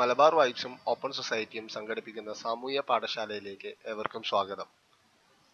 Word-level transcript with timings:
Malabar 0.00 0.32
വൈബ്സും 0.38 0.74
open 0.90 1.10
സൊസൈറ്റിയും 1.16 1.66
സംഘടിപ്പിക്കുന്ന 1.74 2.32
സാമൂഹ്യ 2.42 2.80
പാഠശാലയിലേക്ക് 2.80 3.70
ഏവർക്കും 3.90 4.22
സ്വാഗതം. 4.28 4.68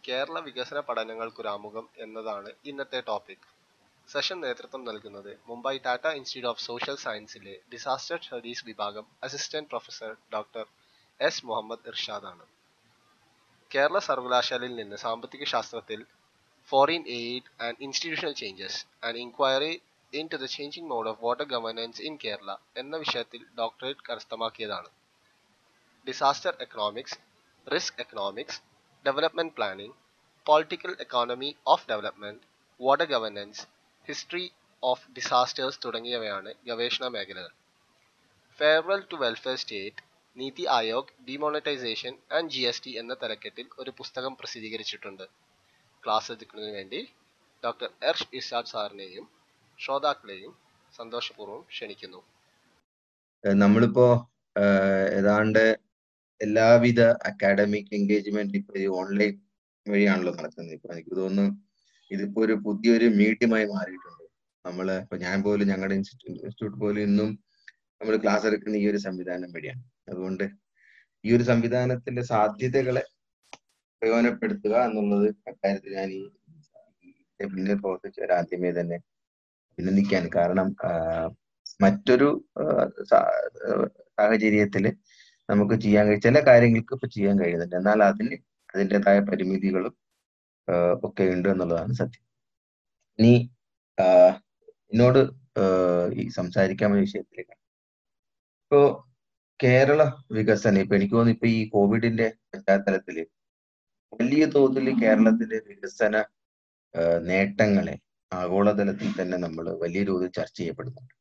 കേരള 0.05 0.39
വികസന 0.39 0.79
പഠനങ്ങൾക്കൊരാമുഖം 0.89 1.87
എന്നതാണ് 2.05 2.51
ഇന്നത്തെ 2.71 3.01
ടോപ്പിക് 3.09 3.47
സെഷൻ 4.09 4.39
നേതൃത്വം 4.45 4.83
നൽകുന്നത് 4.89 5.31
Mumbai 5.49 5.75
Tata 5.87 6.07
institute 6.19 6.51
of 6.53 6.65
social 6.67 6.97
സയൻസിലെ 7.05 7.55
disaster 7.73 8.19
studies 8.27 8.65
വിഭാഗം 8.69 9.07
assistant 9.29 9.71
professor 9.73 10.13
doctor 10.35 10.65
S 11.21 11.45
Muhammad 11.49 11.89
ഇർഷാദാണ്. 11.93 12.47
Kerala 13.71 13.99
സർവകലാശാലയിൽ 14.11 14.77
നിന്ന് 14.83 14.97
സാമ്പത്തിക 15.07 15.45
ശാസ്ത്രത്തിൽ 15.55 16.03
foreign 16.71 17.05
aid 17.19 17.51
and 17.65 17.79
institutional 17.81 18.37
changes 18.43 18.81
and 19.07 19.21
inquiry 19.27 19.75
to 20.33 20.39
the 20.43 20.47
changing 20.55 20.89
mode 20.93 21.09
of 21.13 21.21
water 21.25 21.47
governance 21.53 22.03
in 22.09 22.15
Kerala 22.25 22.51
എന്ന 22.83 22.95
വിഷയത്തിൽ 23.03 23.41
doctorate 23.61 24.05
കരസ്ഥമാക്കിയതാണ്. 24.09 24.91
Disaster 26.07 26.55
economics 26.65 27.19
risk 27.67 28.01
economics 28.05 28.61
development 29.05 29.55
planning 29.59 29.97
political 30.47 30.93
economy 31.05 31.51
of 31.67 31.87
development 31.93 32.43
water 32.81 33.07
governance 33.15 33.63
history 34.09 34.45
of 34.83 35.07
disasters 35.17 35.81
തുടങ്ങിയവയാണ് 35.85 36.51
ഗവേഷണ 36.69 37.07
മേഖലകൾ. 37.15 37.53
Farewell 38.59 39.01
to 39.11 39.17
welfare 39.23 39.57
state 39.63 40.03
Niti 40.37 40.65
Aayog 40.79 41.13
demonetisation 41.29 42.15
and 42.37 42.51
G 42.55 42.63
S 42.71 42.83
T 42.85 42.93
എന്ന 43.01 43.13
തലക്കെട്ടിൽ 43.23 43.67
ഒരു 43.83 43.91
പുസ്തകം 44.01 44.33
പ്രസിദ്ധീകരിച്ചിട്ടുണ്ട്. 44.41 45.25
ക്ലാസ് 46.05 46.29
എടുക്കുന്നതിന് 46.35 46.75
വേണ്ടി 46.81 47.01
ഡോക്ടർ 47.63 47.89
എർഷ് 48.11 48.29
ഇസാദ് 48.41 48.71
സാറിനെയും 48.73 49.27
ശ്രോതാക്കളെയും 49.79 50.53
സന്തോഷപൂർവം 50.99 51.63
ക്ഷണിക്കുന്നു. 51.73 52.21
നമ്മളിപ്പോ 53.45 54.07
ഏതാണ്ട് 55.19 55.65
എല്ലാവിധ 56.41 57.01
അക്കാഡമിക് 57.29 57.93
എൻഗേജ്മെന്റ് 57.99 58.57
ഇപ്പൊ 58.61 58.75
ഈ 58.85 58.87
ഓൺലൈൻ 59.01 59.35
വഴിയാണല്ലോ 59.87 60.33
നടക്കുന്നത്. 60.39 60.75
ഇപ്പൊ 60.79 60.89
എനിക്ക് 60.95 61.13
തോന്നുന്നു 61.21 61.55
ഇതിപ്പോ 62.11 62.39
ഒരു 62.47 62.55
പുതിയൊരു 62.65 63.07
മീഡിയമായി 63.21 63.67
മാറിയിട്ടുണ്ട്. 63.75 64.25
നമ്മൾ 64.65 64.87
ഇപ്പൊ 65.03 65.17
ഞാൻ 65.27 65.37
പോലും 65.47 65.67
ഞങ്ങളുടെ 65.73 65.97
ഇൻസ്റ്റിറ്റ്യൂട്ട് 65.99 66.79
പോലും 66.85 67.03
ഇന്നും 67.09 67.31
നമ്മൾ 68.01 68.15
ക്ലാസ് 68.25 68.47
എടുക്കുന്ന 68.51 68.77
ഈ 68.83 68.87
ഒരു 68.93 69.01
സംവിധാനം 69.07 69.51
വഴിയാണ്. 69.57 69.83
അതുകൊണ്ട് 70.11 70.45
ഈ 71.25 71.31
ഒരു 71.37 71.45
സംവിധാനത്തിന്റെ 71.51 72.23
സാധ്യതകളെ 72.33 73.05
പ്രയോജനപ്പെടുത്തുക 74.03 74.75
എന്നുള്ളത് 74.89 75.29
അക്കാര്യത്തിൽ 75.51 75.95
ഞാൻ 76.01 76.11
ഈ 76.19 76.23
പിന്നിൽ 77.41 77.79
പ്രവർത്തിച്ചവർ 77.83 78.31
ആദ്യമേ 78.39 78.71
തന്നെ 78.79 78.99
അഭിനന്ദിക്കാൻ 79.79 80.29
കാരണം 80.37 80.69
മറ്റൊരു 81.81 82.29
ആഹ് 82.63 82.87
സാ- 83.05 83.25
ആഹ് 83.69 83.87
സാഹചര്യത്തിൽ 84.19 84.85
നമുക്ക് 85.49 85.75
ചെയ്യാൻ 85.81 86.05
കഴിയും 86.07 86.21
ചില 86.21 86.41
കാര്യങ്ങൾക്ക് 86.47 86.95
ഇപ്പൊ 86.95 87.07
ചെയ്യാൻ 87.07 87.41
കഴിയുന്നുണ്ട്. 87.41 87.77
എന്നാൽ 87.77 88.03
അതിന് 88.03 88.37
അതിന്റെതായ 88.75 89.21
പരിമിതികളും 89.21 89.95
ഒക്കെ 91.03 91.25
ഉണ്ട് 91.35 91.49
എന്നുള്ളതാണ് 91.49 91.93
സത്യം. 91.93 92.23
ഇനി 93.19 93.35
എന്നോട് 94.93 95.21
ഈ 96.13 96.29
സംസാരിക്കാൻ 96.29 96.93
വിഷയത്തിലേക്ക് 96.97 97.55
ഇപ്പോ 98.63 98.81
കേരള 99.61 100.03
വികസനം 100.33 100.81
ഇപ്പൊ 100.81 100.97
എനിക്ക് 100.97 101.15
തോന്നുന്നു 101.15 101.37
ഇപ്പൊ 101.37 101.47
ഈ 101.49 101.69
കോവിഡിന്റെ 101.69 102.27
പശ്ചാത്തലത്തിൽ 102.51 103.17
വലിയ 104.13 104.47
തോതിൽ 104.47 105.01
കേരളത്തിന്റെ 105.01 105.59
വികസന 105.69 106.17
നേട്ടങ്ങളെ 107.23 107.95
ആഗോളതലത്തിൽ 108.33 109.11
തന്നെ 109.21 109.37
നമ്മൾ 109.37 109.65
വലിയ 109.83 110.03
തോതിൽ 110.05 110.31
ചർച്ച 110.31 110.57
ചെയ്യപ്പെടുന്നുണ്ട്. 110.59 111.15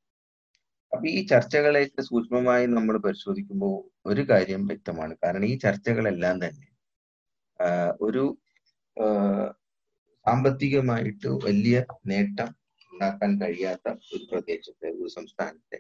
അപ്പൊ 0.91 1.05
ഈ 1.07 1.19
ചർച്ചകളെയൊക്കെ 1.27 2.01
സൂക്ഷ്മമായി 2.01 2.65
നമ്മൾ 2.67 2.95
പരിശോധിക്കുമ്പോൾ 2.97 3.73
ഒരു 4.05 4.21
കാര്യം 4.21 4.61
വ്യക്തമാണ്. 4.67 5.13
കാരണം 5.23 5.45
ഈ 5.45 5.55
ചർച്ചകളെല്ലാം 5.57 6.37
തന്നെ 6.45 6.67
ഒരു 8.01 8.23
സാമ്പത്തികമായിട്ട് 10.25 11.29
വലിയ 11.47 11.77
നേട്ടം 12.07 12.49
ഉണ്ടാക്കാൻ 12.93 13.31
കഴിയാത്ത 13.41 13.87
ഒരു 14.13 14.23
പ്രദേശത്തെ 14.31 14.87
ഒരു 14.89 15.09
സംസ്ഥാനത്തെ 15.09 15.79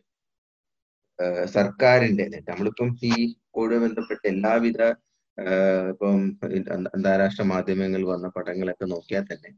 സർക്കാരിന്റെ 1.45 2.25
നമ്മളിപ്പം 2.49 2.89
ഈ 3.03 3.13
കോവിഡ് 3.51 3.77
ബന്ധപ്പെട്ട 3.79 4.21
എല്ലാവിധ 4.27 4.81
ഇപ്പം 5.91 6.19
അന്താരാഷ്ട്ര 6.95 7.43
മാധ്യമങ്ങളിൽ 7.43 8.05
വന്ന 8.05 8.27
പടങ്ങളൊക്കെ 8.27 8.85
നോക്കിയാൽ 8.85 9.25
തന്നെ 9.31 9.51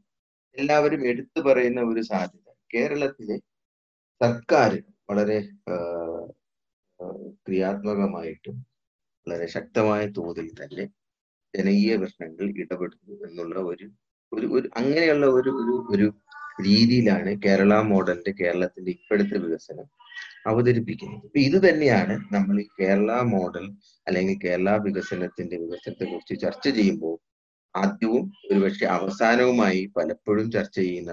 എല്ലാവരും 0.58 1.02
എടുത്തു 1.10 1.40
പറയുന്ന 1.40 1.80
ഒരു 1.82 2.02
സാധ്യത. 2.10 2.44
കേരളത്തിലെ 2.70 3.36
സർക്കാർ 4.20 4.70
വളരെ 5.10 5.38
ക്രിയാത്മകമായിട്ടും 7.46 8.56
വളരെ 9.26 9.46
ശക്തമായ 9.56 10.02
തോതിൽ 10.16 10.48
തന്നെ 10.60 10.84
ജനകീയ 11.54 11.92
പ്രശ്നങ്ങൾ 11.96 12.46
ഇടപെടുന്നു 12.62 13.14
എന്നുള്ള 13.26 13.58
ഒരു 13.70 13.86
ഒരു 14.32 14.46
ഒരു 14.56 14.68
അങ്ങനെയുള്ള 14.76 15.26
ഒരു 15.38 15.50
ഒരു 15.62 15.74
ഒരു 15.94 16.06
രീതിയിലാണ് 16.62 17.30
കേരള 17.44 17.72
മോഡലിന്റെ 17.90 18.32
കേരളത്തിന്റെ 18.40 18.90
ഇപ്പോഴത്തെ 18.90 19.38
വികസനം 19.44 19.86
അവതരിപ്പിക്കുന്നത്. 20.46 21.22
അപ്പൊ 21.26 21.38
ഇത് 21.38 21.58
തന്നെയാണ് 21.68 22.14
നമ്മൾ 22.34 22.56
ഈ 22.60 22.66
കേരള 22.80 23.12
മോഡൽ 23.34 23.64
അല്ലെങ്കിൽ 24.06 24.36
കേരള 24.46 24.70
വികസനത്തിന്റെ 24.86 25.56
വികസനത്തെ 25.64 26.04
കുറിച്ച് 26.04 26.36
ചർച്ച 26.44 26.66
ചെയ്യുമ്പോൾ 26.78 27.16
ആദ്യവും 27.74 28.24
ഒരുപക്ഷെ 28.50 28.86
അവസാനവുമായി 28.98 29.80
പലപ്പോഴും 29.96 30.46
ചർച്ച 30.50 30.76
ചെയ്യുന്ന 30.80 31.12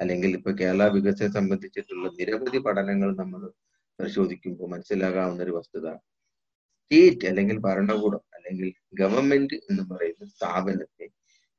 അല്ലെങ്കിൽ 0.00 0.30
ഇപ്പൊ 0.38 0.50
കേരള 0.60 0.84
വികസനം 0.96 1.32
സംബന്ധിച്ചിട്ടുള്ള 1.32 2.06
നിരവധി 2.18 2.58
പഠനങ്ങൾ 2.66 3.10
നമ്മൾ 3.14 3.42
പരിശോധിക്കുമ്പോൾ 3.98 4.68
മനസ്സിലാകാവുന്ന 4.72 5.42
ഒരു 5.42 5.54
വസ്തുത. 5.58 5.86
സ്റ്റേറ്റ് 6.80 7.26
അല്ലെങ്കിൽ 7.30 7.56
ഭരണകൂടം 7.58 8.22
അല്ലെങ്കിൽ 8.36 8.68
ഗവൺമെന്റ് 9.00 9.56
എന്ന് 9.70 9.84
പറയുന്ന 9.92 10.26
സ്ഥാപനത്തെ 10.34 11.06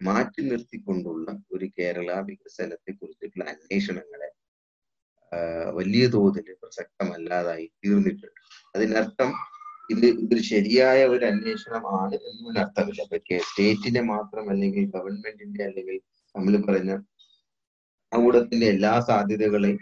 മാറ്റി 0.02 0.42
നിർത്തിക്കൊണ്ടുള്ള 0.42 1.28
ഒരു 1.56 1.68
കേരള 1.80 2.10
വികസനത്തെ 2.30 2.92
കുറിച്ചിട്ടുള്ള 2.92 3.46
അന്വേഷണങ്ങളെ 3.54 4.30
വലിയ 5.80 6.04
തോതിൽ 6.08 6.48
പ്രസക്തമല്ലാതായി 6.62 7.66
തീർന്നിട്ടുണ്ട്. 7.84 8.42
അതിനർത്ഥം 8.76 9.30
ഇത് 9.90 10.06
ഇതൊരു 10.24 10.44
ശരിയായ 10.52 11.00
ഒരു 11.06 11.26
അന്വേഷണമാണ് 11.26 12.16
എന്നൊരു 12.30 12.60
അർത്ഥമില്ല. 12.60 13.02
അപ്പൊ 13.06 13.18
സ്റ്റേറ്റിനെ 13.44 14.02
മാത്രം 14.14 14.46
അല്ലെങ്കിൽ 14.50 14.86
ഗവൺമെന്റിന്റെ 14.96 15.64
അല്ലെങ്കിൽ 15.64 15.98
നമ്മൾ 16.36 16.56
പറയുന്ന 16.62 16.96
അവിടത്തിന്റെ 18.12 18.68
എല്ലാ 18.68 18.94
സാധ്യതകളെയും 19.02 19.80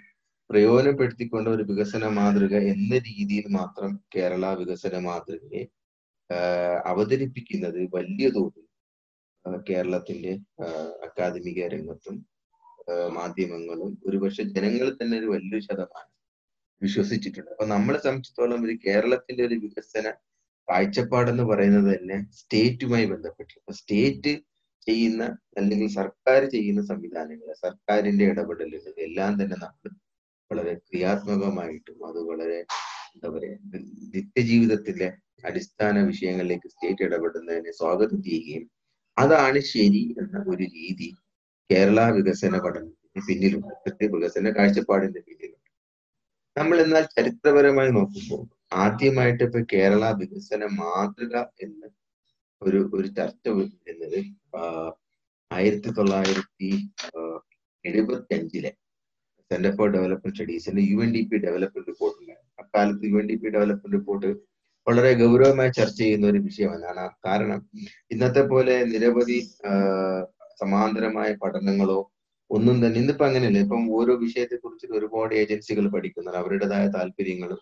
പ്രയോജനപ്പെടുത്തിക്കൊണ്ട് 0.49 1.49
ഒരു 1.49 1.63
വികസന 1.63 2.05
മാതൃക 2.17 2.55
എന്ന 2.73 2.93
രീതിയിൽ 3.07 3.45
മാത്രം 3.49 3.91
കേരള 4.16 4.45
വികസന 4.53 4.95
മാതൃകയെ 4.99 5.63
അവതരിപ്പിക്കുന്നത് 6.85 7.79
വലിയ 7.93 8.27
തോതിൽ 8.29 8.63
കേരളത്തിന്റെ 9.67 10.33
അക്കാദമിക 11.07 11.67
രംഗത്തും 11.67 12.16
മാധ്യമങ്ങളും 13.11 13.91
ഒരുപക്ഷെ 14.07 14.43
ജനങ്ങൾ 14.55 14.87
തന്നെ 14.91 15.16
ഒരു 15.19 15.29
വലിയ 15.33 15.59
ശതമാനം 15.59 16.11
വിശ്വസിച്ചിട്ടുണ്ട്. 16.81 17.50
അപ്പൊ 17.53 17.66
നമ്മളെ 17.66 18.00
സംബന്ധിച്ചിടത്തോളം 18.06 18.63
ഒരു 18.68 18.75
കേരളത്തിന്റെ 18.86 19.44
ഒരു 19.47 19.56
വികസന 19.66 20.08
കാഴ്ചപ്പാടെന്ന് 20.68 21.46
പറയുന്നത് 21.52 21.88
തന്നെ 21.94 22.18
സ്റ്റേറ്റുമായി 22.40 23.06
ബന്ധപ്പെട്ടിട്ടുണ്ട് 23.13 23.62
അപ്പൊ 23.63 23.75
സ്റ്റേറ്റ് 23.81 24.34
ചെയ്യുന്ന 24.88 25.24
അല്ലെങ്കിൽ 25.59 25.88
സർക്കാർ 26.00 26.41
ചെയ്യുന്ന 26.56 26.81
സംവിധാനങ്ങൾ 26.91 27.50
സർക്കാരിന്റെ 27.66 28.25
ഇടപെടലുകൾ 28.31 28.94
എല്ലാം 29.08 29.34
തന്നെ 29.41 29.58
നമ്മൾ 29.64 29.91
വളരെ 30.52 30.74
ക്രിയാത്മകമായിട്ടും 30.88 32.00
അത് 32.09 32.19
വളരെ 32.30 32.59
എന്താ 33.14 33.30
പറയാ 33.35 33.56
നിത്യജീവിതത്തിലെ 34.16 35.09
അടിസ്ഥാന 35.44 35.96
വിഷയങ്ങളിലേക്ക് 36.12 36.69
സ്റ്റേറ്റ് 36.74 37.03
ഇടപെടുന്നതിനെ 37.08 37.72
സ്വാഗതം 37.81 38.19
ചെയ്യുകയും 38.28 38.64
അതാണ് 39.18 39.59
ശരി 39.74 40.03
എന്ന 40.22 40.38
ഒരു 40.53 40.66
രീതി 40.78 41.09
കേരള 41.69 42.00
വികസന 42.18 42.56
പഠനത്തിന് 42.66 43.22
പിന്നിലുണ്ട്. 43.28 43.74
വികസന 44.16 44.50
കാഴ്ചപ്പാടിന്റെ 44.58 45.22
പിന്നിലുണ്ട്. 45.28 45.65
നമ്മൾ 46.55 46.77
എന്നാൽ 46.81 47.03
ചരിത്രപരമായി 47.16 47.91
നോക്കുമ്പോൾ 47.91 48.41
ആദ്യമായിട്ട് 48.83 49.43
ഇപ്പൊ 49.43 49.59
കേരള 49.73 50.05
വികസന 50.11 50.63
മാതൃക 50.78 51.35
എന്ന് 51.61 51.87
ഒരു 52.61 52.79
ഒരു 52.93 53.07
ചർച്ച 53.17 53.46
വരുന്നത് 53.49 54.19
ആയിരത്തി 55.52 55.90
തൊള്ളായിരത്തി 55.90 56.69
എഴുപത്തി 57.85 58.34
അഞ്ചിലെ 58.35 58.72
centre 59.52 59.73
for 59.78 59.87
development 59.91 60.35
സ്റ്റഡീസിന്റെ 60.35 60.84
U 60.84 60.97
N 61.03 61.11
D 61.13 61.22
P 61.22 61.37
development 61.37 61.90
റിപ്പോർട്ടുണ്ടായിരുന്നു 61.90 62.52
അക്കാലത്ത് 62.63 63.05
U 63.05 63.17
N 63.17 63.28
D 63.28 63.35
P 63.35 63.49
development 63.49 63.97
report 63.97 64.29
വളരെ 64.87 65.11
ഗൗരവമായി 65.13 65.72
ചർച്ച 65.72 65.99
ചെയ്യുന്ന 66.01 66.25
ഒരു 66.28 66.40
വിഷയമാണ്. 66.40 67.05
കാരണം 67.25 67.59
ഇന്നത്തെ 68.11 68.43
പോലെ 68.51 68.75
നിരവധി 68.85 69.37
സമാന്തരമായ 70.61 71.29
പഠനങ്ങളോ 71.43 71.99
ഒന്നും 72.52 72.78
തന്നെ. 72.84 72.97
ഇന്നിപ്പോ 73.02 73.26
അങ്ങനെയല്ല? 73.28 73.59
ഇപ്പം 73.66 73.84
ഓരോ 73.97 74.14
വിഷയത്തെ 74.26 74.56
കുറിച്ച് 74.56 74.88
ഒരുപാട് 74.97 75.34
ഏജൻസികൾ 75.42 75.86
പഠിക്കുന്നുണ്ട്. 75.96 76.40
അവരുടേതായ 76.42 76.86
താല്പര്യങ്ങളും 76.97 77.59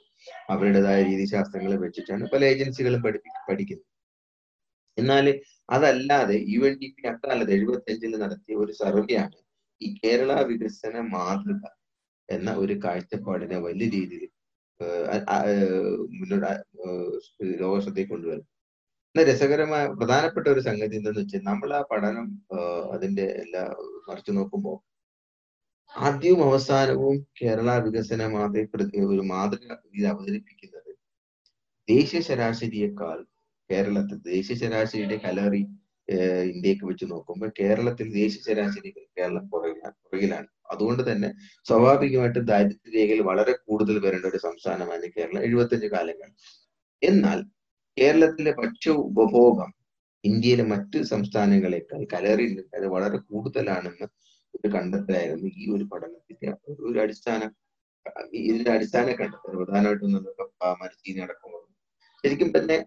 അവരുടേതായ 0.49 0.99
രീതിശാസ്ത്രങ്ങളും 1.03 1.81
വെച്ചിട്ടാണ് 1.81 2.25
പല 2.33 2.43
ഏജൻസികളും 2.45 3.01
പഠിപ്പി 3.03 3.29
പഠിക്കുന്നത്. 3.49 3.89
എന്നാൽ 4.97 5.25
അതല്ലാതെ 5.69 6.37
യു 6.53 6.61
എൻ 6.69 6.75
ഡി 6.81 6.87
പി 6.97 7.03
അക്കാലത്ത് 7.11 7.53
എഴുപത്തി 7.57 7.91
അഞ്ചിൽ 7.93 8.13
നടത്തിയ 8.23 8.55
ഒരു 8.55 8.73
സർവേയാണ് 8.81 9.37
ഈ 9.81 9.87
കേരള 10.03 10.33
വികസന 10.49 10.95
മാതൃക 11.15 11.63
എന്ന 12.29 12.49
ഒരു 12.63 12.75
കാഴ്ചപ്പാടിനെ 12.85 13.57
വലിയ 13.67 13.87
രീതിയിൽ 13.89 14.23
മുന്നോട്ട് 16.19 16.51
ലോകശ്രദ്ധയിൽ 17.63 18.07
കൊണ്ടുവരുന്നത്. 18.09 18.49
എന്നാൽ 19.15 19.27
രസകരമായ 19.29 19.83
പ്രധാനപ്പെട്ട 19.97 20.45
ഒരു 20.47 20.61
സംഗതി 20.67 20.95
എന്തെന്ന് 20.99 21.21
വെച്ചാൽ 21.21 21.41
നമ്മൾ 21.49 21.69
ആ 21.79 21.81
പഠനം 21.91 22.27
അതിന്റെ 22.93 23.25
എല്ലാ 23.43 23.63
മറിച്ചു 24.07 24.31
നോക്കുമ്പോൾ 24.31 24.77
ആദ്യവും 25.91 26.41
അവസാനവും 26.47 27.17
കേരള 27.39 27.75
വികസന 27.85 28.27
മാതൃ 28.35 28.63
ഒരു 29.13 29.23
മാതൃക 29.33 29.67
ഇത് 29.97 30.07
അവതരിപ്പിക്കുന്നത് 30.13 30.91
ദേശീയ 31.87 32.21
ശരാശരിയേക്കാൾ 32.29 33.19
കേരളത്തിൽ 33.69 34.17
ദേശീയ 34.31 34.55
ശരാശരിയുടെ 34.63 35.17
കലറി 35.25 35.61
ഇന്ത്യയ്ക്ക് 36.53 36.85
വെച്ച് 36.89 37.05
നോക്കുമ്പോൾ 37.13 37.51
കേരളത്തിൽ 37.61 38.07
ദേശീയ 38.19 38.41
ശരാശരി 38.49 38.89
കേരളം 39.17 39.45
പുറകിലാണ് 39.53 39.95
പുറകിലാണ്. 40.05 40.47
അതുകൊണ്ട് 40.73 41.03
തന്നെ 41.09 41.29
സ്വാഭാവികമായിട്ടും 41.65 42.45
ദാരിദ്ര്യ 42.51 42.93
രേഖയിൽ 42.97 43.21
വളരെ 43.31 43.53
കൂടുതൽ 43.67 43.97
വരേണ്ട 44.05 44.25
ഒരു 44.31 44.39
സംസ്ഥാനമാണ് 44.47 45.07
കേരളം 45.17 45.41
എഴുപത്തഞ്ച് 45.47 45.89
കാലങ്ങൾ. 45.95 46.29
എന്നാൽ 47.01 47.39
കേരളത്തിലെ 47.97 48.51
ഭക്ഷ്യ 48.51 48.91
ഉപഭോഗം 49.03 49.69
ഇന്ത്യയിലെ 50.23 50.63
മറ്റ് 50.63 50.99
സംസ്ഥാനങ്ങളെക്കാൾ 51.03 52.01
കലറി 52.13 52.45
അത് 52.73 52.87
വളരെ 52.87 53.17
കൂടുതലാണെന്ന് 53.17 54.07
ഒരു 54.55 54.67
കണ്ടെത്തലായിരുന്നു 54.73 55.47
ഈ 55.57 55.65
ഒരു 55.71 55.85
പഠനത്തിന്റെ 55.91 56.49
ഒരു 56.83 56.99
അടിസ്ഥാന 56.99 57.41
ഇതിന്റെ 58.39 58.71
അടിസ്ഥാന 58.71 59.11
കണ്ടെത്തൽ 59.11 59.57
പ്രധാനമായിട്ടും 59.57 60.13
നമുക്ക് 60.13 60.45
മരച്ചീനി 60.81 61.21
അടക്കം 61.21 61.51
ശരിക്കും 62.23 62.49
തന്നെ 62.51 62.77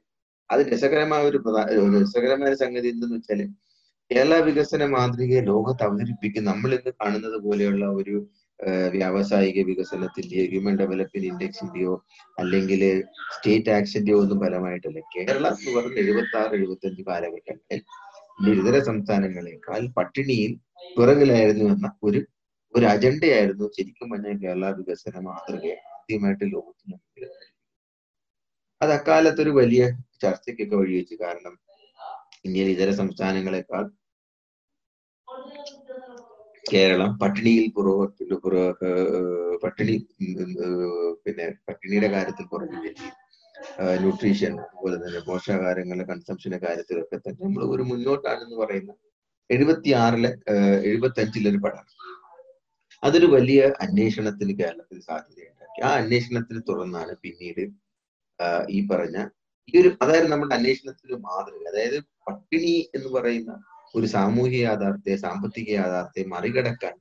അത് 0.51 0.61
രസകരമായ 0.73 1.23
ഒരു 1.23 1.39
പ്രധാന 1.39 1.97
രസകരമായ 1.97 2.53
സംഗതി 2.55 2.89
എന്തെന്ന് 2.89 3.17
വെച്ചാൽ 3.17 3.41
കേരള 4.11 4.35
വികസന 4.41 4.83
മാതൃകയെ 4.87 5.41
ലോകത്ത് 5.43 5.83
അവതരിപ്പിക്കുന്ന 5.83 6.49
നമ്മൾ 6.51 6.71
ഇന്ന് 6.75 6.93
കാണുന്നത് 7.01 7.39
പോലെയുള്ള 7.43 7.87
ഒരു 7.93 8.17
വ്യാവസായിക 8.95 9.63
വികസനത്തിന്റെയോ 9.71 10.45
ഹ്യൂമൻ 10.53 10.75
ഡെവലപ്മെന്റ് 10.81 11.29
ഇൻഡെക്സിന്റെയോ 11.31 11.95
അല്ലെങ്കിൽ 12.39 12.83
സ്റ്റേറ്റ് 13.35 13.71
ആക്ഷന്റെയോ 13.71 14.17
ഒന്നും 14.23 14.39
ഫലമായിട്ടല്ല. 14.45 15.01
കേരള 15.15 15.45
എന്ന് 15.57 15.73
പറഞ്ഞ 15.77 15.99
എഴുപത്തി 16.05 16.37
ആറ് 16.43 16.55
എഴുപത്തി 16.59 16.89
അഞ്ച് 16.91 17.03
കാലഘട്ടങ്ങളിൽ 17.09 17.83
ഇതര 18.63 18.79
സംസ്ഥാനങ്ങളെക്കാൾ 18.91 19.83
പട്ടിണിയിൽ 19.99 20.53
പിറകിലായിരുന്നു 20.97 21.67
എന്ന 21.75 21.89
ഒരു 22.03 22.21
ഒരു 22.75 22.87
അജണ്ടയായിരുന്നു 22.87 23.67
ശരിക്കും 23.77 24.09
പറഞ്ഞാൽ 24.13 24.39
കേരള 24.43 24.67
വികസന 24.79 25.21
മാതൃക 25.27 25.67
ആദ്യമായിട്ട് 25.93 26.45
ലോകത്തിന് 26.55 26.95
മുമ്പിൽ 26.95 27.25
അത് 28.81 28.93
അക്കാലത്ത് 28.97 29.41
ഒരു 29.45 29.53
വലിയ 29.61 29.83
ചർച്ചയ്ക്കൊക്കെ 30.23 30.77
വഴിവെച്ചു. 30.81 31.15
കാരണം 31.25 31.55
ഇന്ത്യയിലെ 32.47 32.73
ഇതര 32.77 32.91
സംസ്ഥാനങ്ങളെക്കാൾ 33.01 33.85
കേരളം 36.67 37.11
പട്ടിണിയിൽ 37.19 37.67
പുറകോട്ട് 37.77 38.37
പുറ 38.45 38.55
പട്ടിണി 39.63 39.97
പിന്നെ 41.25 41.47
പട്ടിണിയുടെ 41.69 42.09
കാര്യത്തിൽ 42.15 42.47
പുറകിൽ 42.53 42.85
ന്യൂട്രീഷൻ 44.03 44.53
അതുപോലെ 44.65 44.97
തന്നെ 44.97 45.21
പോഷകാഹാരങ്ങളുടെ 45.29 46.07
കൺസംഷന്റെ 46.11 46.59
കാര്യത്തിലൊക്കെ 46.65 47.17
തന്നെ 47.17 47.41
നമ്മൾ 47.45 47.63
ഒരു 47.75 47.85
മുന്നോട്ടാണെന്ന് 47.91 48.57
പറയുന്ന 48.57 48.93
എഴുപത്തി 49.51 49.91
ആറിലെ 50.03 50.31
എഴുപത്തി 50.91 51.21
അഞ്ചിലെ 51.25 51.49
ഒരു 51.51 51.61
പഠനം. 51.65 51.93
അതൊരു 53.03 53.27
വലിയ 53.27 53.61
അന്വേഷണത്തിന് 53.85 54.53
കേരളത്തിൽ 54.61 54.99
സാധ്യതയുണ്ടാക്കി. 55.09 55.81
ആ 55.87 55.91
അന്വേഷണത്തിന് 56.01 56.61
തുടർന്നാണ് 56.69 57.13
പിന്നീട് 57.25 57.63
ഈ 58.77 58.79
പറഞ്ഞ 58.91 59.17
ഈ 59.69 59.75
ഒരു 59.83 59.91
അതായത് 60.03 60.29
നമ്മുടെ 60.33 60.55
അന്വേഷണത്തിന് 60.59 61.17
മാതൃക. 61.27 61.63
അതായത് 61.73 61.99
പട്ടിണി 62.27 62.75
എന്ന് 62.97 63.09
പറയുന്ന 63.17 63.53
ഒരു 63.97 64.07
സാമൂഹിക 64.07 64.63
യാഥാർത്ഥ്യ 64.65 65.15
സാമ്പത്തിക 65.17 65.69
യാഥാർത്ഥ്യ 65.73 66.25
മറികടക്കാൻ 66.35 66.95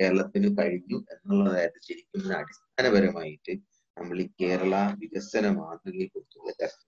കേരളത്തിന് 0.00 0.48
കഴിഞ്ഞു 0.58 0.98
എന്നുള്ളതായിരുന്നു 1.12 1.82
ശരിക്കും 1.88 2.34
അടിസ്ഥാനപരമായിട്ട് 2.34 3.54
നമ്മൾ 3.96 4.18
ഈ 4.20 4.26
കേരള 4.42 4.74
വികസന 5.00 5.46
മാതൃകയെ 5.58 6.06
കുറിച്ചുള്ള 6.06 6.50
ചർച്ച. 6.60 6.82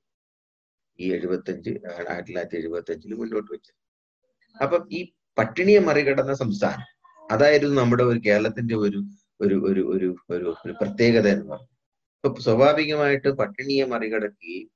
ഈ 0.99 1.07
എഴുപത്തഞ്ച് 1.13 1.71
ആയിരത്തി 2.09 2.29
തൊള്ളായിരത്തി 2.29 2.57
എഴുപത്തി 2.57 2.93
അഞ്ചിൽ 2.95 3.15
മുന്നോട്ട് 3.15 3.51
വെച്ചത്. 3.55 3.77
അപ്പം 4.57 4.83
ഈ 4.91 5.01
പട്ടിണിയെ 5.39 5.81
മറികടന്ന 5.81 6.33
സംസ്ഥാനം 6.35 6.87
അതായിരുന്നു 7.23 7.77
നമ്മുടെ 7.81 8.05
ഒരു 8.05 8.21
കേരളത്തിന്റെ 8.29 8.77
ഒരു 8.87 9.01
ഒരു 9.41 9.57
ഒരു 9.71 9.83
ഒരു 9.95 10.09
ഒരു 10.35 10.73
പ്രത്യേകത 10.81 11.27
എന്ന് 11.29 11.47
പറഞ്ഞു 11.53 11.71
ഇപ്പൊ 12.25 12.41
സ്വാഭാവികമായിട്ട് 12.47 13.29
പട്ടിണിയെ 13.41 13.85
മറികടക്കുകയും 13.93 14.69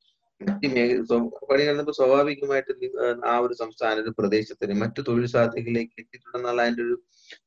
മേഖല 0.75 1.19
പണി 1.49 1.62
നടന്നപ്പോൾ 1.62 1.96
സ്വാഭാവികമായിട്ട് 1.99 2.73
ആ 3.25 3.35
ഒരു 3.38 3.55
സംസ്ഥാന 3.55 4.02
ഒരു 4.05 4.12
പ്രദേശത്തിന് 4.19 4.75
മറ്റു 4.82 5.00
തൊഴിൽ 5.08 5.26
സാധ്യതകളിലേക്ക് 5.35 5.94
എത്തിയിട്ടുണ്ടെന്നുള്ള 6.02 6.62
അതിന്റെ 6.64 6.85
ഒരു 6.85 6.96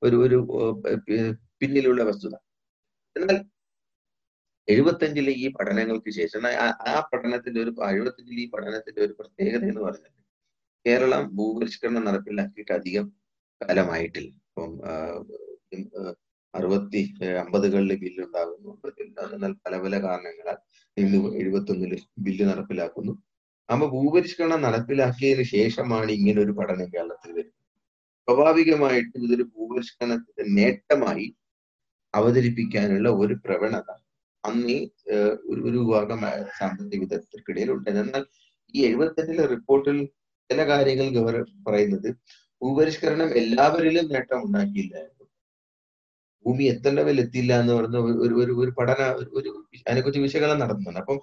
ഒരു 0.07 0.17
ഒരു 0.19 1.17
പിന്നിലുള്ള 1.61 2.01
വസ്തുത. 2.09 2.33
എന്നാൽ 3.15 3.37
എഴുപത്തഞ്ചിലെ 4.67 5.33
ഈ 5.43 5.47
പഠനങ്ങൾക്ക് 5.57 6.11
ശേഷം 6.19 6.41
ആ 6.91 6.95
പഠനത്തിന്റെ 7.11 7.59
ഒരു 7.65 7.71
എഴുപത്തഞ്ചിലെ 7.91 8.41
ഈ 8.45 8.47
പഠനത്തിന്റെ 8.55 9.01
ഒരു 9.07 9.13
പ്രത്യേകത 9.19 9.63
എന്ന് 9.71 9.83
പറഞ്ഞാൽ 9.87 10.13
കേരളം 10.85 11.23
ഭൂപരിഷ്കരണം 11.37 12.03
നടപ്പിലാക്കിയിട്ട് 12.09 12.73
അധികം 12.79 13.05
കാലമായിട്ടില്ല. 13.61 14.31
ഇപ്പം 14.47 14.71
അറുപത്തി 16.53 17.01
അമ്പതുകളിൽ 17.41 17.93
ബില്ലുണ്ടാകുന്നു 17.95 18.71
എന്നാൽ 19.33 19.53
പല 19.65 19.75
പല 19.77 19.95
കാരണങ്ങളാൽ 20.01 20.57
ഇന്ന് 20.97 21.17
എഴുപത്തി 21.41 21.71
ഒന്നിൽ 21.71 21.93
ബില്ല് 22.17 22.45
നടപ്പിലാക്കുന്നു. 22.45 23.13
അപ്പൊ 23.69 23.85
ഭൂപരിഷ്കരണം 23.87 24.61
നടപ്പിലാക്കിയതിനു 24.61 25.45
ശേഷമാണ് 25.55 26.11
ഇങ്ങനെ 26.11 26.39
ഒരു 26.41 26.53
പഠനം 26.59 26.87
കേരളത്തിൽ 26.93 27.31
വരുന്നത്. 27.31 27.53
സ്വാഭാവികമായിട്ടും 28.27 29.21
ഇതൊരു 29.25 29.45
ഭൂപരിഷ്കരണത്തിന്റെ 29.53 30.45
നേട്ടമായി 30.59 31.27
അവതരിപ്പിക്കാനുള്ള 32.13 33.09
ഒരു 33.09 33.35
പ്രവണത 33.45 33.89
അന്ന് 34.43 34.77
ഒരു 35.49 35.61
ഒരു 35.61 35.77
വിഭാഗം 35.77 36.19
സാമ്പത്തിക 36.59 36.99
വിദഗ്ധർക്കിടയിൽ 36.99 37.69
ഉണ്ട് 37.71 37.89
എന്നാൽ 37.93 38.23
ഈ 38.73 38.85
എഴുപത്തെട്ടിലെ 38.85 39.45
റിപ്പോർട്ടിൽ 39.45 39.97
ചില 40.49 40.61
കാര്യങ്ങൾ 40.67 41.07
ഗവർ 41.09 41.35
പറയുന്നത് 41.67 42.09
ഭൂപരിഷ്കരണം 42.61 43.29
എല്ലാവരിലും 43.41 44.05
നേട്ടം 44.13 44.39
ഉണ്ടാക്കിയില്ലായിരുന്നു 44.45 45.16
ഭൂമി 46.47 46.63
എത്ര 46.73 46.91
ലെവൽ 46.97 47.19
എത്തിയില്ല 47.23 47.53
എന്ന് 47.61 47.73
പറഞ്ഞ 47.77 47.97
ഒരു 48.23 48.33
ഒരു 48.41 48.53
ഒരു 48.63 48.71
പഠന 48.79 49.01
ഒരു 49.37 49.49
അതിനെക്കുറിച്ച് 49.87 50.23
വിശകലനം 50.27 50.61
നടത്തുന്നുണ്ട്. 50.63 50.99
അപ്പം 50.99 51.19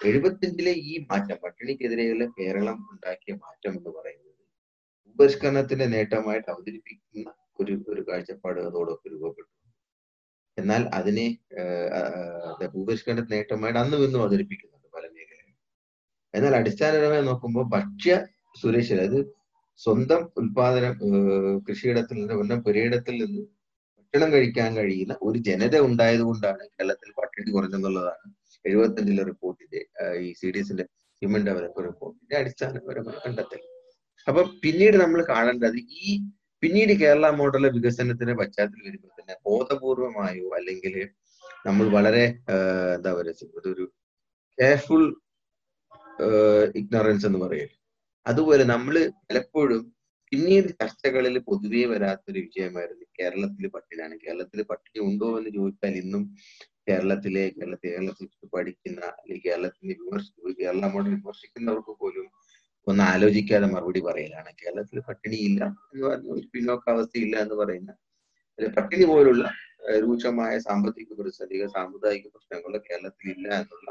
എഴുപത്തിയഞ്ചിലെ 0.00 0.72
ഈ 0.90 0.94
മാറ്റം 1.10 1.38
പട്ടിണിക്കെതിരെയുള്ള 1.44 2.24
കേരളം 2.38 2.78
ഉണ്ടാക്കിയ 2.92 3.32
മാറ്റം 3.44 3.72
എന്ന് 3.78 3.92
പറയുന്നത് 3.98 4.24
ഭൂപരിഷ്കരണത്തിന്റെ 5.06 5.86
നേട്ടമായിട്ട് 5.94 6.48
അവതരിപ്പിക്കുന്ന 6.54 7.28
ഒരു 7.60 7.74
ഒരു 7.92 8.02
കാഴ്ചപ്പാട് 8.08 8.60
അതോടൊപ്പം 8.68 9.10
രൂപപ്പെട്ടു. 9.14 9.50
എന്നാൽ 10.58 10.82
അതിനെ 10.98 11.26
ഭൂപരിഷ്കരണ 12.74 13.24
നേട്ടമായിട്ട് 13.34 13.80
അന്നും 13.82 14.04
ഇന്നും 14.06 14.20
അവതരിപ്പിക്കുന്നുണ്ട് 14.22 14.88
പല 14.96 15.04
മേഖലകളിൽ 15.16 15.54
എന്നാൽ 16.34 16.54
അടിസ്ഥാനപരമായി 16.60 17.24
നോക്കുമ്പോൾ 17.30 17.66
ഭക്ഷ്യ 17.76 18.14
സുരക്ഷ 18.62 18.92
അതായത് 18.96 19.20
സ്വന്തം 19.80 20.22
ഉൽപാദനം 20.40 20.94
കൃഷിയിടത്തിൽ 21.68 22.16
നിന്ന് 22.20 22.34
സ്വന്തം 22.34 22.60
പുരയിടത്തിൽ 22.66 23.16
നിന്ന് 23.24 23.42
ഭക്ഷണം 24.14 24.30
കഴിക്കാൻ 24.34 24.70
കഴിയുന്ന 24.76 25.14
ഒരു 25.22 25.38
ജനത 25.48 25.76
ഉണ്ടായത് 25.86 26.22
കൊണ്ടാണ് 26.28 26.62
കേരളത്തിൽ 26.68 27.08
പട്ടിണി 27.18 27.50
കുറഞ്ഞെന്നുള്ളതാണ് 27.56 28.28
എഴുപത്തഞ്ചിലെ 28.64 29.22
റിപ്പോർട്ടിന്റെ 29.30 29.80
ഈ 30.24 30.28
സി 30.38 30.48
ഡി 30.54 30.60
എസിന്റെ 30.62 30.84
ഹ്യൂമൻ 31.22 31.42
ഡെവലപ്മെന്റ് 31.48 31.88
റിപ്പോർട്ടിന്റെ 31.88 32.36
അടിസ്ഥാനപരമായ 32.40 33.18
കണ്ടെത്തൽ. 33.24 33.60
അപ്പൊ 34.26 34.40
പിന്നീട് 34.62 34.96
നമ്മൾ 35.02 35.20
കാണേണ്ടത് 35.32 35.78
ഈ 36.00 36.06
പിന്നീട് 36.62 36.92
കേരള 37.02 37.26
മോഡൽ 37.40 37.64
വികസനത്തിന്റെ 37.76 38.34
പശ്ചാത്തലം 38.40 38.86
വരുമ്പോൾ 38.88 39.12
തന്നെ 39.18 39.36
ബോധപൂർവമായോ 39.48 40.46
അല്ലെങ്കിൽ 40.58 40.96
നമ്മൾ 41.68 41.86
വളരെ 41.96 42.24
എന്താ 42.96 43.12
പറയുക 43.18 43.58
അതൊരു 43.60 43.86
കെയർഫുൾ 44.58 45.04
ഇഗ്നോറൻസ് 46.80 47.26
എന്ന് 47.28 47.40
പറയും. 47.44 47.70
അതുപോലെ 48.26 48.64
നമ്മൾ 48.74 48.94
പലപ്പോഴും 49.28 49.82
പിന്നീട് 50.32 50.68
ചർച്ചകളിൽ 50.80 51.36
പൊതുവേ 51.48 51.82
വരാത്തൊരു 51.92 52.38
വിഷയമായിരുന്നു 52.46 53.06
കേരളത്തിൽ 53.18 53.66
പട്ടിണിയാണ്. 53.74 54.16
കേരളത്തിൽ 54.24 54.60
പട്ടിണി 54.70 55.00
ഉണ്ടോ 55.08 55.28
എന്ന് 55.38 55.50
ചോദിച്ചാൽ 55.58 55.94
ഇന്നും 56.02 56.24
കേരളത്തിലെ 56.88 57.44
കേരളത്തിൽ 57.56 57.90
കേരളത്തിൽ 57.90 58.48
പഠിക്കുന്ന 58.54 59.00
അല്ലെങ്കിൽ 59.20 59.44
കേരളത്തിന് 59.48 59.94
വിമർശി 60.02 60.30
കേരള 60.60 60.84
മോഡൽ 60.94 61.10
വിമർശിക്കുന്നവർക്ക് 61.16 61.94
പോലും 62.02 62.26
ഒന്ന് 62.86 63.02
ആലോചിക്കാതെ 63.12 63.66
മറുപടി 63.72 64.00
പറയലാണ്. 64.08 64.50
കേരളത്തിൽ 64.62 64.98
പട്ടിണിയില്ല 65.08 65.62
എന്ന് 65.92 66.04
പറഞ്ഞ 66.06 66.28
ഒരു 66.36 66.46
പിന്നോക്കാവസ്ഥയില്ല 66.54 67.36
എന്ന് 67.44 67.56
പറയുന്ന 67.62 67.90
പട്ടിണി 68.58 69.04
പോലുള്ള 69.04 69.44
രൂക്ഷമായ 70.04 70.54
സാമ്പത്തിക 70.58 71.12
പ്രതിസന്ധികൾ 71.18 71.68
സാമുദായിക 71.76 72.26
പ്രശ്നങ്ങൾ 72.34 72.72
കേരളത്തിൽ 72.88 73.28
ഇല്ല 73.34 73.48
എന്നുള്ള 73.62 73.90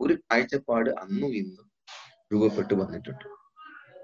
ഒരു 0.00 0.14
കാഴ്ചപ്പാട് 0.24 0.90
അന്നും 1.02 1.32
ഇന്നും 1.42 1.66
രൂപപ്പെട്ടു 2.32 2.74
വന്നിട്ടുണ്ട്. 2.74 3.26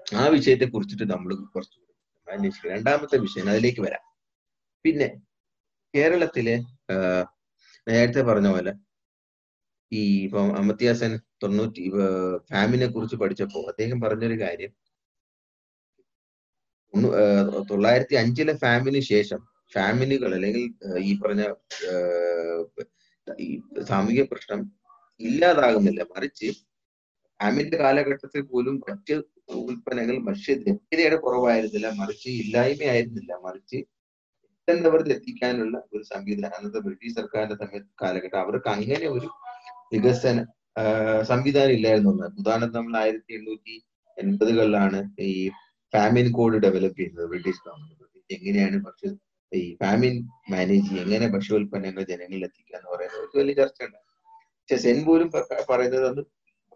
ആ 0.05 0.23
വിഷയത്തെ 0.27 0.65
കുറിച്ചിട്ട് 0.65 1.05
നമ്മൾ 1.13 1.31
കുറച്ച് 1.53 1.79
അന്വേഷിക്കും 2.27 2.71
രണ്ടാമത്തെ 2.71 3.17
വിഷയം 3.17 3.49
അതിലേക്ക് 3.49 3.81
വരാം. 3.81 4.03
പിന്നെ 4.85 5.07
കേരളത്തിലെ 5.93 6.55
നേരത്തെ 7.87 8.21
പറഞ്ഞ 8.21 8.47
പോലെ 8.55 8.73
ഈ 9.91 10.01
ഇപ്പം 10.25 10.47
അമത്യാസൻ 10.57 11.11
തൊണ്ണൂറ്റി 11.43 11.83
ഫാമിനെ 12.51 12.87
കുറിച്ച് 12.87 13.15
പഠിച്ചപ്പോൾ 13.15 13.65
അദ്ദേഹം 13.71 14.01
പറഞ്ഞൊരു 14.01 14.37
കാര്യം. 14.43 14.71
തൊള്ളായിരത്തി 17.71 18.15
അഞ്ചിലെ 18.15 18.53
ഫാമിന് 18.63 18.99
ശേഷം 18.99 19.39
ഫാമിലികൾ 19.73 20.31
അല്ലെങ്കിൽ 20.35 20.63
ഈ 21.07 21.11
പറഞ്ഞ 21.21 21.43
ഈ 23.27 23.47
സാമൂഹിക 23.83 24.23
പ്രശ്നം 24.31 24.59
ഇല്ലാതാകുന്നില്ല. 25.19 26.01
മറിച്ച് 26.15 26.49
ഫാമിന്റെ 27.39 27.77
കാലഘട്ടത്തിൽ 27.77 28.41
പോലും 28.51 28.75
മറ്റ് 28.89 29.15
ഉൽപ്പന്നങ്ങൾ 29.49 30.15
മനുഷ്യ 30.27 30.53
ലഭ്യതയുടെ 30.61 31.17
കുറവായിരുന്നില്ല 31.17 31.89
മറിച്ച് 31.99 32.29
ഇല്ലായ്മയായിരുന്നില്ല 32.41 33.33
മറിച്ച് 33.45 33.77
എത്തേണ്ടവർക്ക് 34.55 35.11
എത്തിക്കാനുള്ള 35.15 35.75
ഒരു 35.93 36.03
സംവിധാനം 36.03 36.55
അന്നത്തെ 36.57 36.79
ബ്രിട്ടീഷ് 36.79 37.15
സർക്കാരിന്റെ 37.15 37.57
സമയത്ത് 37.63 37.91
കാലഘട്ടം. 38.03 38.39
അവർക്ക് 38.43 38.69
അങ്ങനെ 38.69 39.07
ഒരു 39.15 39.27
വികസന 39.91 40.37
സംവിധാനം 41.23 41.73
ഇല്ലായിരുന്നു 41.77 42.11
ഉദാഹരണം 42.41 42.71
നമ്മൾ 42.77 42.95
ആയിരത്തി 43.01 43.33
എണ്ണൂറ്റി 43.33 43.75
എൺപതുകളിലാണ് 44.17 44.99
ഈ 45.27 45.31
ഫാമിൻ 45.93 46.27
കോഡ് 46.37 46.57
ഡെവലപ്പ് 46.65 46.97
ചെയ്യുന്നത് 46.97 47.27
ബ്രിട്ടീഷ് 47.31 47.61
ഗവൺമെന്റ് 47.65 48.03
എങ്ങനെയാണ് 48.29 48.77
ഭക്ഷ്യ 48.85 49.09
ഈ 49.51 49.65
ഫാമിൻ 49.81 50.15
മാനേജ് 50.51 50.85
ചെയ്യുക 50.87 51.03
എങ്ങനെ 51.05 51.27
ഭക്ഷ്യോൽപ്പന്നങ്ങൾ 51.35 52.03
ജനങ്ങളിൽ 52.11 52.45
എത്തിക്കുക 52.47 52.75
എന്ന് 52.77 52.89
പറയുന്നത് 52.93 53.37
വലിയ 53.39 53.55
ചർച്ച 53.61 53.79
ഉണ്ട് 53.87 53.99
പക്ഷെ 54.59 54.77
സെൻ 54.85 54.97
പോലും 55.07 55.27
പറയുന്നത് 55.69 56.21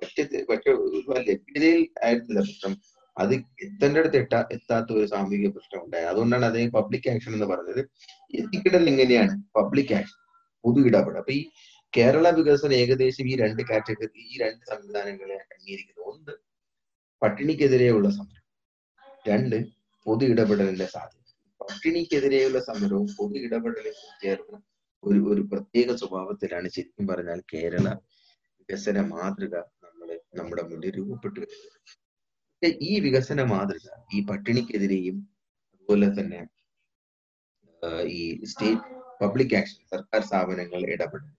ഭക്ഷ്യ 0.02 0.24
ഭക്ഷ്യ 0.50 0.72
ലഭ്യതയിൽ 1.30 1.88
ആയിരുന്നില്ല 2.04 2.40
പ്രശ്നം. 2.40 2.74
അത് 3.18 3.34
എത്തേണ്ട 3.66 3.98
അടുത്ത് 3.98 4.18
എത്താ 4.18 4.40
എത്താത്ത 4.52 4.90
ഒരു 4.94 5.06
സാമൂഹിക 5.06 5.50
പ്രശ്നം 5.50 5.86
ഉണ്ടായി. 5.86 6.06
അതുകൊണ്ടാണ് 6.06 6.46
അതേ 6.46 6.68
പബ്ലിക് 6.68 7.10
ആക്ഷൻ 7.10 7.34
എന്ന് 7.34 7.46
പറഞ്ഞത്. 7.46 7.82
എത്തിക്കിടൽ 8.34 8.90
ഇങ്ങനെയാണ് 8.90 9.34
പബ്ലിക് 9.56 9.94
ആക്ഷൻ 9.94 10.18
പൊതു 10.64 10.80
ഇടപെടൽ. 10.80 11.18
അപ്പൊ 11.18 11.32
ഈ 11.32 11.42
കേരള 11.98 12.30
വികസനം 12.30 12.74
ഏകദേശം 12.74 13.28
ഈ 13.28 13.36
രണ്ട് 13.36 13.62
കാറ്റഗറി 13.62 14.20
ഈ 14.34 14.38
രണ്ട് 14.38 14.64
സംവിധാനങ്ങളെ 14.66 15.38
അംഗീകരിക്കുന്നു. 15.56 16.04
ഒന്ന് 16.12 16.34
പട്ടിണിക്കെതിരെയുള്ള 17.22 18.10
സമരം. 18.10 18.44
രണ്ട് 19.30 19.58
പൊതു 20.06 20.26
ഇടപെടലിന്റെ 20.26 20.86
സാധ്യത. 20.86 21.16
പട്ടിണിക്കെതിരെയുള്ള 21.62 22.60
സമരവും 22.60 23.08
പൊതു 23.18 23.36
ഇടപെടലും 23.38 23.96
ചേർന്ന 24.22 24.56
ഒരു 25.04 25.20
ഒരു 25.34 25.42
പ്രത്യേക 25.42 25.96
സ്വഭാവത്തിലാണ് 25.96 26.68
ശരിക്കും 26.68 27.08
പറഞ്ഞാൽ 27.08 27.40
കേരള 27.54 27.88
വികസന 28.60 29.02
മാതൃക 29.02 29.56
നമ്മുടെ 30.34 30.64
മുന്നിൽ 30.70 30.94
രൂപപ്പെട്ടു. 30.98 31.42
ഈ 32.90 32.94
വികസന 33.06 33.42
മാതൃക 33.52 33.86
ഈ 34.16 34.20
പട്ടിണിക്കെതിരെയും 34.30 35.18
അതുപോലെ 35.74 36.08
തന്നെ 36.18 36.40
ഈ 38.16 38.22
സ്റ്റേറ്റ് 38.52 38.88
പബ്ലിക് 39.22 39.56
ആക്ഷൻ 39.60 39.80
സർക്കാർ 39.94 40.22
സ്ഥാപനങ്ങൾ 40.30 40.82
ഇടപെടൽ 40.96 41.30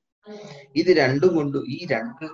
ഇത് 0.80 0.90
രണ്ടും 1.00 1.32
കൊണ്ട് 1.36 1.58
ഈ 1.76 1.78
രണ്ട് 1.92 2.24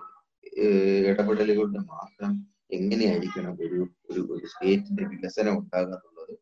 ഇടപെടലുകൊണ്ട് 1.11 1.79
മാത്രം 1.95 2.33
എങ്ങനെയായിരിക്കണം 2.79 3.55
ഒരു 3.67 3.81
ഒരു 4.11 4.21
ഒരു 4.35 4.47
സ്റ്റേറ്റിന്റെ 4.53 5.05
വികസനം 5.13 5.55
ഉണ്ടാകുക 5.61 5.95
എന്നുള്ളത് 5.99 6.35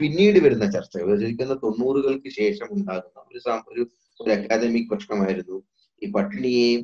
പിന്നീട് 0.00 0.38
വരുന്ന 0.44 0.66
ചർച്ച 0.76 0.94
ശരിക്കുന്ന 1.22 1.54
തൊണ്ണൂറുകൾക്ക് 1.64 2.30
ശേഷം 2.40 2.68
ഉണ്ടാകുന്ന 2.78 3.18
ഒരു 3.30 3.40
ഒരു 3.70 3.82
ഒരു 4.20 4.30
അക്കാദമിക് 4.36 4.88
പ്രശ്നമായിരുന്നു. 4.92 5.56
ഈ 6.02 6.06
പട്ടിണിയെയും 6.12 6.82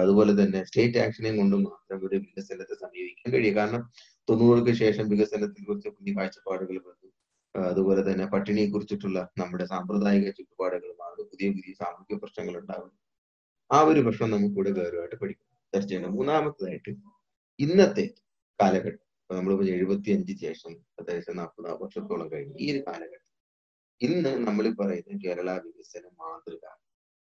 അതുപോലെ 0.00 0.32
തന്നെ 0.32 0.64
സ്റ്റേറ്റ് 0.64 0.98
ആക്ഷനെയും 0.98 1.36
കൊണ്ട് 1.36 1.56
മാത്രം 1.56 1.98
ഒരു 2.06 2.16
വികസനത്തെ 2.16 2.74
സമീപിക്കാൻ 2.74 3.28
കഴിയും. 3.32 3.56
കാരണം 3.56 3.82
തൊണ്ണൂറുകൾക്ക് 4.28 4.74
ശേഷം 4.78 5.08
വികസനത്തെ 5.08 5.64
കുറിച്ച് 5.64 5.88
പുതിയ 5.88 6.12
കാഴ്ചപ്പാടുകൾ 6.14 6.76
വന്നു. 6.88 7.10
അതുപോലെ 7.54 8.12
തന്നെ 8.12 8.24
പട്ടിണിയെ 8.26 8.66
കുറിച്ചിട്ടുള്ള 8.70 9.18
നമ്മുടെ 9.38 9.64
സാമ്പ്രദായിക 9.64 10.30
ചുറ്റുപാടുകൾ 10.30 10.90
മാറുന്നു. 11.02 11.24
പുതിയ 11.32 11.48
പുതിയ 11.50 11.74
സാമൂഹിക 11.82 12.18
പ്രശ്നങ്ങൾ 12.18 12.60
ഉണ്ടാകുന്നു. 12.60 12.98
ആ 13.72 13.78
ഒരു 13.80 14.00
പ്രശ്നം 14.00 14.30
നമുക്ക് 14.30 14.54
ഇവിടെ 14.54 14.70
ഗൗരവമായിട്ട് 14.70 15.16
പഠിക്കാം. 15.16 15.46
ചർച്ച 15.74 15.88
ചെയ്യണം. 15.92 16.12
മൂന്നാമത്തേതായിട്ട് 16.16 16.90
ഇന്നത്തെ 17.58 18.04
കാലഘട്ടം 18.62 19.04
നമ്മളിപ്പോ 19.36 19.64
എഴുപത്തി 19.66 20.10
അഞ്ച് 20.10 20.34
ശേഷം 20.40 20.72
ഏകദേശം 21.00 21.36
നാൽപ്പത് 21.36 21.82
വർഷത്തോളം 21.82 22.32
കഴിഞ്ഞു 22.32 22.56
ഈ 22.64 22.66
ഒരു 22.72 22.82
കാലഘട്ടം. 22.88 23.32
ഇന്ന് 24.00 24.32
നമ്മൾ 24.46 24.64
പറയുന്ന 24.80 25.18
കേരള 25.24 25.50
വികസന 25.64 26.04
മാതൃക 26.20 26.64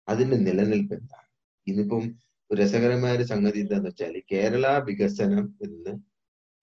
അതിന്റെ 0.09 0.37
നിലനിൽപ്പ് 0.37 0.95
എന്താണ്? 0.95 1.29
ഇന്നിപ്പം 1.67 2.05
രസകരമായ 2.51 3.17
ഒരു 3.17 3.23
സംഗതി 3.23 3.59
എന്താന്ന് 3.59 3.89
വെച്ചാൽ 3.89 4.15
കേരള 4.33 4.79
വികസനം 4.79 5.45
എന്ന് 5.63 5.93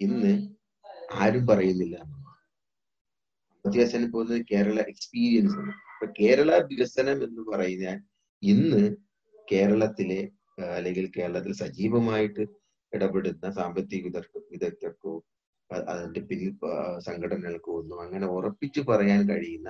ഇന്ന് 0.02 0.32
ആരും 1.12 1.48
പറയുന്നില്ല. 1.48 1.98
അത്യാവശ്യം 3.66 4.12
പോകുന്നത് 4.12 4.42
കേരള 4.52 4.80
എക്സ്പീരിയൻസ് 4.80 5.58
ആണ്. 5.58 5.74
അപ്പൊ 5.94 6.08
കേരള 6.20 6.52
വികസനം 6.72 7.24
എന്ന് 7.24 7.42
പറഞ്ഞാൽ 7.52 8.00
ഇന്ന് 8.44 8.96
കേരളത്തിലെ 9.52 10.32
അല്ലെങ്കിൽ 10.76 11.12
കേരളത്തിൽ 11.18 11.52
സജീവമായിട്ട് 11.54 12.44
ഇടപെടുന്ന 12.94 13.50
സാമ്പത്തിക 13.52 14.04
വിദഗ്ധ 14.04 14.38
വിദഗ്ധർക്കോ 14.52 15.14
അതിന്റെ 15.70 16.22
പിന്നിൽ 16.22 16.52
സംഘടനകൾക്കോ 17.00 17.72
ഒന്നും 17.80 18.02
അങ്ങനെ 18.02 18.26
ഉറപ്പിച്ചു 18.26 18.82
പറയാൻ 18.82 19.30
കഴിയുന്ന 19.30 19.70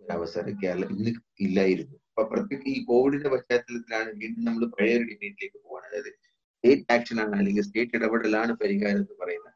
അവസരം 0.00 0.54
കേരളം 0.62 0.88
ഇന്ന് 0.96 1.10
ഇല്ലായിരുന്നു. 1.40 1.96
അപ്പൊ 2.12 2.22
പ്രത്യേക 2.32 2.62
ഈ 2.74 2.78
കോവിഡിന്റെ 2.88 3.28
പശ്ചാത്തലത്തിലാണ് 3.34 4.10
വീണ്ടും 4.20 4.42
നമ്മൾ 4.44 4.64
പഴയ 4.72 4.96
ഒരു 4.98 5.04
ഡിബേറ്റിലേക്ക് 5.10 5.58
പോവാണ്. 5.64 5.84
അതായത് 5.88 6.10
സ്റ്റേറ്റ് 6.54 6.92
ആക്ഷൻ 6.96 7.18
ആണ് 7.22 7.34
അല്ലെങ്കിൽ 7.38 7.64
സ്റ്റേറ്റ് 7.68 7.96
ഇടപെടലാണ് 7.98 8.52
പരിഹാരം 8.62 8.98
എന്ന് 9.02 9.14
പറയുന്ന 9.20 9.48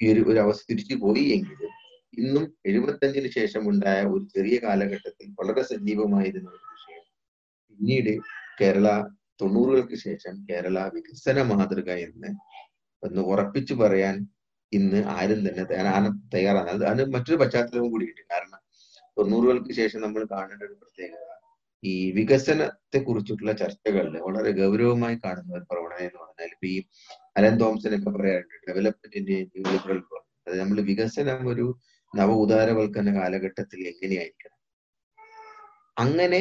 ഈ 0.00 0.10
ഒരു 0.12 0.20
ഒരു 0.30 0.38
അവസ്ഥ 0.42 0.64
തിരിച്ചു 0.70 0.96
പോയി 1.04 1.24
എങ്കിൽ 1.36 1.62
ഇന്നും 2.14 2.44
എഴുപത്തഞ്ചിന് 2.70 3.30
ശേഷം 3.38 3.62
ഉണ്ടായ 3.70 4.00
ഒരു 4.12 4.24
ചെറിയ 4.34 4.56
കാലഘട്ടത്തിൽ 4.66 5.26
വളരെ 5.38 5.62
സജീവമായിരുന്ന 5.70 6.48
ഒരു 6.54 6.64
വിഷയം. 6.72 7.04
പിന്നീട് 7.68 8.12
കേരള 8.60 8.88
തൊണ്ണൂറുകൾക്ക് 9.40 9.98
ശേഷം 10.06 10.34
കേരള 10.50 10.78
വികസന 10.94 11.42
മാതൃക 11.50 11.90
എന്ന് 12.06 12.30
ഒന്ന് 13.02 13.22
ഉറപ്പിച്ചു 13.32 13.74
പറയാൻ 13.82 14.16
ഇന്ന് 14.72 15.00
ആരും 15.16 15.40
തന്നെ 15.48 15.64
തയ്യാറാണ്. 16.34 16.68
അത് 16.74 16.84
അതിന് 16.90 17.12
മറ്റൊരു 17.16 17.38
പശ്ചാത്തലവും 17.42 17.90
കൂടിയുണ്ട് 17.92 18.24
കാരണം 18.32 18.60
തൊണ്ണൂറുകൾക്ക് 19.16 19.72
ശേഷം 19.80 20.00
നമ്മൾ 20.06 20.22
കാണേണ്ട 20.34 20.62
ഒരു 20.68 20.76
പ്രത്യേകത 20.82 21.27
ഈ 21.82 22.12
വികസനത്തെ 22.12 22.98
കുറിച്ചിട്ടുള്ള 22.98 23.52
ചർച്ചകളിൽ 23.52 24.16
വളരെ 24.18 24.50
ഗൗരവമായി 24.50 25.14
കാണുന്ന 25.14 25.56
ഒരു 25.56 25.66
പ്രവണത 25.70 25.98
എന്ന് 25.98 26.18
പറഞ്ഞാൽ 26.18 26.46
ഇപ്പൊ 26.46 26.66
ഈ 26.66 26.76
അലൻ 27.36 27.60
തോംസൺ 27.60 27.94
ഒക്കെ 27.98 28.10
പറയാറുണ്ട് 28.10 28.54
ഡെവലപ്മെന്റിന്റെ 28.68 29.36
ന്യൂ 29.42 29.62
ലിബറൽ 29.72 30.00
അത് 30.48 30.60
നമ്മൾ 30.60 30.80
വികസനം 30.80 31.48
ഒരു 31.48 31.78
നവ 32.16 32.30
ഉദാരവൽക്കരണ 32.34 33.14
കാലഘട്ടത്തിൽ 33.14 33.88
എങ്ങനെയായിരിക്കണം? 33.88 34.58
അങ്ങനെ 35.96 36.40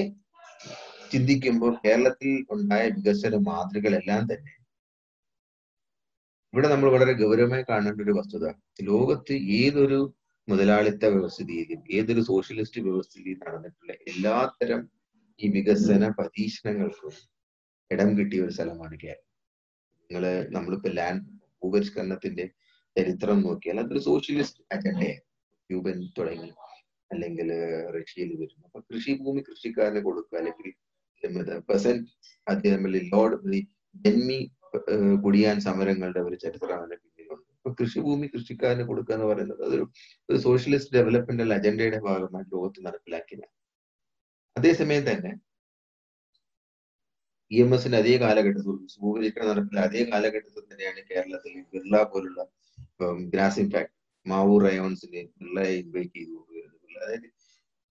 ചിന്തിക്കുമ്പോൾ 1.11 1.79
കേരളത്തിൽ 1.85 2.45
ഉണ്ടായ 2.49 2.89
വികസന 2.89 3.35
മാതൃകളെല്ലാം 3.35 4.23
തന്നെ 4.33 4.53
ഇവിടെ 6.53 6.67
നമ്മൾ 6.67 6.89
വളരെ 6.89 7.13
ഗൗരവമായി 7.13 7.63
കാണേണ്ട 7.69 8.01
ഒരു 8.01 8.11
വസ്തുത. 8.11 8.45
ലോകത്ത് 8.81 9.33
ഏതൊരു 9.33 9.99
മുതലാളിത്ത 10.47 11.05
വ്യവസ്ഥിതിയിലും 11.05 11.83
ഏതൊരു 11.91 12.21
സോഷ്യലിസ്റ്റ് 12.21 12.81
വ്യവസ്ഥിതിയിലും 12.81 13.41
നടന്നിട്ടുള്ള 13.47 13.93
എല്ലാത്തരം 14.07 14.81
ഈ 15.39 15.47
വികസന 15.55 16.03
പരീക്ഷണങ്ങൾക്കും 16.19 17.15
ഇടം 17.91 18.09
കിട്ടിയ 18.17 18.39
ഒരു 18.45 18.53
സ്ഥലമാണ് 18.57 18.95
കേരളം. 19.03 19.25
നിങ്ങൾ 20.09 20.23
നമ്മളിപ്പോ 20.55 20.89
ലാൻഡ് 20.99 21.25
ഭൂപരിഷ്കരണത്തിന്റെ 21.61 22.45
ചരിത്രം 22.95 23.39
നോക്കിയാൽ 23.47 23.79
അതൊരു 23.83 24.01
സോഷ്യലിസ്റ്റ് 24.09 24.61
അജണ്ടയാണ് 24.75 25.23
ക്യൂബൻ 25.69 25.97
തുടങ്ങി 26.17 26.49
അല്ലെങ്കിൽ 27.11 27.49
റഷ്യയിൽ 27.97 28.31
വരുന്നു. 28.41 28.63
അപ്പൊ 28.67 28.79
കൃഷിഭൂമി 28.89 29.41
കൃഷിക്കാരന് 29.49 30.01
കൊടുക്കുക 30.07 30.37
അല്ലെങ്കിൽ 30.41 30.69
പെസന്റ് 31.69 32.07
അദ്ദേഹം 32.47 32.83
ലോഡ് 33.13 33.37
ജന്മി 34.05 34.39
കുടിയാൻ 35.25 35.57
സമരങ്ങളുടെ 35.67 36.21
ഒരു 36.27 36.37
ചരിത്രമാണ് 36.43 36.95
പിന്നിലുണ്ട് 37.03 37.47
അപ്പൊ 37.57 37.69
കൃഷിഭൂമി 37.79 38.27
കൃഷിക്കാരന് 38.33 38.83
കൊടുക്കുക 38.89 39.15
എന്ന് 39.17 39.27
പറയുന്നത് 39.31 39.61
അതൊരു 39.67 39.85
ഒരു 40.29 40.37
സോഷ്യലിസ്റ്റ് 40.47 40.95
ഡെവലപ്മെന്റൽ 40.97 41.51
അജണ്ടയുടെ 41.57 41.99
ഭാഗമായി 42.07 42.47
ലോകത്ത് 42.55 42.79
നടപ്പിലാക്കിയതാണ്. 42.87 43.53
അതേസമയം 44.57 45.03
തന്നെ 45.07 45.31
ഇ 47.51 47.57
എം 47.63 47.71
എസിന്റെ 47.75 47.97
അതേ 47.99 48.13
കാലഘട്ടത്തിൽ 48.23 48.71
ഭൂപരിഷ്കരണം 49.01 49.49
നടക്കുന്ന 49.51 49.83
അതേ 49.87 50.01
കാലഘട്ടത്തിൽ 50.09 50.63
തന്നെയാണ് 50.63 51.01
കേരളത്തിൽ 51.09 51.53
ബിർള 51.73 52.01
പോലുള്ള 52.11 52.41
ഗ്രാസിംഗ് 53.33 53.71
ഫാക്ട് 53.73 53.93
മാവൂർ 54.25 54.61
റയോൺസിനെ 54.65 55.21
ബിർളയെ 55.35 55.75
ഇൻവൈറ്റ് 55.81 56.15
ചെയ്തു 56.17 56.33
കൊണ്ടുവരുന്നത് 56.37 56.97
അതായത് 56.97 57.27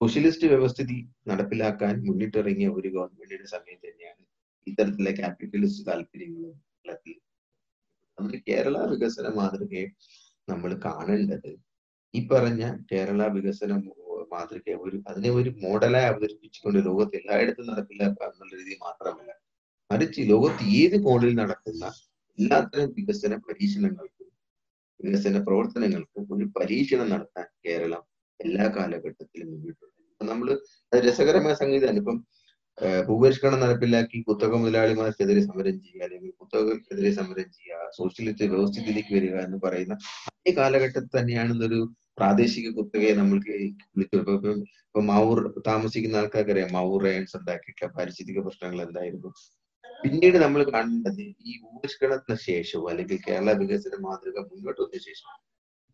സോഷ്യലിസ്റ്റ് 0.01 0.49
വ്യവസ്ഥിതി 0.53 0.97
നടപ്പിലാക്കാൻ 1.31 1.95
മുന്നിട്ടിറങ്ങിയ 2.07 2.71
ഒരു 2.79 2.89
ഗവൺമെന്റിന്റെ 2.97 3.49
സമയത്ത് 3.55 3.87
തന്നെയാണ് 3.87 4.23
ഇത്തരത്തിലെ 4.67 5.13
ക്യാപിറ്റലിസ്റ്റ് 5.21 5.85
താല്പര്യങ്ങളും 5.89 6.55
കേരളത്തിൽ. 6.77 7.15
അതുകൊണ്ട് 8.19 8.39
കേരള 8.49 8.77
വികസന 8.93 9.29
മാതൃകയെ 9.39 9.87
നമ്മൾ 10.49 10.71
കാണേണ്ടത് 10.87 11.51
ഈ 12.15 12.21
പറഞ്ഞ 12.29 12.63
കേരള 12.93 13.23
വികസന 13.37 13.73
മാതൃകയെ 14.33 14.77
ഒരു 14.77 14.97
അതിനെ 15.09 15.31
ഒരു 15.31 15.51
മോഡലായി 15.65 16.07
അവതരിപ്പിച്ചുകൊണ്ട് 16.07 16.79
ലോകത്ത് 16.89 17.17
എല്ലായിടത്തും 17.17 17.67
നടക്കില്ല 17.67 18.03
എന്നുള്ള 18.27 18.53
രീതി 18.61 18.77
മാത്രമല്ല. 18.87 19.31
മറിച്ച് 19.91 20.21
ലോകത്ത് 20.33 20.65
ഏത് 20.81 20.97
കോണിൽ 21.05 21.33
നടക്കുന്ന 21.35 21.85
എല്ലാത്തരം 22.39 22.89
വികസന 22.97 23.35
പരീക്ഷണങ്ങൾക്കും 23.49 24.29
വികസന 25.01 25.39
പ്രവർത്തനങ്ങൾക്കും 25.43 26.25
ഒരു 26.37 26.45
പരീക്ഷണം 26.57 27.09
നടത്താൻ 27.11 27.47
കേരളം 27.67 28.03
എല്ലാ 28.41 28.65
കാലഘട്ടത്തിലും 28.77 29.49
മുന്നിട്ടുണ്ട് 29.53 29.93
നമ്മൾ 30.21 30.49
രസകരമായ 30.93 31.55
സംഗീതമാണ്. 31.55 31.99
ഇപ്പം 31.99 32.17
ഭൂപരിഷ്കരണം 33.07 33.61
നടപ്പിലാക്കി 33.61 34.19
കുത്തക 34.21 34.55
മുതലാളിമാർക്കെതിരെ 34.55 35.43
സമരം 35.47 35.77
ചെയ്യുക 35.79 36.03
അല്ലെങ്കിൽ 36.07 36.33
കുത്തകൾക്കെതിരെ 36.41 37.11
സമരം 37.13 37.49
ചെയ്യുക 37.57 37.91
സോഷ്യലിസ്റ്റ് 37.91 38.49
വ്യവസ്ഥിതിയിലേക്ക് 38.53 39.13
വരിക 39.15 39.37
എന്ന് 39.47 39.59
പറയുന്ന 39.65 39.95
അതേ 40.31 40.53
കാലഘട്ടത്തിൽ 40.59 41.13
തന്നെയാണ് 41.17 41.53
ഇന്നൊരു 41.53 41.81
പ്രാദേശിക 42.19 42.69
കുത്തകയെ 42.77 43.15
നമ്മൾക്ക് 43.15 43.55
വിളിച്ചു 43.95 44.19
ഇപ്പൊ 44.21 44.53
ഇപ്പൊ 44.87 45.01
മാവൂർ 45.09 45.39
താമസിക്കുന്ന 45.67 46.17
ആൾക്കാർക്ക് 46.17 46.53
അറിയാം 46.53 46.71
മാവൂർ 46.73 47.01
റയൻസ് 47.07 47.35
ഉണ്ടാക്കിയിട്ടുള്ള 47.39 47.89
പാരിസ്ഥിതിക 47.97 48.41
പ്രശ്നങ്ങൾ 48.47 48.79
എന്തായിരുന്നു. 48.85 49.31
പിന്നീട് 50.03 50.37
നമ്മൾ 50.37 50.61
കാണേണ്ടത് 50.71 51.21
ഈ 51.43 51.53
ഭൂപരിഷ്കരണത്തിന് 51.63 52.37
ശേഷവും 52.47 52.89
അല്ലെങ്കിൽ 52.89 53.19
കേരള 53.27 53.53
വികസന 53.61 53.95
മാതൃക 54.07 54.39
മുന്നോട്ട് 54.49 54.81
വന്ന 54.83 55.01
ശേഷം 55.07 55.31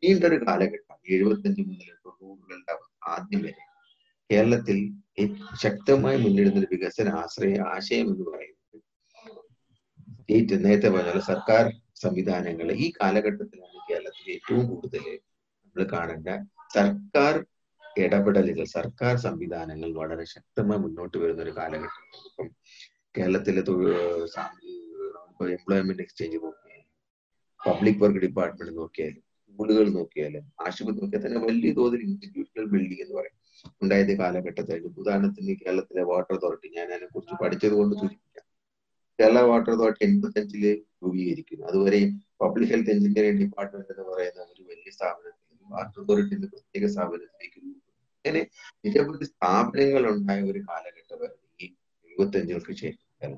നീണ്ടൊരു 0.03 0.39
കാലഘട്ടം 0.47 0.99
എഴുപത്തഞ്ച് 1.09 1.63
മുതൽ 1.69 1.91
തൊണ്ണൂറുകളുടെ 2.05 2.75
ആദ്യം 3.15 3.43
വരെ 3.47 3.63
കേരളത്തിൽ 4.33 4.79
ശക്തമായി 5.63 6.19
മുന്നിടുന്ന 6.21 6.61
ഒരു 6.61 6.69
വികസന 6.71 7.09
ആശ്രയ 7.23 7.57
ആശയം 7.73 8.07
എന്ന് 8.13 8.25
പറയുന്നത് 8.29 8.59
സ്റ്റേറ്റ് 10.15 10.57
നേരത്തെ 10.65 10.91
പറഞ്ഞ 10.95 11.23
സർക്കാർ 11.31 11.65
സംവിധാനങ്ങൾ 12.03 12.69
ഈ 12.85 12.87
കാലഘട്ടത്തിലാണ് 13.01 13.79
കേരളത്തിൽ 13.89 14.29
ഏറ്റവും 14.37 14.63
കൂടുതൽ 14.71 15.05
നമ്മൾ 15.65 15.85
കാണേണ്ട 15.93 16.29
സർക്കാർ 16.77 17.35
ഇടപെടലുകൾ 18.03 18.67
സർക്കാർ 18.75 19.15
സംവിധാനങ്ങൾ 19.27 19.91
വളരെ 19.99 20.25
ശക്തമായി 20.35 20.81
മുന്നോട്ട് 20.85 21.17
വരുന്ന 21.23 21.43
ഒരു 21.47 21.53
കാലഘട്ടം 21.59 22.07
ഇപ്പം 22.29 22.49
കേരളത്തിലെ 23.15 23.63
എംപ്ലോയ്മെന്റ് 25.57 26.03
എക്സ്ചേഞ്ച് 26.05 26.39
നോക്കിയാലും 26.45 26.89
പബ്ലിക് 27.61 28.01
വർക്ക് 28.03 28.23
ഡിപ്പാർട്ട്മെന്റ് 28.25 28.75
നോക്കിയാലും 28.81 29.23
സ്കൂളുകൾ 29.45 29.87
നോക്കിയാലും 29.99 30.45
ആശുപത്രി 30.67 31.01
നോക്കിയാൽ 31.03 31.23
തന്നെ 31.25 31.41
വലിയ 31.47 31.73
തോതിൽ 31.79 32.01
ഇൻസ്റ്റിറ്റ്യൂഷണൽ 32.07 32.67
ബിൽഡിംഗ് 32.73 33.03
എന്ന് 33.05 33.15
പറയും. 33.19 33.37
ഉണ്ടായത് 33.83 34.13
കാലഘട്ടത്തിൽ 34.19 34.87
ഉദാഹരണത്തിന് 35.03 35.55
കേരളത്തിലെ 35.63 36.03
വാട്ടർ 36.11 36.35
അതോറിറ്റി 36.37 36.69
ഞാൻ 36.77 36.87
അതിനെ 36.95 37.09
കുറിച്ച് 37.15 37.37
പഠിച്ചത് 37.43 37.75
കൊണ്ട് 37.81 37.95
സൂചിപ്പിക്കാം 38.01 38.47
കേരള 39.19 39.41
വാട്ടർ 39.51 39.73
അതോറിറ്റി 39.73 40.05
എൺപത്തഞ്ചിൽ 40.09 40.65
രൂപീകരിക്കുന്നു. 41.03 41.65
അതുവരെ 41.71 42.01
പബ്ലിക് 42.43 42.71
ഹെൽത്ത് 42.73 42.93
എഞ്ചിനീയറിംഗ് 42.95 43.41
ഡിപ്പാർട്ട്മെന്റ് 43.43 43.93
എന്ന് 43.95 44.05
പറയുന്ന 44.11 44.41
ഒരു 44.53 44.63
വലിയ 44.71 44.91
സ്ഥാപനത്തിൽ 44.97 45.39
വാട്ടർ 45.69 45.99
അതോറിറ്റി 46.05 46.35
എന്ന 46.35 46.47
പ്രത്യേക 46.55 46.87
സ്ഥാപനത്തിലേക്ക് 46.95 47.59
അങ്ങനെ 48.25 48.41
നിരവധി 48.85 49.27
സ്ഥാപനങ്ങൾ 49.31 50.05
ഉണ്ടായ 50.11 50.41
ഒരു 50.51 50.61
കാലഘട്ടമായിരുന്നു 50.69 51.49
ഈ 51.61 51.69
എഴുപത്തഞ്ചുകൾക്ക് 52.11 52.75
ശേഷം 52.83 53.33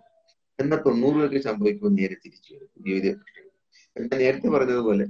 എന്നാൽ 0.58 0.80
തൊണ്ണൂറുകൾക്ക് 0.86 1.40
സംഭവിക്കുമ്പോൾ 1.46 1.94
നേരെ 2.00 2.16
തിരിച്ചു 2.24 2.50
വരും. 2.54 2.68
പുതിയ 2.74 2.94
പുതിയ 2.96 3.12
പ്രശ്നങ്ങൾ. 3.12 3.50
ഞാൻ 3.96 4.20
നേരത്തെ 4.22 4.48
പറഞ്ഞതുപോലെ 4.48 5.06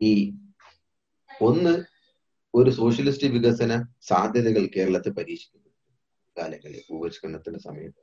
ഈ 0.00 0.12
ഒന്ന് 1.30 1.74
ഒരു 2.54 2.70
സോഷ്യലിസ്റ്റ് 2.70 3.28
വികസന 3.36 3.72
സാധ്യതകൾ 4.08 4.64
കേരളത്തെ 4.74 5.10
പരീക്ഷിക്കുന്നു. 5.16 5.70
കാലങ്ങളിൽ 6.36 6.82
ഭൂപരിഷ്കരണത്തിന്റെ 6.88 7.60
സമയത്ത് 7.60 8.02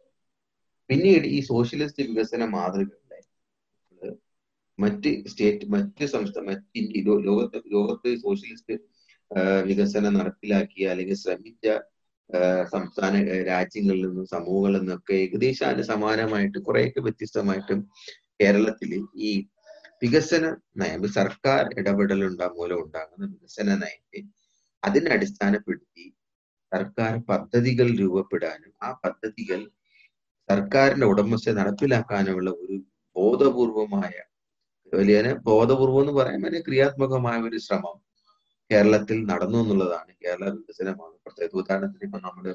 പിന്നീട് 0.89 1.25
ഈ 1.27 1.39
സോഷ്യലിസ്റ്റ് 1.49 2.03
വികസന 2.09 2.45
മാതൃകകളെ 2.55 3.19
മറ്റ് 4.79 5.11
സ്റ്റേറ്റ് 5.31 5.65
മറ്റ് 5.73 6.05
സംസ്ഥാന 6.07 6.43
മറ്റ് 6.49 6.79
ഇന്ത്യ 6.81 7.01
ലോകത്ത് 7.27 7.59
ലോകത്ത് 7.73 8.09
സോഷ്യലിസ്റ്റ് 8.23 8.75
വികസനം 9.65 10.13
നടപ്പിലാക്കിയ 10.13 10.91
അല്ലെങ്കിൽ 10.91 11.17
ശ്രമിച്ച 11.23 11.65
സംസ്ഥാന 12.73 13.13
രാജ്യങ്ങളിൽ 13.49 14.03
നിന്നും 14.05 14.25
സമൂഹങ്ങളിൽ 14.27 14.79
നിന്നൊക്കെ 14.79 15.13
ഏകദേശം 15.23 15.67
അതിന് 15.69 15.85
സമാനമായിട്ട് 15.91 16.59
കുറെയൊക്കെ 16.67 17.01
വ്യത്യസ്തമായിട്ടും 17.01 17.79
കേരളത്തിൽ 18.39 18.91
ഈ 19.21 19.31
വികസന 20.01 20.45
നയം 20.81 21.03
സർക്കാർ 21.17 21.63
ഇടപെടലുണ്ടാ 21.79 22.47
മൂലം 22.55 22.79
ഉണ്ടാകുന്ന 22.83 23.23
വികസന 23.33 23.75
നയത്തെ 23.83 24.10
അതിനെ 24.83 25.09
അടിസ്ഥാനപ്പെടുത്തി 25.11 26.05
സർക്കാർ 26.71 27.13
പദ്ധതികൾ 27.29 27.87
രൂപപ്പെടാനും 27.95 28.73
ആ 28.83 28.91
പദ്ധതികൾ 29.03 29.59
സർക്കാരിന്റെ 30.49 31.05
ഉടമസ്ഥ 31.05 31.49
നടപ്പിലാക്കാനുമുള്ള 31.49 32.49
ഒരു 32.63 32.75
ബോധപൂർവമായ 33.15 34.13
വലിയ 34.93 35.33
ബോധപൂർവം 35.49 36.01
എന്ന് 36.01 36.13
പറയാൻ 36.13 36.41
വലിയ 36.41 36.61
ക്രിയാത്മകമായ 36.61 37.37
ഒരു 37.41 37.57
ശ്രമം 37.57 37.97
കേരളത്തിൽ 38.71 39.17
നടന്നു 39.25 39.57
എന്നുള്ളതാണ്. 39.57 40.11
കേരള 40.23 40.45
വികസനമാണ്. 40.49 41.15
പ്രത്യേക 41.25 41.51
ഉദാഹരണത്തിന് 41.61 42.05
ഇപ്പൊ 42.07 42.19
നമ്മൾ 42.19 42.45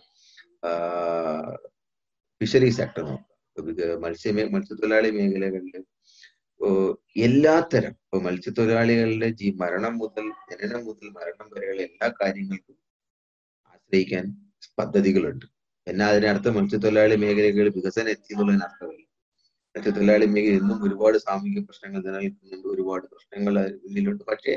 ഫിഷറി 2.41 2.71
സെക്ടർ 2.71 3.05
നോക്കുക. 3.11 3.99
മത്സ്യ 4.05 4.33
മത്സ്യത്തൊഴിലാളി 4.55 5.11
മേഖലകളിൽ 5.11 5.77
എല്ലാത്തരം. 7.27 7.93
ഇപ്പൊ 8.05 8.19
മത്സ്യത്തൊഴിലാളികളുടെ 8.27 9.29
ജീ 9.41 9.49
മരണം 9.63 9.95
മുതൽ 10.03 10.27
ജനനം 10.51 10.83
മുതൽ 10.89 11.07
മരണം 11.19 11.47
വരെയുള്ള 11.55 11.83
എല്ലാ 11.89 12.09
കാര്യങ്ങൾക്കും 12.21 12.77
ആശ്രയിക്കാൻ 13.73 14.25
പദ്ധതികളുണ്ട്. 14.79 15.47
എന്നാൽ 15.87 16.11
അതിനർത്ഥം 16.13 16.55
മത്സ്യത്തൊഴിലാളി 16.59 17.17
മേഖലകൾ 17.25 17.69
വികസനം 17.77 18.11
എത്തി 18.15 18.33
എന്നുള്ളതിന് 18.35 18.65
അർത്ഥമില്ല. 18.69 19.05
മത്സ്യത്തൊഴിലാളി 19.75 20.27
മേഖല 20.35 20.55
ഇന്നും 20.63 20.79
ഒരുപാട് 20.87 21.19
സാമൂഹിക 21.27 21.63
പ്രശ്നങ്ങൾ 21.69 22.01
നിലനിൽക്കുന്നുണ്ട്. 22.07 22.69
ഒരുപാട് 22.75 23.05
പ്രശ്നങ്ങൾ 23.13 23.55
ഇതിലുണ്ട് 23.89 24.25
പക്ഷേ 24.25 24.55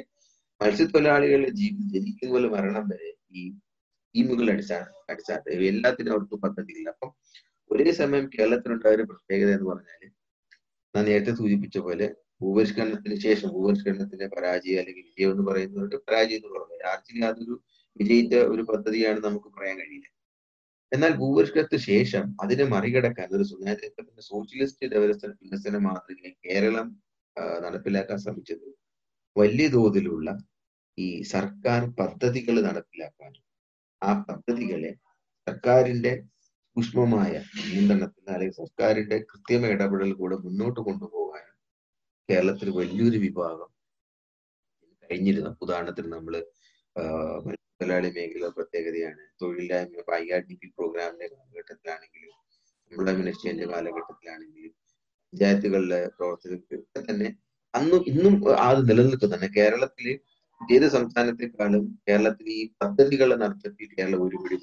മത്സ്യത്തൊഴിലാളികളുടെ 0.62 1.52
ജീവിതം 1.60 1.90
ജനിക്കുന്ന 1.96 2.32
പോലെ 2.34 2.48
മരണം 2.56 2.86
വരെ 2.92 3.10
ഈ 3.32 3.44
സ്കീമുകളുടെ 4.16 4.54
അടിസ്ഥാന 4.54 4.84
അടിസ്ഥാനത്തിൽ 5.12 5.64
എല്ലാത്തിനും 5.72 6.12
അവർക്ക് 6.12 6.38
പദ്ധതിയില്ല 6.46 6.90
അപ്പം 6.90 7.12
ഒരേ 7.72 7.92
സമയം 8.02 8.26
കേരളത്തിനുണ്ടായ 8.36 8.98
ഒരു 9.00 9.06
പ്രത്യേകത 9.12 9.52
എന്ന് 9.58 9.68
പറഞ്ഞാൽ 9.72 10.02
ഞാൻ 10.96 11.04
നേരത്തെ 11.06 11.34
സൂചിപ്പിച്ച 11.40 11.78
പോലെ 11.80 12.06
ഭൂപരിഷ്കരണത്തിന് 12.42 13.16
ശേഷം 13.20 13.50
ഭൂപരിഷ്കരണത്തിന്റെ 13.56 14.28
പരാജയം 14.28 14.80
അല്ലെങ്കിൽ 14.82 15.04
വിജയം 15.10 15.32
എന്ന് 15.34 15.44
പറയുന്നത് 15.50 15.96
പരാജയം 16.08 16.40
എന്ന് 16.40 16.52
പറയുന്നത് 16.54 16.86
ആർച്ചിൽ 16.92 17.26
അതൊരു 17.30 17.56
വിജയിച്ച 17.98 18.36
ഒരു 18.54 18.64
പദ്ധതിയാണ് 18.70 19.20
നമുക്ക് 19.26 19.50
പറയാൻ 19.50 19.76
കഴിയില്ല. 19.80 20.08
എന്നാൽ 20.92 21.12
ഭൂപരിഷ്കരണത്തിന് 21.20 21.84
ശേഷം 21.90 22.24
അതിനെ 22.44 22.66
മറികടക്കാൻ 22.74 23.28
ഒരു 23.38 23.46
നേതൃത്വത്തിന്റെ 23.66 24.24
സോഷ്യലിസ്റ്റ് 24.30 24.90
ഡെവലപ്മെന്റ് 24.94 25.38
വികസന 25.44 25.78
മാതൃകയെ 25.88 26.32
കേരളം 26.46 26.88
നടപ്പിലാക്കാൻ 27.64 28.18
ശ്രമിച്ചത് 28.18 28.68
വലിയ 29.36 29.68
തോതിലുള്ള 29.76 30.30
ഈ 30.98 31.08
സർക്കാർ 31.34 31.82
പദ്ധതികൾ 32.00 32.56
നടപ്പിലാക്കാനും 32.68 33.44
ആ 34.02 34.12
പദ്ധതികളെ 34.28 34.92
സർക്കാരിന്റെ 35.48 36.14
സൂക്ഷ്മമായ 36.76 37.32
നിയന്ത്രണത്തിന് 37.62 38.32
അല്ലെങ്കിൽ 38.34 38.58
സർക്കാരിന്റെ 38.60 39.18
കൃത്യമായ 39.32 39.76
ഇടപെടൽ 39.76 40.12
കൂടെ 40.14 40.36
മുന്നോട്ട് 40.44 40.80
കൊണ്ടുപോകാനും 40.80 41.56
കേരളത്തിൽ 42.30 42.70
വലിയൊരു 42.70 43.20
വിഭാഗം 43.26 43.70
കഴിഞ്ഞിരുന്ന. 45.04 45.50
ഉദാഹരണത്തിന് 45.62 46.10
നമ്മൾ 46.14 46.34
തൊഴിലാളി 47.74 48.10
മേഖല 48.16 48.48
പ്രത്യേകതയാണ് 48.56 49.22
തൊഴിലില്ലായ്മ 49.42 50.04
ഐ 50.16 50.26
ആർ 50.36 50.42
ഡി 50.50 50.56
പി 50.62 50.68
പ്രോഗ്രാമിന്റെ 50.78 51.28
കാലഘട്ടത്തിലാണെങ്കിലും 51.34 52.34
എംപ്ലോയ്മെന്റ് 52.92 53.32
എക്സ്ചേഞ്ച് 53.34 53.68
കാലഘട്ടത്തിലാണെങ്കിലും 53.72 54.74
പഞ്ചായത്തുകളിലെ 55.34 56.02
പ്രവർത്തകർക്ക് 56.18 56.78
തന്നെ 57.00 57.30
അന്നും 57.74 58.04
ഇന്നും 58.12 58.36
അത് 58.62 58.82
നിലനിൽക്കുന്നുണ്ട് 58.90 59.50
കേരളത്തിൽ 59.58 60.08
ഏത് 60.62 60.88
സംസ്ഥാനത്തെക്കാളും 60.96 61.84
കേരളത്തിൽ 62.08 62.48
ഈ 62.58 62.62
പദ്ധതികളെ 62.82 63.36
നടത്തി 63.36 63.88
കേരളം 63.94 64.22
ഒരുപിടി 64.26 64.58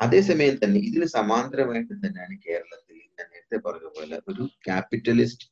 അതേസമയം 0.00 0.56
തന്നെ 0.62 0.80
ഇതിന് 0.88 1.06
സമാന്തരമായിട്ട് 1.16 1.92
തന്നെയാണ് 1.96 2.34
കേരളത്തിൽ 2.46 2.96
ഞാൻ 3.18 3.26
നേരത്തെ 3.34 3.58
പറഞ്ഞ 3.66 3.86
പോലെ 3.96 4.16
ഒരു 4.30 4.44
ക്യാപിറ്റലിസ്റ്റ് 4.66 5.46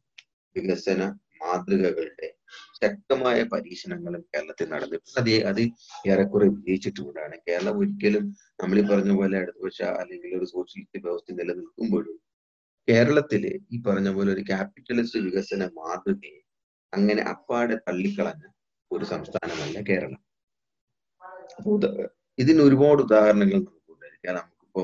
വികസന 0.56 1.02
മാതൃകകളുടെ 1.40 2.28
ശക്തമായ 2.80 3.38
പരീക്ഷണങ്ങളും 3.52 4.22
കേരളത്തിൽ 4.32 4.66
നടന്നിട്ടുണ്ട്. 4.72 5.16
അത് 5.20 5.30
അത് 5.50 5.62
ഏറെക്കുറെ 6.12 6.46
വിജയിച്ചിട്ടുകൊണ്ടാണ് 6.56 7.36
കേരളം 7.48 7.78
ഒരിക്കലും 7.80 8.24
നമ്മൾ 8.60 8.78
ഈ 8.78 8.84
പറഞ്ഞ 8.90 9.12
പോലെ 9.20 9.36
ഇടതുപക്ഷ 9.42 9.80
അല്ലെങ്കിൽ 10.00 10.32
ഒരു 10.40 10.46
സോഷ്യലിസ്റ്റ് 10.54 11.00
വ്യവസ്ഥ 11.04 11.36
നിലനിൽക്കുമ്പോഴും 11.40 12.16
കേരളത്തിലെ 12.88 13.52
ഈ 13.70 13.78
പറഞ്ഞ 13.86 14.08
പോലെ 14.16 14.30
ഒരു 14.32 14.42
ക്യാപിറ്റലിസ്റ്റ് 14.50 15.20
വികസന 15.26 15.68
മാതൃകയെ 15.78 16.40
അങ്ങനെ 16.92 17.22
അപ്പാടെ 17.32 17.76
തള്ളിക്കളഞ്ഞ 17.86 18.44
ഒരു 18.90 19.04
സംസ്ഥാനമല്ല 19.04 19.78
കേരളം. 19.88 20.20
ഇതിന് 22.38 22.60
ഒരുപാട് 22.62 23.00
ഉദാഹരണങ്ങൾ 23.02 23.60
നമുക്കുണ്ടായിരിക്കാം 24.24 24.36
നമുക്കിപ്പോ 24.40 24.82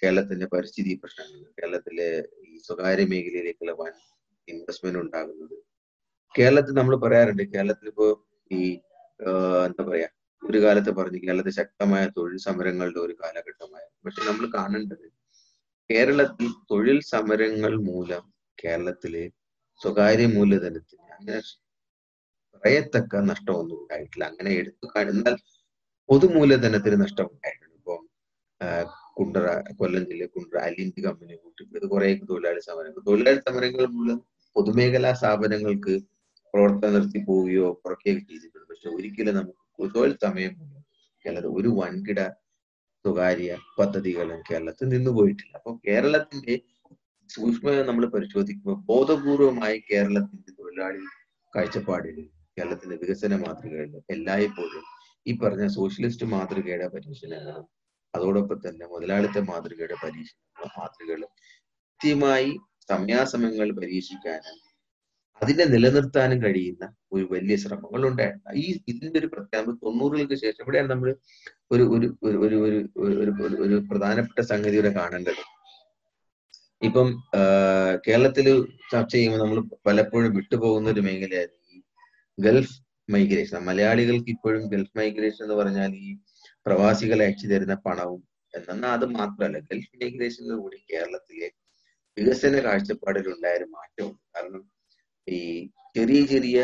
കേരളത്തിന്റെ 0.00 0.46
പരിസ്ഥിതി 0.54 0.92
പ്രശ്നങ്ങൾ 1.02 1.40
കേരളത്തിലെ 1.58 2.08
ഈ 2.48 2.58
സ്വകാര്യ 2.66 3.04
മേഖലയിലേക്കുള്ള 3.12 3.72
വൻ 3.80 3.92
ഇൻവെസ്റ്റ്മെന്റ് 4.48 5.00
ഉണ്ടാകുന്നത്. 5.04 5.56
കേരളത്തിൽ 6.34 6.74
നമ്മൾ 6.78 6.94
പറയാറുണ്ട് 7.04 7.42
കേരളത്തിൽ 7.54 7.88
ഇപ്പോ 7.92 8.06
ഈ 8.50 8.60
എന്താ 9.68 9.82
പറയാ 9.88 10.08
ഒരു 10.42 10.58
കാലത്ത് 10.64 10.90
പറഞ്ഞു 10.98 11.18
കേരളത്തിൽ 11.26 11.54
ശക്തമായ 11.60 12.04
തൊഴിൽ 12.16 12.38
സമരങ്ങളുടെ 12.46 13.00
ഒരു 13.06 13.14
കാലഘട്ടമായിരുന്നു. 13.22 14.00
പക്ഷെ 14.06 14.22
നമ്മൾ 14.28 14.44
കാണേണ്ടത് 14.58 15.06
കേരളത്തിൽ 15.90 16.48
തൊഴിൽ 16.70 16.98
സമരങ്ങൾ 17.12 17.72
മൂലം 17.90 18.24
കേരളത്തിലെ 18.58 19.24
സ്വകാര്യ 19.80 20.26
മൂലധനത്തിന് 20.36 21.02
അങ്ങനെ 21.16 21.38
പറയത്തക്ക 22.54 23.14
നഷ്ടമൊന്നും 23.30 23.78
ഉണ്ടായിട്ടില്ല. 23.80 24.24
അങ്ങനെ 24.30 24.50
എടുത്തു 24.60 24.86
എന്നാൽ 25.14 25.34
പൊതുമൂലധനത്തിന് 26.08 26.96
നഷ്ടം 27.04 27.26
ഉണ്ടായിട്ടുണ്ട് 27.32 27.62
ഇപ്പം 27.63 27.63
കുണ്ടറ 29.16 29.46
കൊല്ലം 29.78 30.04
ജില്ല 30.10 30.24
കുണ്ടറ 30.34 30.58
അലിൻഡ് 30.68 31.02
കമ്പനി 31.06 31.34
കൂട്ടി 31.42 31.62
ഇത് 31.78 31.86
കുറെ 31.92 32.08
തൊഴിലാളി 32.30 32.62
സമരങ്ങൾ 32.68 33.02
തൊഴിലാളി 33.08 33.40
സമരങ്ങൾ 33.48 33.84
മൂലം 33.96 34.18
പൊതുമേഖലാ 34.56 35.10
സ്ഥാപനങ്ങൾക്ക് 35.20 35.94
പ്രവർത്തനം 36.54 36.92
നിർത്തി 36.94 37.20
പോവുകയോ 37.28 37.68
കുറക്കുകയോ 37.82 38.20
ചെയ്തിട്ടുണ്ട്. 38.28 38.66
പക്ഷെ 38.70 38.88
ഒരിക്കലും 38.96 39.34
നമുക്ക് 39.38 39.88
തൊഴിൽ 39.94 40.14
സമയം 40.26 40.52
കേരളത്തിൽ 41.24 41.50
ഒരു 41.58 41.70
വൻകിട 41.80 42.20
സ്വകാര്യ 43.04 43.50
പദ്ധതികളും 43.78 44.40
കേരളത്തിൽ 44.50 44.86
നിന്ന് 44.94 45.10
പോയിട്ടില്ല. 45.18 45.52
അപ്പൊ 45.58 45.70
കേരളത്തിന്റെ 45.86 46.54
സൂക്ഷ്മത 47.30 47.78
നമ്മൾ 47.88 48.04
പരിശോധിക്കുമ്പോൾ 48.14 48.76
ബോധപൂർവമായി 48.90 49.78
കേരളത്തിന്റെ 49.90 50.50
തൊഴിലാളി 50.58 51.02
കാഴ്ചപ്പാടിൽ 51.52 52.18
കേരളത്തിന്റെ 52.56 52.96
വികസന 53.02 53.34
മാതൃകകളിൽ 53.44 53.94
എല്ലായ്പ്പോഴും 54.16 54.84
ഈ 55.26 55.32
പറഞ്ഞ 55.42 55.64
സോഷ്യലിസ്റ്റ് 55.78 56.26
മാതൃകയുടെ 56.34 56.88
പരീക്ഷണങ്ങളും 56.94 57.66
അതോടൊപ്പം 58.14 58.58
തന്നെ 58.66 58.84
മുതലാളിത്ത 58.92 59.38
മാതൃകയുടെ 59.50 59.96
പരീക്ഷണ 60.04 60.68
മാതൃകകളും 60.76 61.30
കൃത്യമായി 62.00 62.50
സമയാസമയങ്ങൾ 62.90 63.68
പരീക്ഷിക്കാനും 63.80 64.56
അതിനെ 65.40 65.64
നിലനിർത്താനും 65.64 66.38
കഴിയുന്ന 66.44 66.84
ഒരു 67.14 67.24
വലിയ 67.32 67.54
ശ്രമങ്ങൾ 67.62 68.02
ഉണ്ടായിരുന്നു 68.10 68.52
ഈ 68.60 68.66
ഇതിന്റെ 68.90 69.18
ഒരു 69.22 69.28
പ്രത്യേകത 69.32 69.72
തൊണ്ണൂറുകൾക്ക് 69.84 70.36
ശേഷം 70.44 70.62
ഇവിടെയാണ് 70.64 70.90
നമ്മൾ 70.92 71.08
ഒരു 71.74 71.84
ഒരു 71.94 72.08
ഒരു 72.26 72.36
ഒരു 72.46 72.58
ഒരു 73.18 73.56
ഒരു 73.64 73.76
പ്രധാനപ്പെട്ട 73.90 74.40
സംഗതി 74.52 74.76
ഇവിടെ 74.78 74.92
കാണേണ്ടത്. 74.98 75.42
ഇപ്പം 76.82 77.08
കേരളത്തിൽ 78.06 78.46
ചർച്ച 78.92 79.12
ചെയ്യുമ്പോൾ 79.14 79.40
നമ്മൾ 79.42 79.58
പലപ്പോഴും 79.88 80.30
വിട്ടുപോകുന്ന 80.38 80.88
ഒരു 80.94 81.02
മേഖലയായിരുന്നു 81.08 81.62
ഈ 81.76 81.80
ഗൾഫ് 82.38 82.74
മൈഗ്രേഷൻ. 83.08 83.58
മലയാളികൾക്ക് 83.70 84.30
ഇപ്പോഴും 84.36 84.62
ഗൾഫ് 84.74 84.94
മൈഗ്രേഷൻ 85.00 85.42
എന്ന് 85.46 85.56
പറഞ്ഞാൽ 85.62 85.92
ഈ 86.06 86.10
പ്രവാസികളെ 86.66 87.24
അയച്ചു 87.24 87.46
തരുന്ന 87.46 87.74
പണവും 87.86 88.22
എന്നാൽ 88.54 88.90
അത് 88.96 89.06
മാത്രമല്ല 89.16 89.58
ഗൾഫ് 89.70 89.96
മൈഗ്രേഷനിലൂടെ 90.02 90.78
കേരളത്തിലെ 90.90 91.48
വികസന 92.16 92.60
കാഴ്ചപ്പാടിൽ 92.66 93.26
ഉണ്ടായൊരു 93.34 93.66
മാറ്റമുണ്ട് 93.76 94.22
കാരണം 94.34 94.62
ഈ 95.28 95.38
ചെറിയ 95.96 96.20
ചെറിയ 96.26 96.58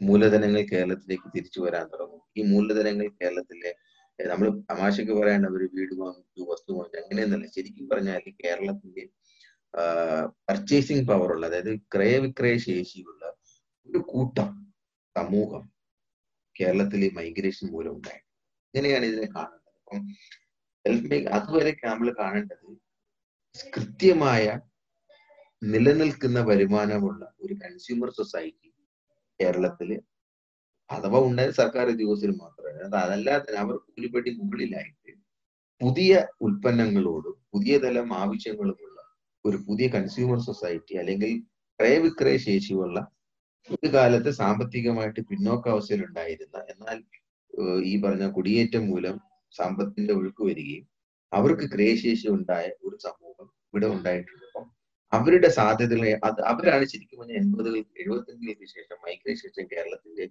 മൂലധനങ്ങൾ 0.00 0.60
കേരളത്തിലേക്ക് 0.72 1.28
തിരിച്ചു 1.34 1.60
വരാൻ 1.60 1.86
തുടങ്ങും. 1.92 2.22
ഈ 2.38 2.42
മൂലധനങ്ങൾ 2.52 3.06
കേരളത്തിലെ 3.20 3.72
നമ്മൾ 4.18 4.48
തമാശക്ക് 4.70 5.12
പറയാൻ 5.12 5.42
ഒരു 5.48 5.66
വീട് 5.74 5.94
വാങ്ങിച്ചു 6.00 6.42
വസ്തു 6.50 6.70
വാങ്ങിച്ചു 6.72 6.98
അങ്ങനെയൊന്നല്ല 7.02 7.46
ശരിക്കും 7.56 7.86
പറഞ്ഞാൽ 7.88 8.24
കേരളത്തിന്റെ 8.42 9.04
പർച്ചേസിങ് 10.48 11.04
ഉള്ള 11.28 11.44
അതായത് 11.46 11.72
ക്രയവിക്രയ 11.94 12.56
ശേഷിയുള്ള 12.66 13.22
ഒരു 13.86 14.00
കൂട്ടം 14.12 14.50
സമൂഹം 15.16 15.64
കേരളത്തിലെ 16.56 17.08
മൈഗ്രേഷൻ 17.18 17.66
മൂലം 17.74 17.92
ഉണ്ടായി. 17.96 18.22
ഇങ്ങനെയാണ് 18.74 19.04
ഇതിനെ 19.04 19.28
കാണേണ്ടത് 19.28 19.70
അപ്പം 19.78 20.02
സെൽഫ് 20.84 21.20
അതുവരെ 21.28 21.72
നമ്മൾ 21.84 22.10
കാണേണ്ടത് 22.18 22.66
കൃത്യമായ 23.72 24.44
നിലനിൽക്കുന്ന 25.62 26.40
വരുമാനമുള്ള 26.40 27.22
ഒരു 27.40 27.54
കൺസ്യൂമർ 27.54 28.10
സൊസൈറ്റി 28.10 28.68
കേരളത്തിൽ 29.40 29.90
അഥവാ 30.90 31.18
ഉണ്ടായ 31.20 31.50
സർക്കാർ 31.50 31.86
ഉദ്യോഗസ്ഥർ 31.88 32.30
മാത്രമല്ല 32.40 32.82
അത് 32.84 32.96
അതല്ലാതെ 32.96 33.52
അവർ 33.56 33.74
കൂലിപ്പട്ടി 33.76 34.30
മുകളിലായിട്ട് 34.30 35.12
പുതിയ 35.80 36.12
ഉൽപ്പന്നങ്ങളോടും 36.40 37.36
പുതിയ 37.50 37.74
തരം 37.78 38.08
ആവശ്യങ്ങളുമുള്ള 38.14 38.98
ഒരു 39.44 39.58
പുതിയ 39.68 39.86
കൺസ്യൂമർ 39.88 40.38
സൊസൈറ്റി 40.40 40.94
അല്ലെങ്കിൽ 40.94 41.32
ക്രയവിക്രയ 41.80 42.38
ശേഷിയുള്ള 42.38 42.98
ഒരു 43.68 43.88
കാലത്ത് 43.94 44.30
സാമ്പത്തികമായിട്ട് 44.30 45.20
പിന്നോക്കാവസ്ഥയിലുണ്ടായിരുന്ന 45.20 46.58
എന്നാൽ 46.70 46.98
ഈ 47.84 48.02
പറഞ്ഞ 48.02 48.30
കുടിയേറ്റം 48.30 48.88
മൂലം 48.88 49.20
സമ്പത്തിന്റെ 49.54 50.12
ഒഴുക്ക് 50.14 50.42
വരികയും 50.42 50.84
അവർക്ക് 51.32 51.66
ക്രയശേഷി 51.74 52.28
ഉണ്ടായ 52.28 52.70
ഒരു 52.86 52.96
സമൂഹം 52.96 53.48
ഇവിടെ 53.68 53.86
ഉണ്ടായിട്ടുണ്ട്. 53.86 54.44
അപ്പം 54.46 54.66
അവരുടെ 55.12 55.48
സാധ്യതകളെ 55.48 56.20
അത് 56.24 56.40
അവരാണ് 56.42 56.84
ശരിക്കും 56.84 57.18
പറഞ്ഞാൽ 57.20 57.36
എൺപതുകൾ 57.36 57.76
എഴുപത്തഞ്ചുകൾക്ക് 58.02 58.66
ശേഷം 58.66 58.96
മൈഗ്രേഷൻ 59.06 59.66
കേരളത്തിന്റെ 59.72 60.24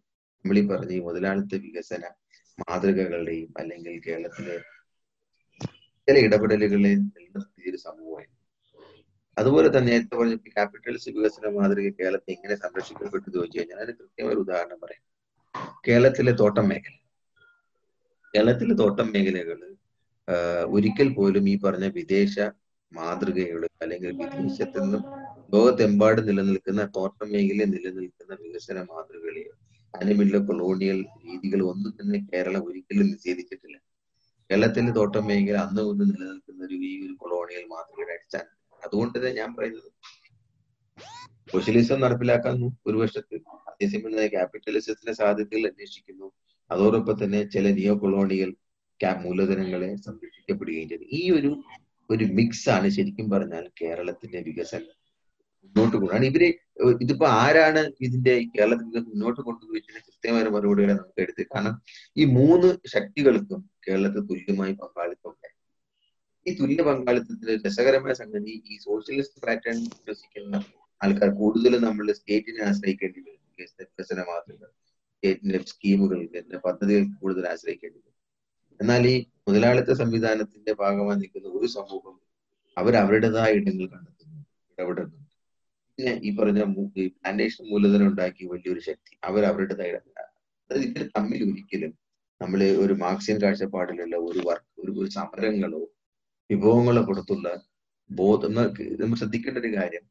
നമ്മൾ 0.45 0.57
ഈ 0.57 0.67
പറഞ്ഞ 0.67 0.93
ഈ 0.93 0.99
മുതലാളിത്ത 0.99 1.55
വികസന 1.55 2.03
മാതൃകകളുടെയും 2.57 3.49
അല്ലെങ്കിൽ 3.59 4.01
കേരളത്തിലെ 4.07 4.57
ചില 6.07 6.17
ഇടപെടലുകളെയും 6.17 7.01
നിലനിർത്തിയ 7.15 7.71
ഒരു 7.71 7.77
സമൂഹമായിരുന്നു. 7.77 8.37
അതുപോലെ 9.37 9.67
തന്നെ 9.67 9.91
നേരത്തെ 9.91 10.15
പറഞ്ഞ 10.15 10.35
ക്യാപിറ്റൽസ് 10.35 11.09
വികസന 11.09 11.47
മാതൃക 11.47 11.89
കേരളത്തെ 11.99 12.31
എങ്ങനെ 12.31 12.55
സംരക്ഷിക്കപ്പെട്ടു 12.55 13.29
ചോദിച്ചു 13.29 13.59
കഴിഞ്ഞാൽ 13.59 13.77
അതിന് 13.77 13.97
കൃത്യമായ 13.97 14.33
ഒരു 14.33 14.39
ഉദാഹരണം 14.39 14.79
പറയാം. 14.79 15.03
കേരളത്തിലെ 15.87 16.31
തോട്ടം 16.31 16.67
മേഖല. 16.69 16.95
കേരളത്തിലെ 18.33 18.73
തോട്ടം 18.81 19.07
മേഖലകൾ 19.13 19.59
ഒരിക്കൽ 20.75 21.09
പോലും 21.15 21.45
ഈ 21.51 21.55
പറഞ്ഞ 21.63 21.85
വിദേശ 21.95 22.35
മാതൃകയുടെ 22.91 23.67
അല്ലെങ്കിൽ 23.83 24.11
വിദേശത്തു 24.19 24.77
നിന്നും 24.83 25.03
ലോകത്തെമ്പാടും 25.53 26.25
നിലനിൽക്കുന്ന 26.29 26.81
തോട്ടം 26.97 27.27
മേഖലയിൽ 27.33 27.69
നിലനിൽക്കുന്ന 27.75 28.33
വികസന 28.43 28.77
മാതൃകകളെയോ 28.89 29.53
അനുമില്ല 29.93 30.37
കൊളോണിയൽ 30.47 30.97
രീതികൾ 31.25 31.61
ഒന്നും 31.71 31.93
തന്നെ 31.99 32.19
കേരളം 32.27 32.63
ഒരിക്കലും 32.69 33.07
നിഷേധിച്ചിട്ടില്ല. 33.13 33.77
കേരളത്തിന്റെ 34.49 34.91
തോട്ടം 34.97 35.23
മേഖല 35.29 35.57
അന്ന് 35.65 35.81
ഒന്ന് 35.91 36.05
നിലനിൽക്കുന്ന 36.11 36.61
ഒരു 36.67 36.75
ഈ 36.83 36.93
ഒരു 37.05 37.15
കൊളോണിയൽ 37.21 37.65
മാതൃകയുടെ 37.73 38.13
അടിസ്ഥാനം 38.15 38.53
അതുകൊണ്ട് 38.81 39.17
തന്നെ 39.17 39.31
ഞാൻ 39.39 39.49
പറയുന്നത് 39.57 39.89
സോഷ്യലിസം 41.47 41.99
നടപ്പിലാക്കാൻ 42.03 42.55
ഒരു 42.89 42.97
വശത്ത് 43.01 43.35
അതേസമയം 43.69 44.03
ക്യാപിറ്റലിസത്തിന്റെ 44.33 45.13
സാധ്യതകൾ 45.19 45.63
അന്വേഷിക്കുന്നു. 45.71 46.27
അതോടൊപ്പം 46.69 47.15
തന്നെ 47.21 47.41
ചില 47.53 47.67
നിയോ 47.77 47.93
കൊളോണിയൽ 48.01 48.51
ക്യാപ് 48.99 49.21
മൂലധനങ്ങളെ 49.25 49.89
സംരക്ഷിക്കപ്പെടുകയും 50.05 50.87
ചെയ്തു. 50.91 51.05
ഈ 51.11 51.23
ഒരു 51.37 51.51
ഒരു 52.09 52.25
മിക്സ് 52.37 52.67
ആണ് 52.75 52.87
ശരിക്കും 52.95 53.27
പറഞ്ഞാൽ 53.33 53.65
കേരളത്തിന്റെ 53.79 54.39
വികസനം 54.47 54.87
മുന്നോട്ട് 55.75 55.95
കൊണ്ടു 55.97 56.25
ഇവർ 56.29 56.43
ഇതിപ്പോ 57.01 57.25
ആരാണ് 57.41 57.81
ഇതിന്റെ 58.05 58.33
കേരളത്തിൽ 58.53 59.01
മുന്നോട്ട് 59.07 59.41
കൊണ്ടുപോയി 59.41 59.81
കൃത്യമായ 59.99 60.43
മറുപടികളെ 60.55 60.93
നമുക്ക് 60.93 61.21
എടുത്ത് 61.25 61.43
കാരണം 61.51 61.75
ഈ 62.17 62.25
മൂന്ന് 62.37 62.69
ശക്തികൾക്കും 62.93 63.61
കേരളത്തിൽ 63.85 64.23
തുല്യമായി 64.29 64.73
പങ്കാളിത്തം 64.81 65.35
ഈ 66.45 66.51
തുല്യ 66.59 66.83
പങ്കാളിത്തത്തിന് 66.87 67.55
രസകരമായ 67.65 68.13
സംഗതി 68.19 68.53
ഈ 68.65 68.77
സോഷ്യലിസ്റ്റ് 68.85 69.41
പാറ്റേൺ 69.45 69.79
വിശ്വസിക്കുന്ന 69.87 70.55
ആൾക്കാർ 71.01 71.29
കൂടുതലും 71.39 71.81
നമ്മൾ 71.87 72.07
സ്റ്റേറ്റിനെ 72.17 72.61
ആശ്രയിക്കേണ്ടി 72.67 73.21
വരും 73.25 73.43
വികസന 73.59 74.21
മാതൃക 74.29 74.63
സ്റ്റേറ്റിന്റെ 75.19 75.59
സ്കീമുകൾ 75.69 76.19
പദ്ധതികൾക്ക് 76.65 77.15
കൂടുതൽ 77.21 77.45
ആശ്രയിക്കേണ്ടി 77.49 77.97
വരും. 77.99 78.13
എന്നാൽ 78.79 79.05
ഈ 79.07 79.15
മുതലാളിത്ത 79.45 79.91
സംവിധാനത്തിന്റെ 80.01 80.73
ഭാഗമായി 80.79 81.17
നിൽക്കുന്ന 81.21 81.49
ഒരു 81.57 81.67
സമൂഹം 81.73 82.15
അവർ 82.77 82.93
അവരുടേതായ 83.01 83.57
ഇടങ്ങൾ 83.59 83.87
കണ്ടെത്തുന്നു 83.93 84.37
ഇടപെടുന്നു 84.77 85.17
പിന്നെ 85.97 86.13
ഈ 86.21 86.31
പറഞ്ഞ 86.35 86.61
പ്ലാന്റേഷൻ 86.97 87.63
മൂലധനം 87.71 88.07
ഉണ്ടാക്കിയ 88.11 88.47
വലിയൊരു 88.53 88.81
ശക്തി 88.87 89.13
അവർ 89.23 89.41
അവരുടേതായ 89.49 89.91
അതായത് 89.97 90.85
ഇവർ 90.89 91.03
തമ്മിൽ 91.17 91.41
ഒരിക്കലും 91.47 91.91
നമ്മൾ 92.41 92.59
ഒരു 92.83 92.93
മാർക്സിയൻ 93.03 93.37
കാഴ്ചപ്പാടിലുള്ള 93.43 94.17
ഒരു 94.27 94.41
വർക്ക് 94.47 94.69
ഒരു 94.83 94.91
ഒരു 94.99 95.09
സമരങ്ങളോ 95.17 95.81
വിഭവങ്ങളോ 96.49 97.01
കൊടുത്തുള്ള 97.09 97.47
ബോധം 98.09 98.53
നമ്മൾ 98.99 99.17
ശ്രദ്ധിക്കേണ്ട 99.21 99.59
ഒരു 99.63 99.71
കാര്യം 99.75 100.05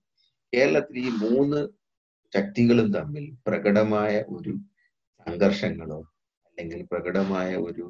കേരളത്തിൽ 0.53 0.99
ഈ 1.01 1.11
മൂന്ന് 1.25 1.61
ശക്തികളും 2.33 2.89
തമ്മിൽ 2.95 3.25
പ്രകടമായ 3.47 4.13
ഒരു 4.35 4.53
സംഘർഷങ്ങളോ 5.27 5.99
അല്ലെങ്കിൽ 6.49 6.81
പ്രകടമായ 6.93 7.51
ഒരു 7.69 7.85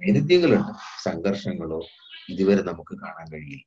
വൈരുദ്ധ്യങ്ങളുണ്ട്. 0.00 0.72
സംഘർഷങ്ങളോ 1.04 1.78
ഇതുവരെ 2.32 2.62
നമുക്ക് 2.62 2.94
കാണാൻ 3.02 3.26
കഴിയില്ല. 3.32 3.64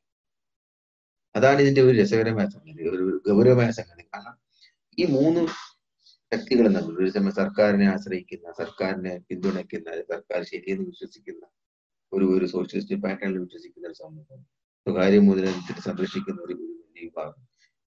അതാണ് 1.35 1.59
ഇതിന്റെ 1.63 1.81
ഒരു 1.81 1.95
രസകരമായ 2.01 2.47
സംഗതി 2.55 2.83
ഒരു 2.93 3.05
ഗൗരവമായ 3.27 3.69
സംഗതി. 3.79 4.03
കാരണം 4.13 4.35
ഈ 4.97 5.05
മൂന്ന് 5.15 5.41
ശക്തികളും 6.31 6.73
തമ്മിൽ 6.77 6.97
ഒരു 7.03 7.11
സമയം 7.15 7.35
സർക്കാരിനെ 7.41 7.87
ആശ്രയിക്കുന്ന 7.93 8.51
സർക്കാരിനെ 8.59 9.13
പിന്തുണയ്ക്കുന്ന 9.27 9.95
സർക്കാർ 10.11 10.41
ശരിയെന്ന് 10.51 10.85
വിശ്വസിക്കുന്ന 10.91 11.43
ഒരു 12.11 12.25
ഒരു 12.35 12.45
സോഷ്യലിസ്റ്റ് 12.47 12.97
പാറ്റേണിൽ 13.03 13.39
വിശ്വസിക്കുന്ന 13.45 13.87
ഒരു 13.87 13.97
സമൂഹം 14.03 14.39
സ്വകാര്യ 14.87 15.19
മൂലധനത്തിൽ 15.19 15.81
സംരക്ഷിക്കുന്ന 15.87 16.39
ഒരു 16.41 16.55
വിഭാഗം 16.99 17.41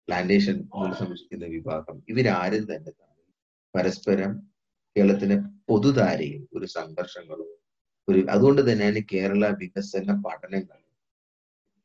പ്ലാന്റേഷൻ 0.07 0.57
സംരക്ഷിക്കുന്ന 0.99 1.45
വിഭാഗം 1.55 1.97
ഇവരാരും 2.07 2.63
തന്നെ 2.63 2.91
തമ്മിൽ 2.91 3.27
പരസ്പരം 3.73 4.31
കേരളത്തിലെ 4.95 5.35
പൊതുധാരയിൽ 5.69 6.41
ഒരു 6.53 6.67
സംഘർഷങ്ങളും 6.75 7.49
ഒരു 8.07 8.19
അതുകൊണ്ട് 8.29 8.61
തന്നെയാണ് 8.67 9.01
കേരള 9.11 9.45
വികസന 9.59 10.15
പഠനങ്ങൾ 10.25 10.77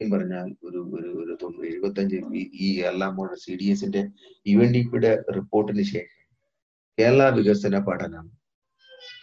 പറഞ്ഞാൽ 0.01 0.49
ഒരു 0.62 0.81
ഒരു 0.97 1.11
ഒരു 1.21 1.35
തൊണ്ണൂറ് 1.42 1.69
എഴുപത്തഞ്ച് 1.69 2.16
ഈ 2.57 2.69
കേരള 2.79 3.05
സി 3.45 3.53
ഡി 3.61 3.66
എസിന്റെ 3.66 4.03
യു 4.47 4.59
എൻ 4.61 4.71
ഡി 4.73 4.83
പിയുടെ 4.85 5.12
റിപ്പോർട്ടിന് 5.37 5.85
ശേഷം 5.90 6.25
കേരള 6.99 7.23
വികസന 7.38 7.79
പഠനം 7.87 8.27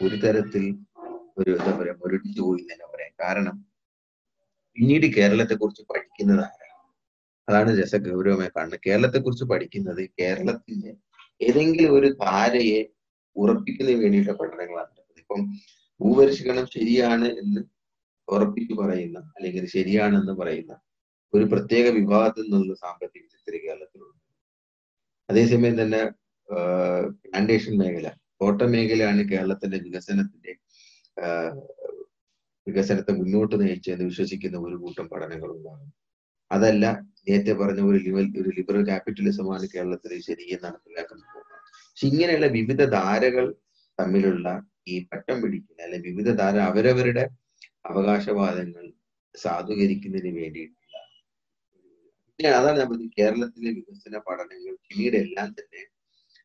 ഒരു 0.02 0.15
തരത്തിൽ 0.24 0.63
ഒരു 1.38 1.52
എന്താ 1.58 1.72
പറയാ 1.72 1.96
മുരടിച്ചു 2.02 2.41
പോയി 2.41 2.63
തന്നെ 2.63 2.86
പറയാം. 2.86 3.13
കാരണം 3.19 3.56
പിന്നീട് 4.78 5.08
കേരളത്തെ 5.15 5.56
കുറിച്ച് 5.56 5.84
പഠിക്കുന്നത് 5.89 6.43
ആരാണ് 6.46 6.72
അതാണ് 7.48 7.72
രസ 7.80 7.96
ഗൗരവമായി 8.06 8.52
കാണുന്നത് 8.56 8.82
കേരളത്തെ 8.88 9.19
കുറിച്ച് 9.26 9.46
പഠിക്കുന്നത് 9.52 10.04
കേരളത്തിന്റെ 10.19 10.91
ഏതെങ്കിലും 11.41 11.93
ഒരു 11.98 12.10
ധാരയെ 12.22 12.82
ഉറപ്പിക്കുന്നതിന് 13.36 14.02
വേണ്ടിയിട്ട് 14.04 14.34
പഠനങ്ങളാണ്. 14.41 14.91
അതിപ്പം 15.12 15.41
ഭൂപരിഷ്കരണം 16.02 16.67
ശരിയാണ് 16.76 17.28
എന്ന് 17.41 17.62
ഉറപ്പിച്ചു 18.28 18.74
പറയുന്ന 18.82 19.19
അല്ലെങ്കിൽ 19.36 19.63
ശരിയാണെന്ന് 19.76 20.34
പറയുന്ന 20.41 20.74
ഒരു 21.34 21.46
പ്രത്യേക 21.52 21.86
വിഭാഗത്തിൽ 22.00 22.43
നിന്നുള്ള 22.43 22.76
സാമ്പത്തിക 22.84 23.24
ചിത്ര 23.34 23.54
കേരളത്തിലുണ്ട്. 23.65 24.19
അതേസമയം 25.30 25.76
തന്നെ 25.82 26.02
പ്ലാന്റേഷൻ 26.50 27.74
മേഖല 27.82 28.08
തോട്ട 28.41 28.62
മേഖലയാണ് 28.74 29.22
കേരളത്തിന്റെ 29.32 29.78
വികസനത്തിന്റെ 29.86 30.54
വികസനത്തെ 32.67 33.13
മുന്നോട്ട് 33.19 33.56
നയിച്ചെന്ന് 33.62 34.06
വിശ്വസിക്കുന്ന 34.06 34.58
ഒരു 34.67 34.78
കൂട്ടം 34.84 35.08
പഠനങ്ങളുണ്ടാകും 35.13 35.89
അതല്ല 36.52 36.86
നേരത്തെ 37.28 37.54
പറഞ്ഞ 37.54 37.82
ഒരു 37.89 38.00
ലിബൽ 38.06 38.26
ഒരു 38.41 38.50
ലിബറൽ 38.58 38.84
ക്യാപിറ്റലിസമാണ് 38.86 39.65
കേരളത്തിൽ 39.74 40.12
ശരിയെന്നാണ് 40.28 40.76
നടപ്പിലാക്കുന്നത്. 40.76 41.42
പക്ഷെ 41.97 42.08
ഇങ്ങനെയുള്ള 42.08 42.47
വിവിധ 42.49 42.82
ധാരകൾ 42.91 43.45
തമ്മിലുള്ള 43.99 44.47
ഈ 44.88 44.95
പട്ടം 45.03 45.38
പിടിക്കുന്ന 45.41 45.84
അല്ലെ 45.84 45.99
വിവിധ 45.99 46.29
ധാര 46.39 46.56
അവരവരുടെ 46.69 47.23
അവകാശവാദങ്ങൾ 47.86 48.86
സാധൂകരിക്കുന്നതിന് 49.36 50.32
വേണ്ടിയിട്ടുള്ള 50.39 50.79
അതാണ് 52.56 52.77
നമ്മൾ 52.79 52.97
കേരളത്തിലെ 53.17 53.71
വികസന 53.71 54.17
പഠനങ്ങൾ 54.19 54.73
പിന്നീട് 54.86 55.17
എല്ലാം 55.17 55.49
തന്നെ 55.51 55.84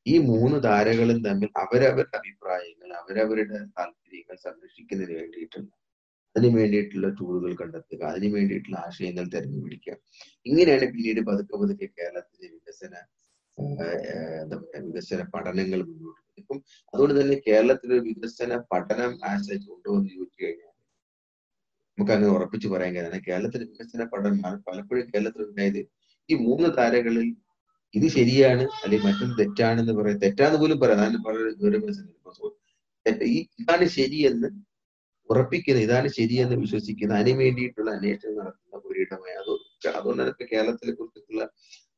ഈ 0.06 0.14
മൂന്ന് 0.26 0.58
ധാരകളും 0.62 1.18
തമ്മിൽ 1.22 1.50
അവരവരുടെ 1.62 2.16
അഭിപ്രായങ്ങൾ 2.18 2.90
അവരവരുടെ 2.98 3.58
താല്പര്യങ്ങൾ 3.78 4.36
സംരക്ഷിക്കുന്നതിന് 4.44 5.16
വേണ്ടിയിട്ടുള്ള 5.20 5.70
അതിന് 6.36 6.54
വേണ്ടിയിട്ടുള്ള 6.56 7.08
ടൂളുകൾ 7.18 7.52
കണ്ടെത്തുക 7.54 8.02
അതിന് 8.10 8.28
വേണ്ടിയിട്ടുള്ള 8.34 8.78
ആശയങ്ങൾ 8.86 9.24
തെരഞ്ഞുപിടിക്കുക 9.28 9.94
ഇങ്ങനെയാണ് 10.46 10.86
പിന്നീട് 10.92 11.20
പതുക്കെ 11.26 11.56
പതുക്കെ 11.56 11.88
കേരളത്തിലെ 11.90 12.48
വികസന 12.54 12.94
വികസന 14.84 15.20
പഠനങ്ങൾ 15.32 15.80
മുന്നോട്ട് 15.88 16.20
ഇപ്പം 16.40 16.58
അതുകൊണ്ട് 16.92 17.14
തന്നെ 17.20 17.36
കേരളത്തിൽ 17.46 17.88
ഒരു 17.92 18.04
വികസന 18.08 18.58
പഠനം 18.72 19.12
ആസ് 19.30 19.54
കൊണ്ടുവന്ന് 19.66 20.10
ചോദിച്ചു 20.10 20.38
കഴിഞ്ഞാൽ 20.42 20.66
നമുക്ക് 21.98 22.12
അങ്ങനെ 22.14 22.32
ഉറപ്പിച്ച് 22.36 22.68
പറയാൻ 22.74 22.92
കഴിയാതെ 22.94 23.20
കേരളത്തിലെ 23.26 23.64
വികസന 23.70 24.02
പഠനം 24.12 24.36
പലപ്പോഴും 24.66 25.06
കേരളത്തിൽ 25.12 25.42
ഉണ്ടായത് 25.48 25.80
ഈ 26.28 26.36
മൂന്ന് 26.46 26.68
താരകളിൽ 26.78 27.28
ഇത് 27.94 28.06
ശരിയാണ് 28.16 28.64
അല്ലെങ്കിൽ 28.76 29.06
മറ്റൊന്ന് 29.06 29.36
തെറ്റാണെന്ന് 29.40 29.94
പറയാം 29.98 30.18
തെറ്റാന്ന് 30.24 30.58
പോലും 30.62 30.78
പറയാം. 30.80 30.98
അതാണ് 30.98 31.18
പറയുന്നത് 31.26 31.66
ഇതാണ് 33.58 33.86
ശരിയെന്ന് 33.96 34.48
ഉറപ്പിക്കുന്ന 35.30 35.80
ഇതാണ് 35.86 36.08
ശരിയെന്ന് 36.16 36.56
വിശ്വസിക്കുന്ന 36.62 37.14
അതിന് 37.20 37.38
വേണ്ടിയിട്ടുള്ള 37.42 37.90
അന്വേഷണം 37.96 38.36
നടത്തുന്ന 38.40 38.80
ഒരിടമായി 38.90 39.34
അത് 39.40 39.50
അതുകൊണ്ടാണ് 39.92 40.30
ഇപ്പൊ 40.34 40.46
കേരളത്തിലെ 40.52 40.92
കുറിച്ചിട്ടുള്ള 40.92 41.44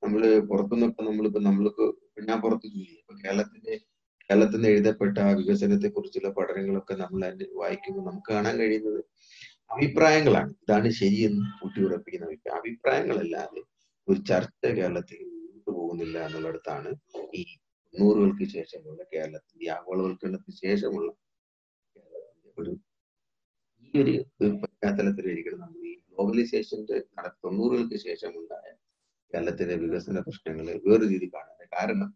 നമ്മൾ 0.02 0.20
പുറത്തുനിന്നൊക്കെ 0.50 1.02
നമ്മളിപ്പോ 1.02 1.40
നമ്മൾക്ക് 1.40 1.86
ഞാൻ 2.28 2.38
പുറത്ത് 2.44 2.66
ജോലി 2.74 2.92
ഇപ്പൊ 3.00 3.14
കേരളത്തിന്റെ 3.22 3.74
കേരളത്തിൽ 4.30 4.56
നിന്ന് 4.56 4.68
എഴുതപ്പെട്ട 4.68 5.16
വികസനത്തെ 5.38 5.88
കുറിച്ചുള്ള 5.88 6.28
പഠനങ്ങളൊക്കെ 6.36 6.94
നമ്മൾ 6.94 7.22
വായിക്കുമ്പോൾ 7.60 8.04
നമുക്ക് 8.08 8.30
കാണാൻ 8.32 8.54
കഴിയുന്നത് 8.60 9.00
അഭിപ്രായങ്ങളാണ്. 9.70 10.52
ഇതാണ് 10.62 10.88
ശരിയെന്ന് 11.00 11.44
കൂട്ടിയുറപ്പിക്കുന്ന 11.58 12.26
അഭിപ്രായം. 12.28 12.58
അഭിപ്രായങ്ങളല്ലാതെ 12.60 13.60
ഒരു 14.08 14.18
ചർച്ച 14.30 14.62
കേരളത്തിൽ 14.78 15.18
മുന്നോട്ട് 15.26 15.70
പോകുന്നില്ല 15.70 16.16
എന്നുള്ളിടത്താണ് 16.26 16.90
ഈ 17.32 17.42
തൊണ്ണൂറുകൾക്ക് 17.94 18.46
ശേഷമുള്ള 18.56 19.02
കേരളത്തിന്റെ 19.12 19.68
ആഗോളവൽക്കരണത്തിന് 19.76 20.56
ശേഷമുള്ള 20.64 21.10
കേരളത്തിന്റെ 21.96 22.50
ഒരു 22.60 22.72
ഈ 23.94 24.00
ഒരു 24.00 24.14
പശ്ചാത്തലത്തിലായിരിക്കണം 24.64 25.62
നമ്മൾ 25.64 25.84
ഈ 25.86 25.96
ഗ്ലോബലൈസേഷന്റെ 26.08 26.98
തൊണ്ണൂറുകൾക്ക് 27.44 27.98
ശേഷമുണ്ടായ 28.06 28.68
കേരളത്തിലെ 29.34 29.74
വികസന 29.76 30.20
പ്രശ്നങ്ങൾ 30.20 30.66
വേറെ 30.86 31.04
രീതി 31.08 31.26
കാണുന്നത്. 31.34 31.66
കാരണം 31.72 32.08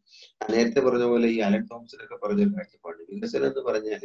നേരത്തെ 0.53 0.81
പറഞ്ഞ 0.81 1.05
പോലെ 1.05 1.29
ഈ 1.29 1.39
അലൻ 1.41 1.65
തോമസിനൊക്കെ 1.65 2.17
പറഞ്ഞൊരു 2.25 2.53
കാഴ്ചപ്പാട്. 2.57 3.01
വികസനം 3.13 3.47
എന്ന് 3.47 3.61
പറഞ്ഞാൽ 3.61 4.05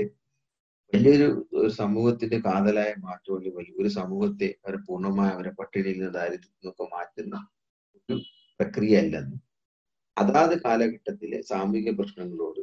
വലിയൊരു 0.93 1.28
ഒരു 1.54 1.69
സമൂഹത്തിന്റെ 1.72 2.38
കാതലായ 2.39 2.91
മാറ്റം 3.00 3.34
അല്ലെങ്കിൽ 3.36 3.60
വലിയൊരു 3.60 3.89
സമൂഹത്തെ 3.89 4.48
അവർ 4.65 4.76
പൂർണമായി 4.88 5.32
അവരെ 5.32 5.52
പട്ടിണിയിൽ 5.52 5.98
നിന്ന് 6.00 6.13
ദാരിദ്ര്യത്തിൽ 6.13 6.52
നിന്നൊക്കെ 6.52 6.86
മാറ്റുന്ന 6.95 7.36
ഒരു 7.98 8.15
പ്രക്രിയ 8.60 8.98
അല്ലെന്ന് 8.98 9.38
അതാത് 10.17 10.56
കാലഘട്ടത്തിലെ 10.63 11.41
സാമൂഹിക 11.41 11.89
പ്രശ്നങ്ങളോട് 11.98 12.62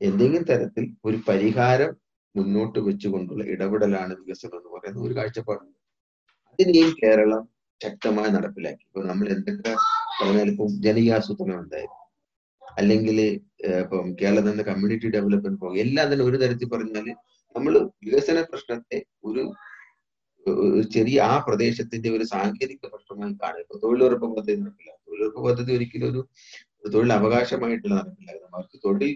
എന്തെങ്കിലും 0.00 0.44
തരത്തിൽ 0.44 0.84
ഒരു 1.04 1.18
പരിഹാരം 1.28 1.92
മുന്നോട്ട് 2.34 2.78
വെച്ചുകൊണ്ടുള്ള 2.78 3.44
ഇടപെടലാണ് 3.44 4.12
വികസനം 4.14 4.56
എന്ന് 4.58 4.70
പറയുന്ന 4.74 5.00
ഒരു 5.00 5.14
കാഴ്ചപ്പാടുണ്ട്. 5.14 5.78
അതിനെയും 6.50 6.92
കേരളം 7.02 7.42
ശക്തമായി 7.80 8.30
നടപ്പിലാക്കി. 8.36 8.84
ഇപ്പൊ 8.88 9.00
നമ്മൾ 9.10 9.26
എന്തൊക്കെ 9.34 9.72
പറഞ്ഞാൽ 10.20 10.48
ഇപ്പം 10.52 10.70
ജനകീയാസൂത്രണം 10.86 11.58
ഉണ്ടായി 11.64 11.88
അല്ലെങ്കിൽ 12.62 13.18
ഇപ്പം 13.82 14.06
കേരളത്തിന്റെ 14.20 14.64
കമ്മ്യൂണിറ്റി 14.70 15.08
ഡെവലപ്മെന്റ് 15.16 15.58
പ്രോഗ്രാം 15.60 15.82
എല്ലാം 15.84 16.06
തന്നെ 16.12 16.24
ഒരു 16.30 16.36
തരത്തിൽ 16.42 16.68
പറഞ്ഞാൽ 16.74 17.06
നമ്മൾ 17.54 17.74
വികസന 18.06 18.38
പ്രശ്നത്തെ 18.50 18.98
ഒരു 19.28 19.42
ചെറിയ 20.94 21.16
ആ 21.30 21.34
പ്രദേശത്തിന്റെ 21.46 22.08
ഒരു 22.16 22.24
സാങ്കേതിക 22.32 22.86
പ്രശ്നമായി 22.92 23.34
കാണുക. 23.42 23.62
ഇപ്പൊ 23.64 23.76
തൊഴിലുറപ്പ് 23.84 24.26
പദ്ധതി 24.36 24.58
നടപ്പില്ല 24.62 24.92
തൊഴിലുറപ്പ് 25.06 25.40
പദ്ധതി 25.48 25.70
ഒരിക്കലും 25.76 26.08
ഒരു 26.10 26.20
തൊഴിൽ 26.94 27.12
അവകാശമായിട്ടുള്ള 27.18 27.94
നടപ്പിലാക്കുന്നത് 28.00 28.54
അവർക്ക് 28.58 28.78
തൊഴിൽ 28.86 29.10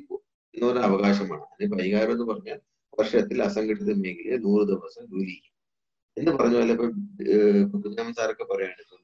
എന്ന് 0.55 0.67
പറഞ്ഞ 0.69 0.85
അവകാശമാണ്. 0.91 1.45
അതിന് 1.53 1.71
പരിഹാരം 1.75 2.13
എന്ന് 2.17 2.27
പറഞ്ഞാൽ 2.33 2.59
വർഷത്തിൽ 3.01 3.39
അസംഘടിത 3.49 3.93
മേഖലയിൽ 4.05 4.41
നൂറ് 4.47 4.65
ദിവസം 4.73 5.05
ജോലി 5.13 5.35
ചെയ്യും. 5.35 5.52
എന്ന് 6.17 6.31
പറഞ്ഞ 6.31 6.55
പോലെ 6.55 6.75
ഇപ്പൊ 7.63 7.77
കുഞ്ഞാമൻ 7.85 8.13
സാറൊക്കെ 8.13 8.45
പറയാണ് 8.53 8.81
ഇപ്പം 8.85 9.01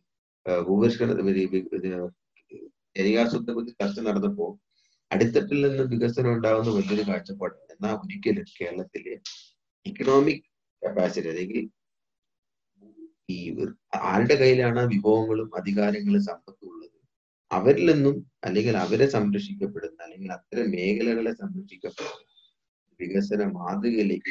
ഭൂപരിഷ്കരണ 0.66 1.14
കുറിച്ച് 3.56 3.74
ചർച്ച 3.80 3.98
നടന്നപ്പോ 4.00 4.46
അടിത്തട്ടിൽ 5.10 5.60
നിന്ന് 5.66 5.84
വികസനം 5.92 6.30
ഉണ്ടാകുന്ന 6.32 6.70
വലിയൊരു 6.70 7.04
കാഴ്ചപ്പാടാണ്. 7.10 7.66
എന്നാൽ 7.74 7.94
ഒരിക്കലും 8.02 8.46
കേരളത്തിലെ 8.58 9.14
ഇക്കണോമിക് 9.86 10.44
കപ്പാസിറ്റി 10.82 11.28
അല്ലെങ്കിൽ 11.28 11.64
ഈ 13.30 13.38
ആരുടെ 14.10 14.36
കയ്യിലാണ് 14.42 14.82
വിഭവങ്ങളും 14.92 15.48
അധികാരങ്ങളും 15.60 16.22
സമ്പത്തും 16.28 16.68
ഉള്ളത്? 16.70 16.94
അവരിൽ 17.50 17.86
നിന്നും 17.90 18.16
അല്ലെങ്കിൽ 18.44 18.74
അവരെ 18.84 19.06
സംരക്ഷിക്കപ്പെടുന്ന 19.16 19.98
അല്ലെങ്കിൽ 20.06 20.30
അത്തരം 20.32 20.66
മേഖലകളെ 20.74 21.32
സംരക്ഷിക്കപ്പെടുന്ന 21.42 22.24
വികസന 23.00 23.42
മാതൃകയിലേക്ക് 23.56 24.30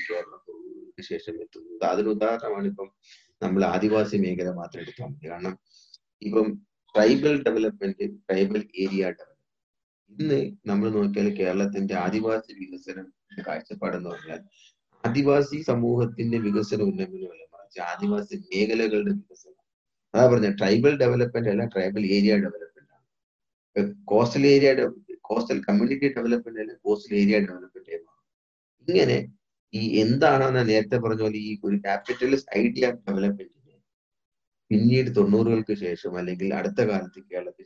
കേരളം 0.97 1.09
ശേഷം 1.11 1.35
എത്തുന്നത്. 1.43 1.83
അതിന് 1.91 2.09
ഉദാഹരണമാണ് 2.15 2.67
ഇപ്പം 2.67 2.87
നമ്മൾ 3.41 3.61
ആദിവാസി 3.65 4.17
മേഖല 4.17 4.49
മാത്രം 4.59 4.81
എടുത്താൽ 4.83 5.09
മതി 5.09 5.27
കാരണം 5.31 5.53
ഇപ്പം 6.21 6.47
tribal 6.95 7.33
development 7.47 8.05
tribal 8.27 8.61
area 8.83 9.03
development 9.17 9.35
ഇന്ന് 10.11 10.39
നമ്മൾ 10.69 10.87
നോക്കിയാൽ 10.89 11.27
കേരളത്തിന്റെ 11.39 11.95
ആദിവാസി 12.05 12.51
വികസനം 12.61 13.07
കാഴ്ചപ്പാടെന്ന് 13.47 14.09
പറഞ്ഞാൽ 14.09 14.39
ആദിവാസി 15.03 15.57
സമൂഹത്തിന്റെ 15.69 16.37
വികസന 16.45 16.81
ഉന്നമനമല്ല 16.91 17.43
മറിച്ച് 17.53 17.79
ആദിവാസി 17.91 18.35
മേഖലകളുടെ 18.47 19.13
വികസനം. 19.19 19.53
അതാ 20.13 20.23
പറഞ്ഞ 20.31 20.49
ട്രൈബൽ 20.59 20.93
ഡെവലപ്മെന്റ് 21.03 21.49
അല്ല 21.53 21.63
ട്രൈബൽ 21.75 22.03
ഏരിയ 22.15 22.33
ഡെവലപ്മെന്റ് 22.45 22.93
ആണ്. 22.95 23.05
Coastal 24.11 24.45
area 24.53 24.71
coastal 25.29 25.57
community 25.67 26.07
development 26.17 26.61
അല്ല 26.63 26.73
കോസ്റ്റൽ 26.85 27.13
ഏരിയ 27.21 27.37
ഡെവലപ്മെന്റ് 27.47 27.75
ഇങ്ങനെ 28.87 29.17
ഈ 29.73 29.83
എന്താണെന്ന് 30.01 30.63
നേരത്തെ 30.69 30.97
പറഞ്ഞ 30.97 31.21
പോലെ 31.21 31.39
ഈ 31.39 31.51
ഒരു 31.63 31.77
ക്യാപിറ്റലിസ്റ്റ് 31.77 32.51
ഐഡിയ 32.57 32.85
ഡെവലപ്മെന്റിനെ 33.07 33.75
പിന്നീട് 34.71 35.09
തൊണ്ണൂറുകൾക്ക് 35.15 35.75
ശേഷം 35.77 36.13
അല്ലെങ്കിൽ 36.17 36.49
അടുത്ത 36.53 36.81
കാലത്ത് 36.81 37.19
കേരളത്തിൽ 37.31 37.65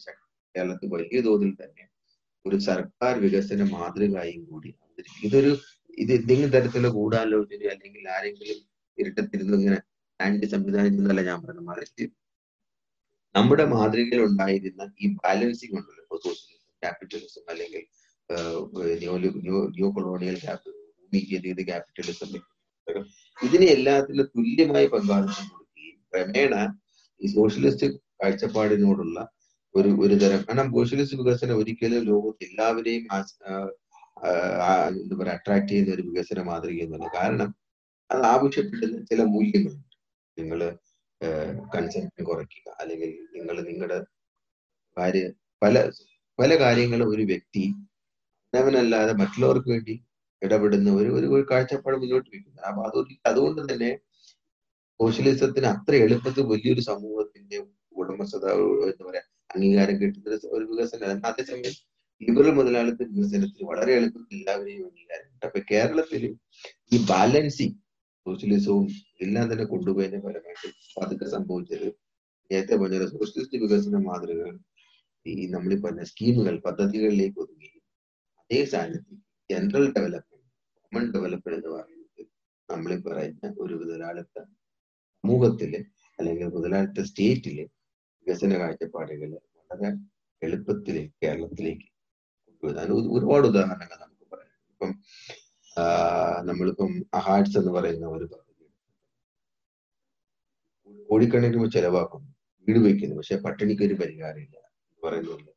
കേരളത്തിൽ 0.55 0.87
വലിയ 0.87 1.19
തോതിൽ 1.21 1.51
തന്നെ 1.55 1.85
ഒരു 2.45 2.57
സർക്കാർ 2.59 3.13
വികസന 3.17 3.63
മാതൃകയും 3.69 4.41
കൂടി 4.45 4.71
ഇതൊരു 5.23 5.51
ഇത് 5.97 6.11
എന്തെങ്കിലും 6.13 6.51
തരത്തിലുള്ള 6.51 6.89
ഗൂഢാലോചന 6.89 7.63
അല്ലെങ്കിൽ 7.67 8.03
ആരെങ്കിലും 8.07 8.59
ഇരുട്ടത്തിരുന്ന് 8.97 9.55
ഇങ്ങനെ 9.57 9.79
ആന്റി 10.19 10.47
സംവിധാനം 10.47 10.91
എന്നല്ല 10.93 11.21
ഞാൻ 11.21 11.37
പറഞ്ഞത് 11.41 11.67
മറിച്ച് 11.67 12.05
നമ്മുടെ 13.35 13.65
മാതൃകയിൽ 13.65 14.21
ഉണ്ടായിരുന്ന 14.21 14.83
ഈ 14.99 15.07
ബാലൻസിങ് 15.17 15.77
ഉണ്ടല്ലോ 15.77 16.17
സോഷ്യലിസം 16.17 16.73
ക്യാപിറ്റലിസം 16.81 17.45
അല്ലെങ്കിൽ 17.49 17.83
ന്യൂ 19.73 19.87
കൊളോണിയൽ 19.91 20.37
മീഡിയ 21.13 21.63
ക്യാപിറ്റലിസം 21.63 22.31
ഇതിനെ 23.37 23.67
എല്ലാത്തിലും 23.67 24.25
തുല്യമായി 24.35 24.87
പങ്കാളിത്തം 24.87 25.45
കൊടുക്കുകയും 25.49 25.97
ക്രമേണ 26.11 26.55
ഈ 27.21 27.27
സോഷ്യലിസ്റ്റ് 27.35 27.87
കാഴ്ചപ്പാടിനോടുള്ള 28.23 29.19
ഒരു 29.75 29.89
ഒരു 30.03 30.15
തരം 30.15 30.41
കാരണം 30.47 30.69
സോഷ്യലിസ്റ്റ് 30.73 31.17
വികസനം 31.17 31.57
ഒരിക്കലും 31.57 32.03
ലോകത്ത് 32.03 32.43
എല്ലാവരെയും 32.43 33.03
എന്താ 34.95 35.15
പറയുക 35.19 35.35
അട്രാക്ട് 35.35 35.69
ചെയ്യുന്ന 35.69 35.93
ഒരു 35.93 36.01
വികസന 36.01 36.39
മാതൃക 36.43 36.79
എന്നുള്ളത് 36.85 37.13
കാരണം 37.17 37.49
അത് 38.09 38.23
ആവശ്യപ്പെടുന്ന 38.33 38.97
ചില 39.05 39.21
മൂല്യങ്ങളുണ്ട്. 39.23 39.95
നിങ്ങൾ 40.37 40.59
കൺസംഷൻ 41.75 42.23
കുറയ്ക്കുക. 42.29 42.67
അല്ലെങ്കിൽ 42.81 43.11
നിങ്ങൾ 43.35 43.55
നിങ്ങളുടെ 43.69 43.99
കാര്യ 44.97 45.23
പല 45.61 45.75
പല 46.39 46.51
കാര്യങ്ങളും 46.59 47.07
ഒരു 47.09 47.21
വ്യക്തി 47.21 47.63
അവനല്ലാതെ 48.53 49.13
മറ്റുള്ളവർക്ക് 49.13 49.69
വേണ്ടി 49.69 49.95
ഇടപെടുന്ന 50.41 50.89
ഒരു 50.99 51.09
ഒരു 51.29 51.45
കാഴ്ചപ്പാട് 51.51 51.97
മുന്നോട്ട് 51.97 52.29
വയ്ക്കുന്നത് 52.31 52.65
അപ്പൊ 52.69 52.81
അത് 52.87 52.97
അതുകൊണ്ട് 53.25 53.61
തന്നെ 53.63 53.91
സോഷ്യലിസത്തിന് 54.99 55.67
അത്ര 55.73 55.93
എളുപ്പത്തിൽ 56.05 56.43
വലിയൊരു 56.51 56.81
സമൂഹത്തിന്റെ 56.89 57.57
ഉടമസ്ഥത 57.95 58.45
എന്താ 58.89 59.05
പറയാ 59.07 59.23
അംഗീകാരം 59.49 59.95
കിട്ടുന്ന 60.01 60.37
ഒരു 60.55 60.65
വികസനം. 60.71 61.21
അതേസമയം 61.29 61.73
ലിബറൽ 62.21 62.53
മുതലാളിത്ത 62.57 63.07
വികസനത്തിന് 63.11 63.65
വളരെ 63.71 63.91
എളുപ്പത്തിൽ 63.99 64.35
എല്ലാവരെയും 64.37 64.83
അംഗീകാരം 64.89 65.25
കിട്ടും 65.27 65.47
അപ്പൊ 65.47 65.61
കേരളത്തിൽ 65.71 66.23
ഈ 66.91 66.99
ബാലൻസിങ് 67.09 67.77
സോഷ്യലിസവും 68.25 68.85
എല്ലാം 69.25 69.45
തന്നെ 69.51 69.65
കൊണ്ടുപോയതിന്റെ 69.65 70.19
ഫലമായിട്ട് 70.25 70.67
പതുക്കെ 70.97 71.27
സംഭവിച്ചത് 71.35 71.87
നേരത്തെ 72.51 72.75
പറഞ്ഞ 72.81 73.07
സോഷ്യലിസ്റ്റ് 73.13 73.59
വികസന 73.63 73.99
മാതൃകകൾ 74.07 74.53
ഈ 75.25 75.45
നമ്മൾ 75.55 75.71
പറഞ്ഞ 75.83 76.03
സ്കീമുകൾ 76.11 76.55
പദ്ധതികളിലേക്ക് 76.65 77.39
ഒതുങ്ങി. 77.43 77.69
അതേ 78.41 78.59
സാഹചര്യത്തിൽ 78.71 79.17
ജനറൽ 79.49 79.85
ഡെവലപ്മെന്റ് 79.95 80.30
കോമൺ 80.91 81.05
ഡെവലപ്മെന്റ് 81.11 81.59
എന്ന് 81.59 81.69
പറയുന്നത് 81.77 82.21
നമ്മൾ 82.69 82.91
പറയുന്ന 83.05 83.53
ഒരു 83.59 83.73
മുതലാളിത്ത 83.73 84.37
സമൂഹത്തിൽ 85.23 85.71
അല്ലെങ്കിൽ 86.19 86.47
മുതലാളിത്ത 86.47 87.01
സ്റ്റേറ്റിൽ 87.01 87.57
വികസന 88.23 88.57
കാഴ്ചപ്പാടുകളെ 88.59 89.39
വളരെ 89.59 89.89
എളുപ്പത്തിൽ 90.41 90.97
കേരളത്തിലേക്ക് 91.23 91.87
കൊണ്ടുവരാൻ 92.63 92.89
ഒരുപാട് 93.15 93.45
ഉദാഹരണങ്ങൾ 93.47 93.97
നമുക്ക് 94.03 94.27
പറയാം. 94.33 94.57
ഇപ്പം 94.71 94.91
നമ്മളിപ്പം 96.47 96.91
അഹാഡ്സ് 97.13 97.57
എന്ന് 97.57 97.71
പറയുന്ന 97.71 98.07
ഒരു 98.17 98.27
പദ്ധതി 98.33 98.67
കോടിക്കണക്കിന് 101.09 101.71
ചെലവാക്കുന്നു. 101.71 102.29
വീട് 102.67 102.79
വയ്ക്കുന്നു. 102.79 103.15
പക്ഷെ 103.15 103.37
പട്ടിണിക്ക് 103.45 103.83
ഒരു 103.83 103.93
പരിഹാരമില്ല 103.93 104.57
എന്ന് 104.57 105.01
പറയുന്നുണ്ട്. 105.07 105.50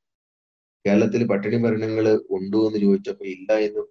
കേരളത്തിൽ 0.85 1.23
പട്ടിണി 1.31 1.59
മരണങ്ങൾ 1.65 2.07
ഉണ്ടോ 2.37 2.61
എന്ന് 2.67 2.79
ചോദിച്ചപ്പോൾ 2.85 3.27
ഇല്ല 3.35 3.51
എന്ന് 3.67 3.83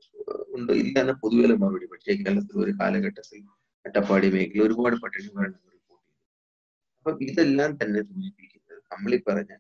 ഉണ്ട് 0.56 0.72
ഇല്ല 0.82 0.96
എന്ന 1.04 1.14
പൊതുവെ 1.24 1.56
മറുപടി. 1.64 1.86
പക്ഷേ 1.94 2.16
കേരളത്തിൽ 2.22 2.58
ഒരു 2.64 2.74
കാലഘട്ടത്തിൽ 2.82 3.40
അട്ടപ്പാടി 3.86 4.28
മേഖല 4.36 4.62
ഒരുപാട് 4.68 4.96
പട്ടിണി 5.04 5.30
മരണങ്ങൾ 5.38 5.70
റിപ്പോർട്ട് 5.76 6.06
ചെയ്തു. 6.08 6.20
അപ്പൊ 6.98 7.12
ഇതെല്ലാം 7.28 7.72
തന്നെ 7.82 8.02
സൂചിപ്പിക്കുന്നത് 8.10 8.62
നമ്മൾ 8.94 9.14
ഈ 9.18 9.22
പറഞ്ഞ 9.30 9.54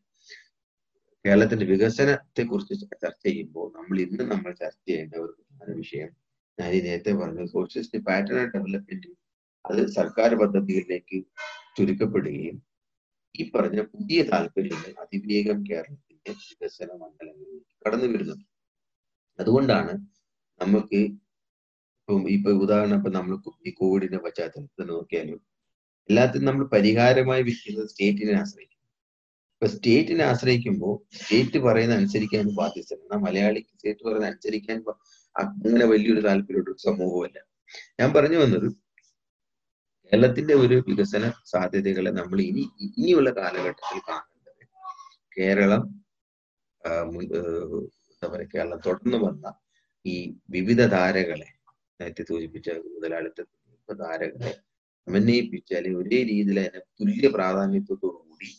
കേരളത്തിന്റെ 1.25 1.65
വികസനത്തെ 1.71 2.43
കുറിച്ച് 2.51 2.73
ചർച്ച 2.95 3.23
ചെയ്യുമ്പോൾ 3.25 3.67
നമ്മൾ 3.77 3.97
ഇന്ന് 4.05 4.23
നമ്മൾ 4.31 4.51
ചർച്ച 4.61 4.79
ചെയ്യേണ്ട 4.87 5.15
ഒരു 5.23 5.33
പ്രധാന 5.39 5.69
വിഷയം 5.81 6.09
ഞാൻ 6.57 6.69
ഈ 6.77 6.81
നേരത്തെ 6.87 7.11
പറഞ്ഞു 7.19 7.45
സോഷ്യലിസ്റ്റ് 7.53 7.99
പാറ്റേൺ 8.07 8.49
ഡെവലപ്മെന്റ് 8.55 9.11
അത് 9.65 9.81
സർക്കാർ 9.97 10.31
പദ്ധതികളിലേക്ക് 10.41 11.19
ചുരുക്കപ്പെടുകയും 11.77 12.57
ഈ 13.35 13.43
പറഞ്ഞ 13.53 13.81
പുതിയ 13.93 14.19
താല്പര്യങ്ങൾ 14.31 14.91
അതിവേഗം 15.03 15.59
കേരളത്തിന്റെ 15.69 16.12
വികസന 16.25 16.89
മണ്ഡലങ്ങളിൽ 17.01 17.59
കടന്നു 17.83 18.07
വരുന്നത്. 18.13 18.43
അതുകൊണ്ടാണ് 19.39 19.93
നമുക്ക് 20.61 20.99
ഇപ്പം 21.99 22.23
ഇപ്പൊ 22.29 22.51
ഉദാഹരണം 22.63 22.97
ഇപ്പൊ 22.99 23.11
നമ്മൾ 23.11 23.33
ഈ 23.67 23.73
കോവിഡിന്റെ 23.79 24.19
പശ്ചാത്തലത്തിൽ 24.25 24.87
നോക്കിയാലും 24.91 25.39
എല്ലാത്തിനും 26.09 26.47
നമ്മൾ 26.49 26.63
പരിഹാരമായി 26.73 27.43
വെക്കുന്നത് 27.43 27.89
സ്റ്റേറ്റിനെ 27.91 28.33
ആശ്രയിക്കും 28.41 28.79
ഇപ്പൊ 29.53 29.67
സ്റ്റേറ്റിനെ 29.73 30.23
ആശ്രയിക്കുമ്പോൾ 30.23 30.93
സ്റ്റേറ്റ് 31.17 31.59
പറയുന്ന 31.65 31.93
അനുസരിക്കാൻ 31.99 32.47
ബാധ്യസ്ഥ 32.57 32.93
എന്നാൽ 32.97 33.19
മലയാളിക്ക് 33.25 33.71
സ്റ്റേറ്റ് 33.75 34.03
പറയുന്ന 34.07 34.29
അനുസരിക്കാൻ 34.31 34.79
അങ്ങനെ 35.35 35.85
വലിയൊരു 35.91 36.21
താല്പര്യമുള്ള 36.25 36.75
സമൂഹമല്ല. 36.87 37.37
ഞാൻ 37.99 38.09
പറഞ്ഞു 38.15 38.39
വന്നത് 38.41 38.67
കേരളത്തിന്റെ 40.11 40.55
ഒരു 40.63 40.75
വികസന 40.89 41.23
സാധ്യതകളെ 41.51 42.11
നമ്മൾ 42.19 42.39
ഇനി 42.41 42.63
ഇനിയുള്ള 42.87 43.29
കാലഘട്ടത്തിൽ 43.37 43.99
കാണേണ്ടത് 44.09 44.63
കേരളം 45.31 45.83
എന്താ 46.83 48.27
പറയുക 48.27 48.49
കേരളം 48.53 48.79
തുടർന്ന് 48.79 49.17
വന്ന 49.17 49.53
ഈ 50.05 50.15
വിവിധ 50.49 50.81
ധാരകളെ 50.87 51.49
നേരത്തെ 51.99 52.23
സൂചിപ്പിച്ച 52.23 52.69
മുതലാളിത്ത 52.87 53.41
ധാരകളെ 53.89 54.51
സമന്വയിപ്പിച്ച് 55.07 55.73
അല്ലെങ്കിൽ 55.75 56.01
ഒരേ 56.01 56.19
രീതിയിൽ 56.23 56.59
അതിനെ 56.59 56.81
തുല്യ 56.99 57.29
പ്രാധാന്യത്തോടു 57.29 58.07
കൂടി 58.21 58.49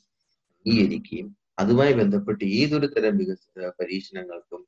അംഗീകരിക്കുകയും 0.67 1.29
അതുമായി 1.59 1.93
ബന്ധപ്പെട്ട് 1.93 2.45
ഏതൊരു 2.55 2.87
തരം 2.87 3.17
വികസന 3.17 3.69
പരീക്ഷണങ്ങൾക്കും 3.79 4.63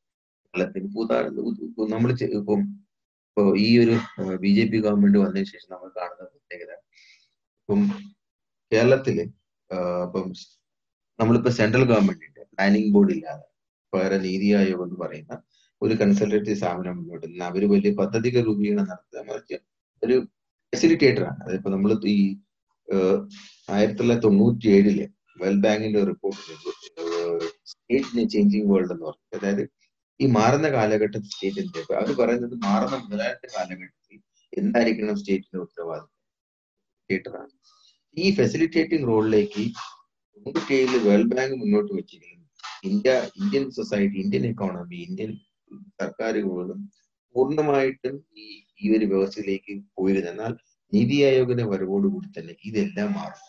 കേരളത്തിന് 0.55 0.88
ഉദാഹരണം 0.97 1.90
നമ്മൾ 1.90 2.11
ഇപ്പം 2.33 2.61
ഇപ്പോ 3.29 3.42
ഈ 3.59 3.71
ഒരു 3.79 3.95
ബി 4.40 4.51
ജെ 4.55 4.62
പി 4.64 4.79
ഗവൺമെന്റ് 4.79 5.19
വന്നതിന് 5.19 5.49
ശേഷം 5.51 5.71
നമ്മൾ 5.73 5.88
കാണുന്ന 5.97 6.23
പ്രത്യേകത 6.27 6.73
ഇപ്പം 7.59 7.81
കേരളത്തിൽ 8.73 9.16
ഇപ്പം 9.21 10.27
നമ്മളിപ്പോ 11.19 11.51
സെൻട്രൽ 11.51 11.85
ഗവൺമെന്റിന്റെ 11.85 12.36
പ്ലാനിംഗ് 12.59 12.92
ബോർഡ് 12.95 13.12
ഇല്ലാതെ 13.16 13.47
വേറെ 13.92 14.16
നീതി 14.27 14.49
ആയോഗ് 14.59 14.85
എന്ന് 14.87 14.97
പറയുന്ന 15.03 15.35
ഒരു 15.83 15.95
കൺസൾട്ടേറ്റീവ് 16.01 16.59
സ്ഥാപനം 16.61 16.95
മുന്നോട്ട് 16.99 17.27
നിന്ന് 17.27 17.45
അവർ 17.49 17.62
വലിയ 17.73 17.90
പദ്ധതികൾ 18.01 18.42
രൂപീകരണം 18.49 18.87
നടത്തുക 18.90 19.23
മറിച്ച് 19.31 19.57
ഒരു 20.03 20.16
ഫെസിലിറ്റേറ്റർ 20.73 21.25
ആണ്. 21.31 21.40
അതിപ്പോ 21.47 21.71
നമ്മൾ 21.75 21.90
ഈ 22.14 22.16
ആയിരത്തി 23.69 23.99
തൊള്ളായിരത്തി 24.01 24.27
തൊണ്ണൂറ്റി 24.27 24.69
ഏഴിൽ 24.77 24.99
വേൾഡ് 25.40 25.62
ബാങ്കിന്റെ 25.64 26.03
റിപ്പോർട്ട് 26.11 26.40
സ്റ്റേറ്റ് 27.73 28.25
ചേഞ്ചിങ് 28.35 28.69
വേൾഡ് 28.73 28.92
എന്ന് 28.95 29.07
പറഞ്ഞു. 29.09 29.27
അതായത് 29.38 29.62
ഈ 30.21 30.27
മാറുന്ന 30.37 30.69
കാലഘട്ടത്തിൽ 30.77 31.31
സ്റ്റേറ്റിന്റെ 31.35 31.81
അവർ 32.01 32.11
പറയുന്നത് 32.21 32.55
മാറുന്ന 32.66 32.97
മുതലാളിത്ത 33.03 33.47
കാലഘട്ടത്തിൽ 33.57 34.19
എന്തായിരിക്കണം 34.53 35.16
സ്റ്റേറ്റിന്റെ 35.23 35.61
ഉത്തരവാദിത്വം 35.64 36.12
ഈ 38.16 38.27
ഫെസിലിറ്റേറ്റിംഗ് 38.38 39.07
റോളിലേക്ക് 39.11 39.64
തൊണ്ണൂറ്റി 40.37 40.75
ഏഴിൽ 40.79 40.95
വേൾഡ് 41.09 41.31
ബാങ്ക് 41.33 41.57
മുന്നോട്ട് 41.62 41.90
വെച്ചെങ്കിലും 41.99 42.36
India 42.90 43.11
Indian 43.40 43.64
society 43.79 44.18
Indian 44.24 44.44
economy 44.50 44.98
Indian 45.09 45.31
സർക്കാരുകളും 46.00 46.81
പൂർണമായിട്ടും 47.35 48.14
ഈ 48.37 48.46
ഈ 48.83 48.87
ഒരു 48.96 49.07
വ്യവസ്ഥയിലേക്ക് 49.12 49.72
പോയിരുന്നു. 49.98 50.31
എന്നാൽ 50.33 50.52
നീതി 50.92 51.16
ആയോഗിന്റെ 51.29 51.64
വരവോടുകൂടി 51.72 52.29
തന്നെ 52.37 52.55
ഇതെല്ലാം 52.68 53.11
മാറും. 53.18 53.42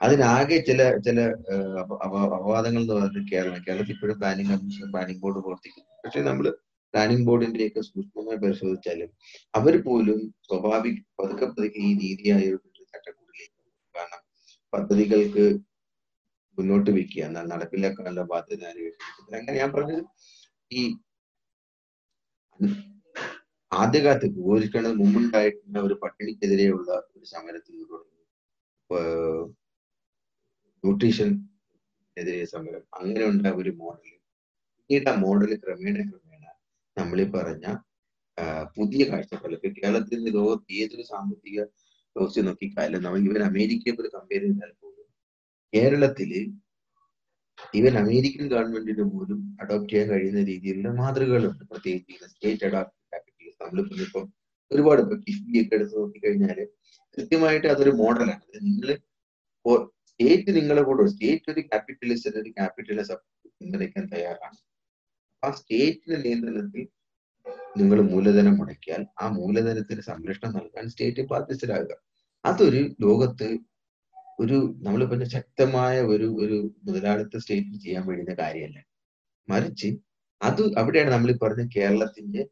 അതിനാകെ 0.00 0.56
ചില 0.68 0.80
ചില 1.06 1.18
അപവാദങ്ങൾ 2.06 2.80
എന്ന് 2.82 2.94
പറയുന്നത് 2.94 3.28
കേരളം 3.32 3.60
കേരളത്തിൽ 3.66 3.94
ഇപ്പോഴും 3.94 4.16
പ്ലാനിംഗ് 4.22 4.50
കമ്മീഷൻ 4.52 4.90
പ്ലാനിംഗ് 4.94 5.22
ബോർഡ് 5.22 5.40
പ്രവർത്തിക്കുന്നു. 5.44 5.90
പക്ഷെ 6.04 6.20
നമ്മൾ 6.28 6.46
പ്ലാനിംഗ് 6.94 7.26
ബോർഡിന്റെയൊക്കെ 7.28 7.82
സൂക്ഷ്മമായി 7.88 8.38
പരിശോധിച്ചാലും 8.42 9.10
അവർ 9.54 9.74
പോലും 9.86 10.18
സ്വാഭാവിക 10.48 10.98
പതുക്കെ 11.20 11.46
പതുക്കെ 11.48 11.80
ഈ 11.88 11.92
നീതി 12.02 12.26
ആയോഗിന്റെ 12.36 12.84
ചട്ടക്കൂടിലേക്ക് 12.92 13.58
കാരണം 13.94 14.22
പദ്ധതികൾക്ക് 14.72 15.46
മുന്നോട്ട് 16.58 16.90
വെക്കുക 16.90 17.22
എന്നാൽ 17.28 17.46
നടപ്പിലാക്കാനുള്ള 17.52 18.22
ബാധ്യത 18.32 18.62
ഏറ്റെടുക്കുന്നത്? 18.70 19.36
അങ്ങനെ 19.38 19.56
ഞാൻ 19.62 19.70
പറഞ്ഞത് 19.76 20.02
ഈ 20.70 20.82
ആദ്യകാലത്ത് 23.72 24.28
ഗോരിക്കണത് 24.38 24.96
മുമ്പുണ്ടായിട്ടുള്ള 25.00 25.78
ഒരു 25.86 25.94
പട്ടിണിക്കെതിരെയുള്ള 26.02 26.90
ഒരു 27.14 27.24
സമരത്തിൽ 27.34 27.74
നിന്ന് 27.74 27.88
തുടങ്ങി 27.92 28.24
ന്യൂട്രീഷൻ 30.84 31.30
എതിരെ 32.16 32.44
സമരം 32.52 32.82
അങ്ങനെ 32.98 33.24
ഉണ്ടായ 33.30 33.54
ഒരു 33.62 33.72
മോഡൽ 33.80 34.12
പിന്നീട് 34.90 35.08
ആ 35.10 35.16
മോഡൽ 35.24 35.50
ക്രമേണ 35.62 35.96
ക്രമേണ 36.10 36.44
നമ്മളീ 36.96 37.24
പറഞ്ഞ 37.34 37.66
പുതിയ 38.76 39.02
കാഴ്ചപ്പാട്. 39.10 39.54
ഇപ്പൊ 39.56 39.68
കേരളത്തിൽ 39.78 40.18
ലോകത്ത് 40.36 40.72
ഏതൊരു 40.80 41.04
സാമ്പത്തിക 41.12 41.58
വ്യവസ്ഥ 42.16 42.44
നോക്കിക്കാലും 42.48 43.02
നമ്മൾ 43.04 43.20
ഇവൻ 43.28 43.42
അമേരിക്കയെ 43.50 43.92
പോലെ 43.92 44.10
കമ്പയർ 44.16 44.42
ചെയ്താൽ 44.46 44.70
കേരളത്തിൽ 45.76 46.30
ഈവൻ 47.78 47.94
അമേരിക്കൻ 48.00 48.44
ഗവൺമെന്റിന് 48.52 49.04
പോലും 49.12 49.38
അഡോപ്റ്റ് 49.62 49.92
ചെയ്യാൻ 49.92 50.08
കഴിയുന്ന 50.10 50.40
രീതിയിലുള്ള 50.50 50.88
മാതൃകകളുണ്ട്. 51.00 51.62
പ്രത്യേകിച്ച് 51.70 52.28
സ്റ്റേറ്റ് 52.32 52.66
അഡോപ്റ്റ് 52.68 52.96
ക്യാപിറ്റൽ 53.10 53.52
നമ്മളിപ്പോ 53.62 53.96
ഇപ്പം 54.06 54.26
ഒരുപാട് 54.70 55.00
ഇപ്പൊ 55.04 55.16
കിഫ്ബി 55.16 55.58
ഒക്കെ 55.62 55.74
എടുത്ത് 55.78 55.94
നോക്കിക്കഴിഞ്ഞാൽ 56.00 56.58
കൃത്യമായിട്ട് 57.18 57.68
അതൊരു 57.74 57.92
മോഡലാണ് 58.00 58.46
നിങ്ങൾ 58.66 58.90
സ്റ്റേറ്റ് 60.08 60.50
നിങ്ങളെ 60.56 60.82
കൂടെ 60.82 61.04
സ്റ്റേറ്റ് 61.12 61.48
ഒരു 61.52 61.62
ക്യാപിറ്റലിസ്റ്റ് 61.70 62.38
ഒരു 62.42 62.50
ക്യാപിറ്റലിസം 62.58 63.18
പിന്തുണയ്ക്കാൻ 63.60 64.04
തയ്യാറാണ്. 64.12 64.58
ആ 65.42 65.50
സ്റ്റേറ്റിന്റെ 65.50 66.18
നിയന്ത്രണത്തിൽ 66.24 66.84
നിങ്ങൾ 67.80 67.98
മൂലധനം 68.10 68.54
മുടക്കിയാൽ 68.58 69.02
ആ 69.22 69.26
മൂലധനത്തിന് 69.38 70.02
സംരക്ഷണം 70.10 70.52
നൽകാൻ 70.58 70.84
സ്റ്റേറ്റ് 70.92 71.24
ബാധ്യസ്ഥരാകുക 71.32 71.96
അതൊരു 72.44 72.80
ലോകത്ത് 73.04 73.48
ഒരു 74.38 74.56
നമ്മൾ 74.82 75.04
പറഞ്ഞ 75.04 75.24
ശക്തമായ 75.24 76.00
ഒരു 76.00 76.26
ഒരു 76.44 76.56
മുതലാളിത്ത 76.86 77.36
സ്റ്റേറ്റ് 77.36 77.78
ചെയ്യാൻ 77.84 78.06
വേണ്ടുന്ന 78.06 78.34
കാര്യമല്ല? 78.34 78.78
മറിച്ച് 79.48 79.88
അത് 80.40 80.62
അവിടെയാണ് 80.78 81.10
നമ്മൾ 81.12 81.30
പറഞ്ഞ 81.42 81.68
കേരളത്തിന്റെ 81.76 82.42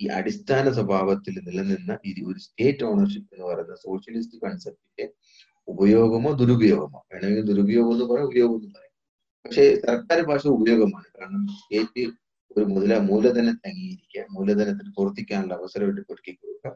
ഈ 0.00 0.06
അടിസ്ഥാന 0.18 0.72
സ്വഭാവത്തിൽ 0.72 1.34
നിലനിന്ന 1.46 1.98
ഈ 2.06 2.10
ഒരു 2.28 2.38
സ്റ്റേറ്റ് 2.38 2.84
ഓണർഷിപ്പ് 2.84 3.34
എന്ന് 3.34 3.46
പറയുന്ന 3.46 3.74
സോഷ്യലിസ്റ്റ് 3.86 4.38
കൺസെപ്റ്റിന്റെ 4.44 5.06
ഉപയോഗമോ 5.68 6.30
ദുരുപയോഗമോ? 6.32 7.00
വേണമെങ്കിൽ 7.12 7.44
ദുരുപയോഗം 7.50 7.92
എന്ന് 7.92 8.04
പറയാം 8.04 8.26
ഉപയോഗം 8.26 8.54
എന്ന് 8.58 8.70
പറയാം. 8.76 8.94
പക്ഷേ 9.44 9.64
സർക്കാർ 9.86 10.20
ഭാഷ 10.20 10.46
ഉപയോഗമാണ്. 10.58 11.08
കാരണം 11.18 11.42
സ്റ്റേറ്റ് 11.60 12.04
ഒരു 12.56 12.64
മുതല 12.64 12.94
മൂലധനത്തെ 13.10 13.68
അംഗീകരിക്കുക 13.70 14.24
മൂലധനത്തിന് 14.36 14.92
പ്രവർത്തിക്കാനുള്ള 14.96 15.54
അവസരം 15.54 15.86
ഒരുക്കി 15.88 16.32
കൊടുക്കുക 16.32 16.72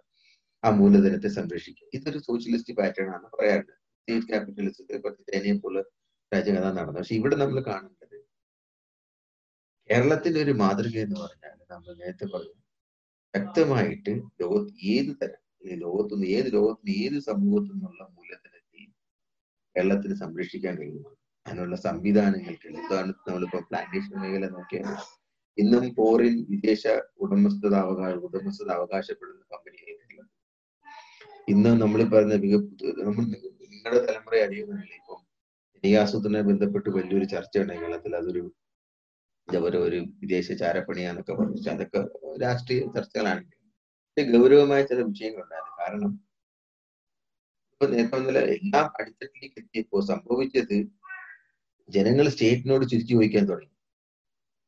ആ 0.62 0.70
മൂലധനത്തെ 0.81 1.29
സംരക്ഷിക്കുക. 1.29 1.87
ഇതൊരു 1.98 2.18
സോഷ്യലിസ്റ്റ് 2.18 2.74
പാറ്റേൺ 2.81 3.09
ആണ് 3.16 3.27
സ്റ്റേറ്റ് 4.05 4.29
ക്യാപിറ്റലിസത്തെ 4.29 4.97
പറ്റി 4.99 5.23
ചൈനയെ 5.29 5.53
പോലെ 5.57 5.83
രാജ്യകഥ 6.33 6.67
നടന്നു 6.71 6.97
പക്ഷെ 6.97 7.14
ഇവിടെ 7.14 7.37
നമ്മൾ 7.37 7.59
കാണുന്നത് 7.62 8.17
കേരളത്തിന്റെ 9.90 10.40
ഒരു 10.43 10.53
മാതൃക 10.61 10.97
എന്ന് 10.99 11.17
പറഞ്ഞാൽ 11.21 11.55
നമ്മൾ 11.71 11.95
നേരത്തെ 11.95 12.27
പറഞ്ഞു 12.27 12.61
വ്യക്തമായിട്ട് 13.35 14.12
ലോകത്ത് 14.43 14.73
ഏത് 14.90 15.11
തരം 15.23 15.40
ലോകത്തുനിന്ന് 15.81 16.29
ഏത് 16.29 16.49
ലോകത്തിന് 16.55 16.93
ഏത് 17.01 17.17
സമൂഹത്തിൽ 17.23 17.73
നിന്നുള്ള 17.73 18.03
മൂലധനത്തെയും 18.11 18.93
കേരളത്തിന് 19.76 20.16
സംരക്ഷിക്കാൻ 20.16 20.76
കഴിയുമോ 20.78 21.12
അതിനുള്ള 21.47 21.76
സംവിധാനങ്ങൾക്ക് 21.85 22.68
ഉദാഹരണത്തിന് 22.76 23.28
നമ്മളിപ്പോ 23.28 23.61
പ്ലാന്റേഷൻ 23.70 24.14
മേഖല 24.22 24.49
നോക്കിയാൽ 24.51 24.87
ഇന്നും 25.59 25.87
പോറിൽ 25.97 26.37
വിദേശ 26.49 26.87
ഉടമസ്ഥത 27.20 27.74
അവകാശ 27.83 28.14
ഉടമസ്ഥത 28.28 28.70
അവകാശപ്പെടുന്ന 28.78 29.43
കമ്പനിയായിട്ടുള്ള 29.51 30.22
ഇന്ന് 31.49 31.72
നമ്മൾ 31.83 32.03
പറഞ്ഞ 32.09 32.37
നമ്മൾ 33.01 33.24
നിങ്ങളുടെ 33.85 34.07
തലമുറ 34.07 34.35
അറിയുന്നില്ല 34.45 34.93
ഇപ്പം? 34.95 35.18
നിയാസത്തിനെ 35.85 36.41
ബന്ധപ്പെട്ട് 36.41 36.91
വലിയൊരു 36.91 37.24
ചർച്ചയുണ്ട് 37.24 37.72
കേരളത്തിൽ. 37.72 38.12
അതൊരു 38.16 38.43
ഇതേപോലെ 39.49 39.78
ഒരു 39.78 39.99
വിദേശ 40.20 40.47
ചാരപ്പണിയാന്നൊക്കെ 40.53 41.32
പറഞ്ഞു 41.32 41.59
അതൊക്കെ 41.72 42.01
രാഷ്ട്രീയ 42.43 42.87
ചർച്ചകളാണ്. 42.95 43.43
പക്ഷെ 44.05 44.24
ഗൗരവമായ 44.30 44.82
ചില 44.82 45.01
വിഷയങ്ങളുണ്ടായിരുന്നു. 45.11 45.74
കാരണം 45.82 46.12
ഇപ്പൊ 47.72 47.87
നേരത്തെ 47.87 48.20
നില 48.28 48.39
എല്ലാം 48.57 48.87
അടിത്തട്ടിലേക്ക് 49.01 49.59
എത്തിയപ്പോ 49.62 50.01
സംഭവിച്ചത് 50.12 50.76
ജനങ്ങൾ 51.89 52.26
സ്റ്റേറ്റിനോട് 52.28 52.85
ചുരുക്കി 52.91 53.14
ചോദിക്കാൻ 53.14 53.45
തുടങ്ങി. 53.51 53.72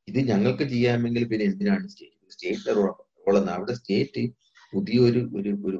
ഇത് 0.08 0.20
ഞങ്ങൾക്ക് 0.30 0.64
ചെയ്യാമെങ്കിൽ 0.74 1.28
പിന്നെ 1.28 1.44
എന്തിനാണ് 1.44 1.88
സ്റ്റേറ്റ്? 1.88 2.32
സ്റ്റേറ്റിന്റെ 2.34 2.74
റോളെന്ന്. 2.80 3.52
അവിടെ 3.52 3.74
സ്റ്റേറ്റ് 3.80 4.24
പുതിയൊരു 4.72 5.20
ഒരു 5.38 5.50
ഒരു 5.66 5.76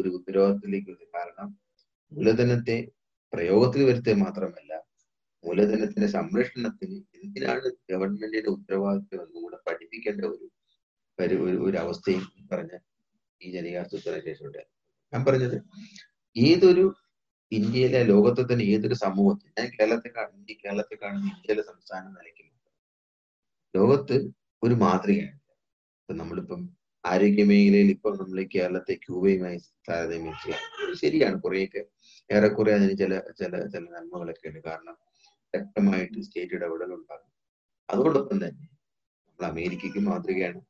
ഒരു 0.00 0.08
ഉത്തരവാദിത്തത്തിലേക്ക് 0.18 0.92
കാരണം 1.16 1.48
മൂലധനത്തെ 2.12 2.92
പ്രയോഗത്തിൽ 3.32 3.84
വരുത്തുക 3.84 4.12
മാത്രമല്ല 4.12 4.82
മൂലധനത്തിന്റെ 5.44 6.06
സംരക്ഷണത്തിന് 6.06 6.96
എന്തിനാണ് 7.22 7.70
ഗവൺമെന്റിന്റെ 7.90 8.50
ഉത്തരവാദിത്വം 8.50 9.20
എന്നുകൂടെ 9.20 9.56
പഠിപ്പിക്കേണ്ട 9.66 10.24
ഒരു 10.24 10.48
ഒരു 11.64 11.76
അവസ്ഥയും 11.78 12.48
പറഞ്ഞ 12.52 12.78
ഈ 13.40 13.52
ജനകീയാസൂത്രണ 13.52 14.20
ശേഷം 14.24 14.46
ഉണ്ടായിരുന്നു 14.46 14.76
ഞാൻ 15.12 15.24
പറഞ്ഞത് 15.24 15.62
ഏതൊരു 16.36 16.94
ഇന്ത്യയിലെ 17.52 18.02
ലോകത്തെ 18.02 18.42
തന്നെ 18.52 18.64
ഏതൊരു 18.64 18.94
സമൂഹത്തിൽ 18.94 19.48
ഞാൻ 19.60 19.70
കേരളത്തെ 19.80 20.08
കാണുന്ന 20.08 20.54
കേരളത്തെ 20.64 20.94
കാണുന്ന 20.94 21.26
ഇന്ത്യയിലെ 21.26 21.62
സംസ്ഥാനം 21.62 22.14
നിലയ്ക്കുന്നുണ്ട് 22.14 22.70
ലോകത്ത് 23.74 24.32
ഒരു 24.62 24.74
മാതൃകയാണ് 24.74 25.38
ഇപ്പൊ 25.98 26.14
നമ്മളിപ്പം 26.14 26.79
ആരോഗ്യ 27.04 27.44
മേഖലയിൽ 27.44 27.90
ഇപ്പൊ 27.90 28.16
നമ്മൾ 28.16 28.48
കേരളത്തെ 28.54 28.94
ക്യൂബയുമായി 28.94 29.58
താരതമ്യം 29.88 30.34
ചെയ്യാം 30.42 30.94
ശരിയാണ്. 30.94 31.42
കുറേയൊക്കെ 31.42 31.82
ഏറെക്കുറെ 32.30 32.72
അതിന് 32.74 32.98
ചില 32.98 33.18
ചില 33.40 33.52
ചില 33.66 33.84
നന്മകളൊക്കെ 33.84 34.48
ഉണ്ട്. 34.48 34.60
കാരണം 34.66 34.96
ശക്തമായിട്ട് 35.54 36.20
സ്റ്റേറ്റ് 36.22 36.54
ഇടപെടൽ 36.54 36.90
ഉണ്ടാകും. 36.94 37.30
അതോടൊപ്പം 37.90 38.36
തന്നെ 38.44 38.66
നമ്മൾ 39.28 39.44
അമേരിക്കയ്ക്ക് 39.44 39.98
മാതൃകയാണ്. 39.98 40.60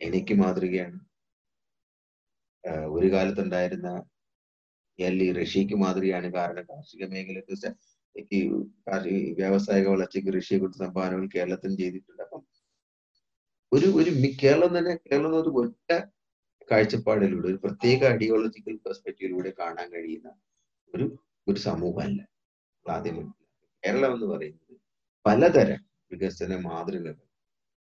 ചൈനയ്ക്ക് 0.00 0.34
മാതൃകയാണ്. 0.34 0.98
ഒരു 2.86 3.12
കാലത്തുണ്ടായിരുന്ന 3.12 3.88
ഈ 4.98 5.32
റഷ്യക്ക് 5.32 5.74
മാതൃകയാണ്. 5.74 6.26
കാരണം 6.32 6.64
കാർഷിക 6.64 7.04
മേഖലയ്ക്ക് 7.06 8.40
വ്യാവസായിക 9.38 9.88
വളർച്ചയ്ക്ക് 9.88 10.32
റഷ്യയെ 10.36 10.58
കുറിച്ച് 10.60 10.80
സംഭാവനകൾ 10.84 11.28
കേരളത്തിനും 11.34 11.76
ചെയ്തിട്ടുണ്ട്. 11.76 12.22
അപ്പം 12.22 12.42
ഒരു 13.74 13.88
ഒരു 13.98 14.10
കേരളം 14.42 14.70
തന്നെ 14.76 14.92
കേരളം 15.04 15.32
ഒരു 15.40 15.50
ഒറ്റ 15.60 15.90
കാഴ്ചപ്പാടിലൂടെ 16.68 17.46
ഒരു 17.52 17.58
പ്രത്യേക 17.64 18.00
ഐഡിയോളജിക്കൽ 18.14 18.76
പെർസ്പെക്റ്റീവിലൂടെ 18.84 19.50
കാണാൻ 19.60 19.86
കഴിയുന്ന 19.94 20.28
ഒരു 20.94 21.06
ഒരു 21.46 21.58
സമൂഹമല്ല. 21.68 22.20
ആദ്യം 22.86 23.16
കേരളം 23.82 24.12
എന്ന് 24.16 24.26
പറയുന്നത് 24.32 24.74
പലതരം 25.24 25.80
വികസന 26.10 26.54
മാതൃകകൾ 26.66 27.24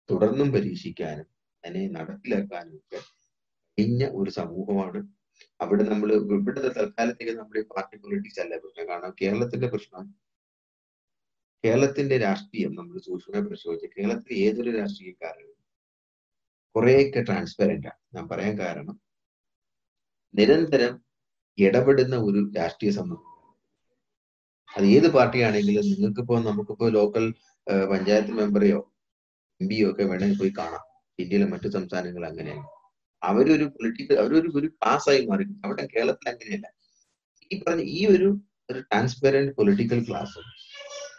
തുടർന്നും 0.09 0.49
പരീക്ഷിക്കാനും 0.55 1.27
അതിനെ 1.63 1.83
നടപ്പിലാക്കാനും 1.97 2.75
ഒക്കെ 2.79 2.99
കഴിഞ്ഞ 3.77 4.03
ഒരു 4.19 4.31
സമൂഹമാണ്. 4.39 4.99
അവിടെ 5.59 5.83
നമ്മൾ 5.91 6.09
ഇവിടുത്തെ 6.17 6.71
തൽക്കാലത്തേക്ക് 6.79 7.33
നമ്മുടെ 7.39 7.61
പാർട്ടി 7.73 7.95
പൊളിറ്റിക്സ് 8.03 8.41
അല്ല 8.43 8.53
പ്രശ്നം. 8.63 8.85
കാരണം 8.91 9.13
കേരളത്തിന്റെ 9.21 9.69
പ്രശ്നം 9.73 10.05
കേരളത്തിന്റെ 11.63 12.15
രാഷ്ട്രീയം 12.25 12.71
നമ്മൾ 12.79 12.95
സൂക്ഷ്മമായി 13.07 13.45
പരിശോധിച്ച് 13.47 13.87
കേരളത്തിൽ 13.95 14.33
ഏതൊരു 14.45 14.71
രാഷ്ട്രീയക്കാരനും 14.79 15.57
കുറെയൊക്കെ 16.75 17.21
ട്രാൻസ്പെറന്റ് 17.21 17.87
ആണ്. 17.87 17.99
ഞാൻ 18.15 18.25
പറയാൻ 18.29 18.53
കാരണം 18.59 18.95
നിരന്തരം 20.33 20.93
ഇടപെടുന്ന 21.57 22.15
ഒരു 22.27 22.51
രാഷ്ട്രീയ 22.57 22.91
സമൂഹം. 22.91 23.27
അത് 24.69 24.85
ഏത് 24.95 25.07
പാർട്ടിയാണെങ്കിലും 25.15 25.85
നിങ്ങൾക്കിപ്പോ 25.91 26.35
നമുക്കിപ്പോ 26.39 26.85
ലോക്കൽ 26.89 27.25
പഞ്ചായത്ത് 27.91 28.31
മെമ്പറെയോ 28.31 28.79
എം 29.61 29.67
പിയോ 29.69 29.87
ഒക്കെ 29.91 30.03
വേണമെങ്കിൽ 30.03 30.39
പോയി 30.39 30.53
കാണാം. 30.59 30.83
ഇന്ത്യയിലെ 31.19 31.47
മറ്റു 31.53 31.67
സംസ്ഥാനങ്ങൾ 31.67 32.23
അങ്ങനെയാണ് 32.25 32.67
അവരൊരു 33.21 33.65
പൊളിറ്റിക്കൽ 33.73 34.15
അവരൊരു 34.19 34.49
ഒരു 34.59 34.67
ക്ലാസ് 34.67 35.07
ആയി 35.09 35.25
മാറി. 35.25 35.45
അവിടെ 35.65 35.83
കേരളത്തിൽ 35.95 36.29
അങ്ങനെയല്ല. 36.29 36.67
ഈ 37.51 37.63
പറഞ്ഞ 37.63 37.83
ഈ 37.97 37.99
ഒരു 38.05 38.29
ഒരു 38.71 38.79
ട്രാൻസ്പെറന്റ് 38.79 39.53
പൊളിറ്റിക്കൽ 39.57 39.99
ക്ലാസ്സും 40.09 40.47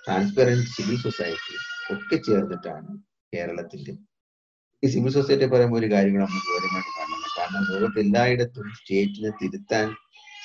ട്രാൻസ്പെറന്റ് 0.07 0.67
സിവിൽ 0.67 0.97
സൊസൈറ്റിയും 0.97 1.63
ഒക്കെ 1.95 2.17
ചേർന്നിട്ടാണ് 2.17 2.91
കേരളത്തിന്റെ 3.33 3.93
ഈ 4.83 4.89
സിവിൽ 4.93 5.13
സൊസൈറ്റി 5.17 5.47
പറയുമ്പോൾ 5.53 5.79
ഒരു 5.81 5.89
കാര്യം 5.93 6.13
കൂടെ 6.15 6.25
നമ്മൾ 6.25 6.41
ഗൗരവമായിട്ട് 6.49 6.93
കാണണം. 6.99 7.29
കാരണം 7.37 7.63
ലോകത്ത് 7.73 8.01
എല്ലായിടത്തും 8.05 8.67
സ്റ്റേറ്റിനെ 8.79 9.31
തിരുത്താൻ 9.41 9.87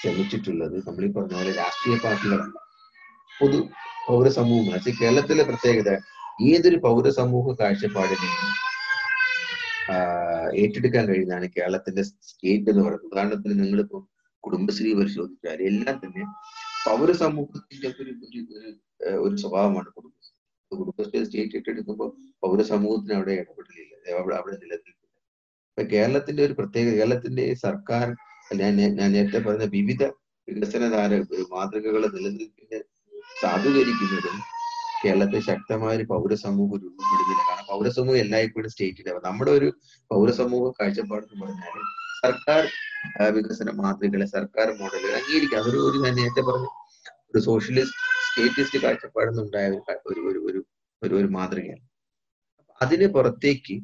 ശ്രമിച്ചിട്ടുള്ളത് 0.01 0.75
നമ്മൾ 0.87 1.03
ഈ 1.07 1.11
പറഞ്ഞ 1.15 1.35
പോലെ 1.39 1.53
രാഷ്ട്രീയ 1.61 1.97
പാർട്ടികളല്ല. 2.05 2.57
പൊതു 3.39 3.59
പൗരസമൂഹം 4.07 4.69
പക്ഷേ 4.73 4.91
കേരളത്തിലെ 5.01 5.43
പ്രത്യേകത 5.49 5.91
ഏതൊരു 6.51 6.77
പൗരസമൂഹ 6.85 7.55
കാഴ്ചപ്പാടിനെയും 7.61 8.53
ഏറ്റെടുക്കാൻ 10.61 11.03
കഴിയുന്നതാണ് 11.09 11.47
കേരളത്തിന്റെ 11.57 12.03
സ്റ്റേറ്റ് 12.09 12.69
എന്ന് 12.71 12.83
പറയുന്നത്. 12.85 13.07
ഉദാഹരണത്തിന് 13.11 13.55
നിങ്ങളിപ്പോ 13.63 13.99
കുടുംബശ്രീ 14.43 14.91
പരിശോധിച്ചാൽ 14.99 15.61
എല്ലാം 15.71 15.95
തന്നെ 16.03 16.23
പൗരസമൂഹത്തിന്റെ 16.87 17.89
ഒരു 18.01 18.13
ഒരു 19.25 19.35
സ്വഭാവമാണ് 19.43 19.89
കുടുംബശ്രീ. 19.97 20.33
കുടുംബശ്രീ 20.71 21.19
സ്റ്റേറ്റ് 21.25 21.57
ഏറ്റെടുക്കുമ്പോൾ 21.59 22.09
പൗരസമൂഹത്തിന് 22.43 23.15
അവിടെ 23.17 23.33
ഇടപെടലില്ല. 23.33 23.83
അവിടെ 24.17 24.35
അവിടെ 24.39 24.55
നിലനിൽക്കില്ല 24.55 24.95
ഇപ്പൊ 25.69 25.83
കേരളത്തിന്റെ 25.93 26.41
ഒരു 26.43 26.53
പ്രത്യേക 26.59 26.87
കേരളത്തിന്റെ 26.95 27.45
സർക്കാർ 27.65 28.05
ഞാൻ 28.59 28.73
ഞാൻ- 28.97 29.13
നേരത്തെ 29.15 29.39
പറഞ്ഞ 29.45 29.65
വിവിധ 29.73 30.03
വികസന 30.47 30.83
ധാര 30.93 31.11
മാതൃകകൾ 31.53 32.03
നിലനിൽപ്പിനെ 32.15 32.79
സാധൂകരിക്കുന്നതും 33.41 34.37
കേരളത്തിൽ 35.01 35.41
ശക്തമായ 35.47 35.93
ഒരു 35.97 36.05
പൗരസമൂഹം 36.11 36.77
രൂപപ്പെടുന്നില്ല 36.83 37.41
കാരണം 37.49 37.67
പൗരസമൂഹം 37.71 38.19
എല്ലായ്പ്പോഴും 38.23 38.71
സ്റ്റേറ്റിന്റെ 38.73 39.13
നമ്മുടെ 39.27 39.51
ഒരു 39.51 39.67
പൗരസമൂഹ 40.11 40.71
കാഴ്ചപ്പാട് 40.79 41.25
എന്ന് 41.25 41.43
പറഞ്ഞാൽ 41.43 41.75
സർക്കാർ 42.21 42.61
വികസന 43.35 43.71
മാതൃകകളെ 43.79 44.27
സർക്കാർ 44.35 44.67
മോഡലുകൾ 44.79 45.13
അംഗീകരിക്കുക. 45.19 45.59
അതൊരു 45.61 45.79
ഒരു 45.89 45.97
ഞാൻ 46.05 46.13
നേരത്തെ 46.19 46.43
പറഞ്ഞു 46.49 46.69
ഒരു 47.31 47.39
സോഷ്യലിസ്റ്റ് 47.47 47.99
സ്റ്റേറ്റിസ്റ്റ് 48.37 48.79
കാഴ്ചപ്പാടുന്നുണ്ടായ 48.81 49.67
ഒരു 49.69 49.77
ക- 49.85 50.01
ഒരു 50.05 50.21
ഒരു 50.29 50.39
ഒരു 50.49 50.59
ഒരു 51.01 51.13
ഒരു 51.15 51.27
മാതൃകയാണ്. 51.27 51.83
അതിന് 52.81 53.07
പുറത്തേക്ക് 53.07 53.75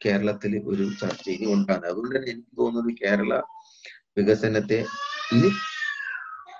കേരളത്തിൽ 0.00 0.52
ഒരു 0.66 0.84
ചർച്ച 1.00 1.24
ഇനി 1.28 1.46
ഉണ്ടാകുന്നത് 1.54 1.90
അതുകൊണ്ട് 1.90 2.14
തന്നെ 2.16 2.30
എനിക്ക് 2.30 2.52
തോന്നുന്നത് 2.58 2.98
കേരള 3.00 3.32
വികസനത്തെ 4.16 4.78
ഇനി 5.32 5.50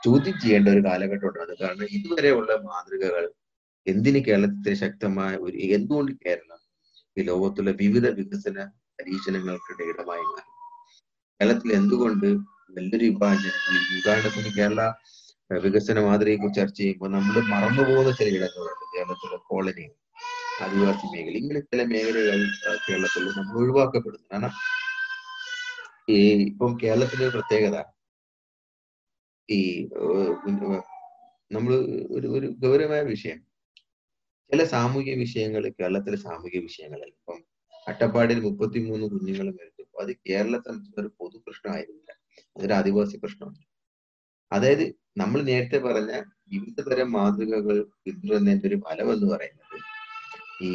ചോദ്യം 0.03 0.36
ചെയ്യേണ്ട 0.38 0.68
ഒരു 0.68 0.82
കാലഘട്ടം 0.84 1.28
ഉണ്ടാകുന്നത് 1.28 1.61
കാരണം 1.61 1.88
ഇതുവരെയുള്ള 1.90 2.53
മാതൃകകൾ 2.66 3.24
എന്തിന് 3.86 4.20
കേരളത്തെ 4.26 4.74
ശക്തമായ 4.74 5.34
ഒരു 5.36 5.59
എന്തുകൊണ്ട് 5.70 6.12
കേരളം 6.24 6.61
ഈ 7.16 7.22
ലോകത്തുള്ള 7.22 7.70
വിവിധ 7.82 8.07
വികസന 8.18 8.59
പരീക്ഷണങ്ങൾക്കിടെ 8.99 9.84
ഇടമായി 9.84 10.26
മാറി? 10.28 10.49
കേരളത്തിൽ 11.40 11.72
എന്തുകൊണ്ട് 11.72 12.28
നല്ലൊരു 12.76 13.05
വിഭാഗം 13.05 13.55
ഉദാഹരണത്തിന് 13.99 14.53
കേരള 14.59 14.80
വികസന 15.51 15.99
മാതൃകയെ 16.07 16.36
കുറിച്ച് 16.36 16.61
ചർച്ച 16.61 16.78
ചെയ്യുമ്പോൾ 16.80 17.11
നമ്മൾ 17.16 17.36
മറന്നുപോകുന്ന 17.53 18.12
ചില 18.18 18.28
ഇടങ്ങളുണ്ട്. 18.38 18.84
കേരളത്തിലെ 18.94 19.38
കോളനി 19.51 19.84
ആദിവാസി 20.64 21.07
മേഖല 21.12 21.36
ഇങ്ങനെ 21.42 21.61
ചില 21.70 21.80
മേഖലകൾ 21.92 22.40
കേരളത്തിൽ 22.86 23.24
നമ്മൾ 23.38 23.57
ഒഴിവാക്കപ്പെടുന്നു 23.62 24.26
കാരണം 24.32 24.53
ഈ 26.14 26.18
ഇപ്പം 26.51 26.72
കേരളത്തിന്റെ 26.82 27.28
പ്രത്യേകത 27.36 27.76
ഈ 29.49 29.61
നമ്മൾ 31.51 31.72
ഒരു 32.16 32.28
ഒരു 32.36 32.47
ഗൗരവമായ 32.62 33.03
വിഷയം. 33.14 33.38
ചില 34.51 34.64
സാമൂഹ്യ 34.74 35.14
വിഷയങ്ങൾ 35.24 35.62
കേരളത്തിലെ 35.78 36.18
സാമൂഹ്യ 36.26 36.61
വിഷയങ്ങളല്ല. 36.68 37.14
ഇപ്പം 37.20 37.38
അട്ടപ്പാടിയിൽ 37.90 38.40
മുപ്പത്തിമൂന്ന് 38.47 39.07
കുഞ്ഞുങ്ങൾ 39.12 39.49
മരിച്ചപ്പോൾ 39.59 40.03
അത് 40.05 40.12
കേരളത്തിൽ 40.28 40.74
ഒരു 41.03 41.09
പൊതു 41.18 41.36
പ്രശ്നമായിരുന്നില്ല 41.47 42.12
അതൊരു 42.57 42.74
ആദിവാസി 42.80 43.16
പ്രശ്നമാണ്. 43.24 43.61
അതായത് 44.53 44.84
നമ്മൾ 45.18 45.40
നേരത്തെ 45.42 45.78
പറഞ്ഞ 45.86 46.12
വിവിധ 46.53 46.80
തരം 46.88 47.09
മാതൃകകൾ 47.12 47.76
പിന്തുടരുന്നതിന്റെ 48.03 48.68
ഒരു 48.70 48.78
ഫലം 48.86 49.09
എന്ന് 49.12 49.26
പറയുന്നത് 49.32 49.76
ഈ 50.62 50.72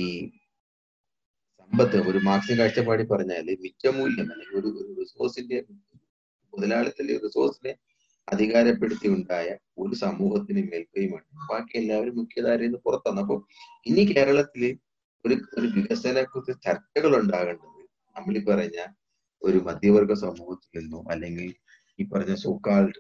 സമ്പത്ത് 1.59 1.97
ഒരു 2.09 2.19
മാർക്സിൻ 2.27 2.57
കാഴ്ചപ്പാടി 2.59 3.03
പറഞ്ഞാൽ 3.11 3.47
മിച്ചമൂല്യം 3.65 4.27
അല്ലെങ്കിൽ 4.33 4.57
ഒരു 4.61 4.69
റിസോഴ്സിന്റെ 4.99 5.59
മുതലാളിത്തിന്റെ 6.53 7.13
റിസോഴ്സിനെ 7.17 7.73
അധികാരപ്പെടുത്തി 8.27 9.07
ഉണ്ടായ 9.09 9.47
ഒരു 9.77 9.95
സമൂഹത്തിന് 10.03 10.61
മേൽക്കുകയുമാണ് 10.67 11.27
ബാക്കി 11.49 11.75
എല്ലാവരും 11.77 12.15
മുഖ്യധാരയിൽ 12.19 12.69
നിന്ന് 12.69 12.79
പുറത്താണ്. 12.85 13.19
അപ്പൊ 13.23 13.35
ഇനി 13.85 14.03
കേരളത്തിൽ 14.11 14.63
ഒരു 15.25 15.35
ഒരു 15.57 15.67
വികസന 15.75 16.21
കുറിച്ച് 16.25 16.53
ചർച്ചകൾ 16.65 17.11
ഉണ്ടാകേണ്ടത് 17.19 17.81
നമ്മൾ 18.15 18.35
ഈ 18.37 18.43
പറഞ്ഞ 18.45 18.77
ഒരു 19.41 19.57
മധ്യവർഗ 19.67 20.13
സമൂഹത്തിൽ 20.23 20.71
നിന്നോ 20.77 20.99
അല്ലെങ്കിൽ 21.13 21.47
ഈ 21.99 22.05
പറഞ്ഞ 22.11 22.33
സോക്കാൾഡ് 22.43 22.99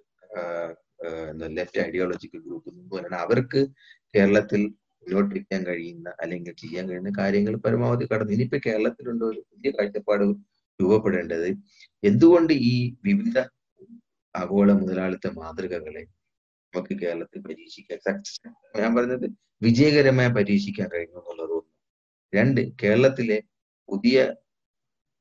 ലെഫ്റ്റ് 1.57 1.79
ഐഡിയോളജിക്കൽ 1.79 2.39
ഗ്രൂപ്പ് 2.39 2.69
നിന്നോ 2.75 3.17
അവർക്ക് 3.17 3.61
കേരളത്തിൽ 4.15 4.61
മുന്നോട്ട് 5.03 5.35
വയ്ക്കാൻ 5.35 5.61
കഴിയുന്ന 5.67 6.09
അല്ലെങ്കിൽ 6.21 6.53
ചെയ്യാൻ 6.53 6.89
കഴിയുന്ന 6.89 7.11
കാര്യങ്ങൾ 7.19 7.55
പരമാവധി 7.55 8.05
കടന്നു 8.05 8.33
ഇനിയിപ്പോ 8.33 8.57
കേരളത്തിലുണ്ട് 8.65 9.23
ഒരു 9.25 9.39
പുതിയ 9.51 9.71
കാഴ്ചപ്പാട് 9.71 10.23
രൂപപ്പെടേണ്ടത്? 10.79 11.47
എന്തുകൊണ്ട് 12.03 12.53
ഈ 12.71 12.73
വിവിധ 13.03 13.37
ആഗോള 14.35 14.71
മുതലാളിത്ത 14.71 15.27
മാതൃകകളെ 15.39 16.03
നമുക്ക് 16.73 16.93
കേരളത്തിൽ 17.01 17.39
പരീക്ഷിക്കാൻ 17.47 17.99
സക്സസ് 17.99 18.51
ഞാൻ 18.79 18.91
പറഞ്ഞത് 18.95 19.25
വിജയകരമായി 19.61 20.29
പരീക്ഷിക്കാൻ 20.29 20.87
കഴിയുന്നു 20.93 21.19
എന്നുള്ളത് 21.19 21.53
ഒന്ന്. 21.53 21.71
രണ്ട് 22.33 22.61
കേരളത്തിലെ 22.81 23.37
പുതിയ 23.89 24.17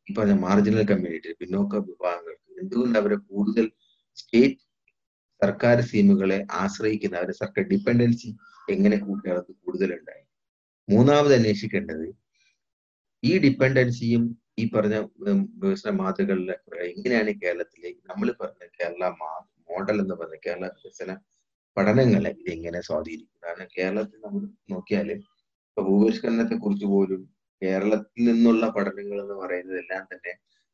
ഈ 0.06 0.14
പറഞ്ഞ 0.14 0.34
മാർജിനൽ 0.46 0.84
കമ്മ്യൂണിറ്റി 0.90 1.32
പിന്നോക്ക 1.40 1.76
വിഭാഗങ്ങൾക്ക് 1.88 2.61
എന്തുകൊണ്ട് 2.62 2.98
അവരെ 2.98 3.16
കൂടുതൽ 3.30 3.66
സ്റ്റേറ്റ് 4.18 4.62
സർക്കാർ 5.43 5.80
സ്കീമുകളെ 5.80 6.38
ആശ്രയിക്കുന്ന 6.53 7.16
അവരുടെ 7.16 7.32
സർക്കാർ 7.32 7.64
ഡിപ്പെൻഡൻസി 7.64 8.28
എങ്ങനെ 8.68 8.97
കേരളത്തിൽ 9.24 9.55
കൂടുതലുണ്ടായി? 9.64 10.24
മൂന്നാമത് 10.88 11.34
അന്വേഷിക്കേണ്ടത് 11.34 12.07
ഈ 13.22 13.32
ഡിപ്പെൻഡൻസിയും 13.38 14.22
ഈ 14.59 14.64
പറഞ്ഞ 14.70 14.97
വികസന 15.61 15.91
മാതൃകളിലെ 15.93 16.55
എങ്ങനെയാണ് 16.86 17.32
കേരളത്തിലെ 17.43 17.91
നമ്മൾ 18.11 18.28
പറഞ്ഞ 18.41 18.64
കേരള 18.78 19.05
മോഡൽ 19.68 19.97
എന്ന് 20.01 20.14
പറഞ്ഞ 20.14 20.38
കേരള 20.47 20.66
വികസന 20.76 21.11
പഠനങ്ങളെ 21.76 22.30
എങ്ങനെ 22.53 22.80
സ്വാധീനിക്കും 22.80 23.38
കാരണം 23.45 23.68
കേരളത്തിൽ 23.76 24.18
നമ്മൾ 24.24 24.43
നോക്കിയാൽ 24.70 25.11
ഇപ്പൊ 25.12 25.82
ഭൂപരിഷ്കരണത്തെ 25.82 26.57
കുറിച്ച് 26.57 26.86
പോലും 26.86 27.20
കേരളത്തിൽ 27.62 28.22
നിന്നുള്ള 28.30 28.66
പഠനങ്ങൾ 28.68 29.18
എന്ന് 29.20 29.36
പറയുന്നതെല്ലാം 29.43 30.05
തന്നെ 30.12 30.32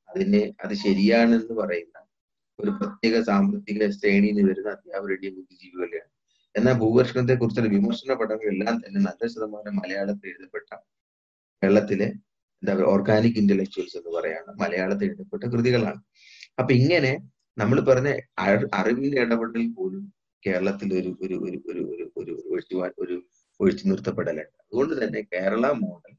അതിന് 0.08 0.42
അത് 0.60 0.74
ശരിയാണെന്ന് 0.76 1.54
പറയുന്ന 1.54 1.96
ഒരു 2.60 2.70
പ്രത്യേക 2.70 3.22
സാമ്പത്തിക 3.22 3.90
ശ്രേണിയിൽ 3.90 4.34
നിന്ന് 4.34 4.50
വരുന്ന 4.50 4.70
അധ്യാപകരുടെയും 4.70 5.34
ബുദ്ധിജീവികളുടെയാണ് 5.34 6.10
എന്നാൽ 6.56 6.74
ഭൂപരിഷ്കരണത്തെ 6.74 7.34
കുറിച്ചുള്ള 7.34 7.68
വിമർശന 7.68 8.14
പഠനങ്ങളെല്ലാം 8.14 8.82
തന്നെ 8.86 9.00
നല്ല 9.00 9.26
ശതമാനം 9.26 9.76
മലയാളത്തിൽ 9.76 10.28
എഴുതപ്പെട്ട 10.28 10.74
കേരളത്തിലെ 11.62 12.04
എന്താ 12.62 12.74
പറയുക 12.74 12.86
ഓർഗാനിക് 12.86 13.38
ഇന്റലക്ച്വൽസ് 13.38 13.96
എന്ന് 13.96 14.10
പറയാണ് 14.10 14.60
മലയാളത്തിൽ 14.60 15.04
എഴുതപ്പെട്ട 15.04 15.44
കൃതികളാണ്. 15.44 16.00
അപ്പൊ 16.58 16.74
ഇങ്ങനെ 16.74 17.30
നമ്മൾ 17.58 17.80
പറഞ്ഞ 17.80 18.18
അറി- 18.38 18.68
അറിവിന്റെ 18.74 19.20
ഇടപെടൽ 19.20 19.74
പോലും 19.74 20.14
കേരളത്തിൽ 20.46 20.94
ഒരു 20.94 21.18
ഒരു 21.22 21.34
ഒരു 21.34 21.60
ഒരു 21.66 21.84
ഒരു 21.94 22.10
ഒരു 22.16 22.42
ഒഴിച്ചു 22.50 22.76
ഒരു 22.98 23.22
ഒഴിച്ചു 23.60 23.88
നിർത്തപ്പെടലുണ്ട്. 23.88 24.56
അതുകൊണ്ട് 24.62 25.04
തന്നെ 25.04 25.20
കേരള 25.32 25.70
മോഡൽ 25.70 26.16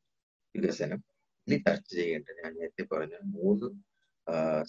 വികസനം 0.56 1.04
ഇനി 1.48 1.56
ചർച്ച 1.56 1.96
ചെയ്യേണ്ട 1.96 2.26
ഞാൻ 2.44 2.54
നേരത്തെ 2.54 2.96
പറഞ്ഞ 2.96 3.12
മൂന്ന് 3.24 3.87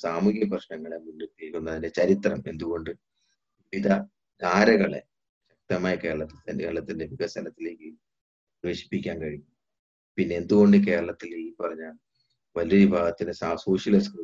സാമൂഹിക 0.02 0.44
പ്രശ്നങ്ങളെ 0.52 0.98
മുന്നിട്ട് 0.98 1.56
വന്നതിന്റെ 1.56 1.88
ചരിത്രം 1.88 2.40
എന്തുകൊണ്ട്? 2.50 2.90
വിവിധ 3.72 3.88
ധാരകളെ 4.42 5.00
ശക്തമായ 5.52 5.94
കേരളത്തിൽ 5.96 6.38
തന്നെ 6.48 6.64
കേരളത്തിന്റെ 6.64 7.06
വികസനത്തിലേക്ക് 7.12 7.88
പ്രവേശിപ്പിക്കാൻ 8.58 9.16
കഴിയും. 9.22 9.46
പിന്നെ 10.18 10.34
എന്തുകൊണ്ട് 10.36 10.76
കേരളത്തിൽ 10.86 11.30
ഈ 11.46 11.48
പറഞ്ഞ 11.60 11.84
വലിയ 12.56 12.78
വിഭാഗത്തിന് 12.84 13.32
സോഷ്യലിസ്റ്റ് 13.66 14.18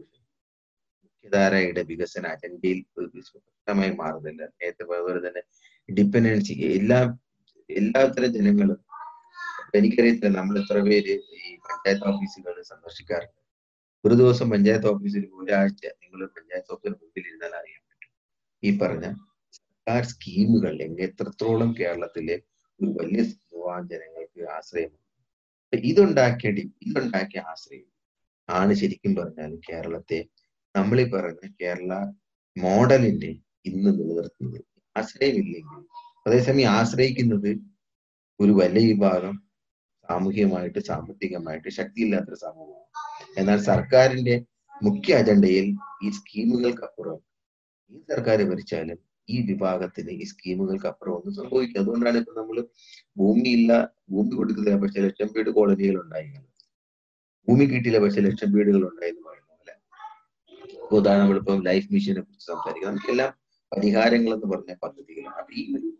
മുഖ്യധാരയുടെ 1.05 1.83
വികസന 1.91 2.25
അജണ്ടയിൽ 2.35 2.81
ശക്തമായി 3.31 3.93
മാറുന്നില്ല. 4.01 4.43
നേരത്തെ 4.61 4.85
അതുപോലെ 4.85 5.21
തന്നെ 5.27 5.43
ഡിപ്പെൻഡൻസി 5.89 6.55
എല്ലാ 6.79 7.01
എല്ലാത്തരം 7.71 8.31
ജനങ്ങളും 8.39 8.81
എനിക്കറിയത്തില്ല 9.79 10.37
നമ്മൾ 10.41 10.57
എത്ര 10.63 10.79
പേര് 10.89 11.15
ഈ 11.39 11.55
പഞ്ചായത്ത് 11.69 12.05
ഓഫീസുകൾ 12.11 12.55
സന്ദർശിക്കാറുണ്ട്. 12.73 13.41
ഒരു 14.05 14.15
ദിവസം 14.15 14.51
പഞ്ചായത്ത് 14.51 14.87
ഓഫീസിൽ 14.87 15.25
ഒരാഴ്ച 15.39 15.85
നിങ്ങൾ 16.03 16.21
പഞ്ചായത്ത് 16.37 16.73
ഓഫീസിന് 16.73 16.97
മുമ്പിൽ 17.03 17.25
ഇരുന്നാൽ 17.31 17.55
അറിയാൻ 17.61 17.83
പറ്റും. 17.91 18.11
ഈ 18.63 18.71
പറഞ്ഞ 18.79 19.07
സർക്കാർ 19.59 20.03
സ്കീമുകൾ 20.05 20.75
എത്രത്തോളം 21.07 21.71
കേരളത്തിലെ 21.81 22.37
ഒരു 22.81 22.91
വലിയ 22.99 23.23
വിഭാഗം 23.23 23.87
ജനങ്ങൾക്ക് 23.93 24.43
ആശ്രയമാണ് 24.57 25.03
ഇതുണ്ടാക്കിയ 25.73 26.51
ഇതുണ്ടാക്കിയ 26.89 27.41
ആശ്രയം 27.53 27.89
ആണ് 28.49 28.73
ശരിക്കും 28.75 29.13
പറഞ്ഞാൽ 29.15 29.53
കേരളത്തെ 29.69 30.19
നമ്മൾ 30.75 31.01
ഈ 31.01 31.07
പറഞ്ഞ 31.11 31.49
കേരള 31.63 31.93
മോഡലിന്റെ 32.57 33.31
ഇന്ന് 33.67 33.91
നിലനിർത്തുന്നത്. 33.99 34.65
ആശ്രയമില്ലെങ്കിൽ 34.97 35.81
അതേസമയം 36.27 36.71
ആശ്രയിക്കുന്നത് 36.71 37.51
ഒരു 38.41 38.53
വലിയ 38.53 38.85
വിഭാഗം 38.93 39.35
സാമൂഹികമായിട്ട് 40.09 40.79
സാമ്പത്തികമായിട്ട് 40.79 41.69
ശക്തിയില്ലാത്തൊരു 41.69 42.39
സമൂഹമാണ്. 42.47 43.04
എന്നാൽ 43.37 43.59
സർക്കാരിന്റെ 43.71 44.35
മുഖ്യ 44.83 45.15
അജണ്ടയിൽ 45.15 45.67
ഈ 46.05 46.11
സ്കീമുകൾക്കപ്പുറം 46.19 47.19
ഈ 47.93 47.99
സർക്കാർ 48.11 48.39
ഭരിച്ചാലും 48.51 48.99
ഈ 49.29 49.37
വിഭാഗത്തിന് 49.49 50.13
ഈ 50.23 50.25
സ്കീമുകൾക്ക് 50.31 50.89
അപ്പുറം 50.91 51.13
ഒന്നും 51.17 51.35
സംഭവിക്കും 51.35 51.81
അതുകൊണ്ടാണ് 51.83 52.19
ഇപ്പൊ 52.19 52.33
നമ്മൾ 52.41 52.57
ഭൂമിയില്ല 53.21 53.73
ഭൂമി 54.13 54.33
കൊടുക്കുന്നില്ല 54.37 54.79
പക്ഷെ 54.83 55.01
ലക്ഷം 55.07 55.29
വീട് 55.37 55.51
കോളനികൾ 55.51 55.97
ഉണ്ടായി. 56.03 56.29
ഭൂമി 57.49 57.65
കിട്ടിയില്ല 57.71 57.99
പക്ഷെ 58.05 58.21
ലക്ഷം 58.21 58.51
വീടുകൾ 58.57 58.83
ഉണ്ടായി 58.91 59.13
എന്ന് 59.13 59.25
പറയുന്ന 59.29 59.51
പോലെ. 59.55 59.75
ഇപ്പൊ 60.83 60.95
ഉദാഹരണം 61.01 61.23
നമ്മളിപ്പോ 61.23 61.55
ലൈഫ് 61.71 61.89
മിഷനെ 61.95 62.21
കുറിച്ച് 62.21 62.47
സംസാരിക്കാം 62.53 62.91
നമുക്കെല്ലാം 62.91 63.31
പരിഹാരങ്ങൾ 63.73 64.33
എന്ന് 64.37 64.49
പറഞ്ഞ 64.53 64.73
പദ്ധതികളാണ്. 64.85 65.37
അപ്പൊ 65.43 65.55
ഈ 65.61 65.65
ഒരു 65.77 65.91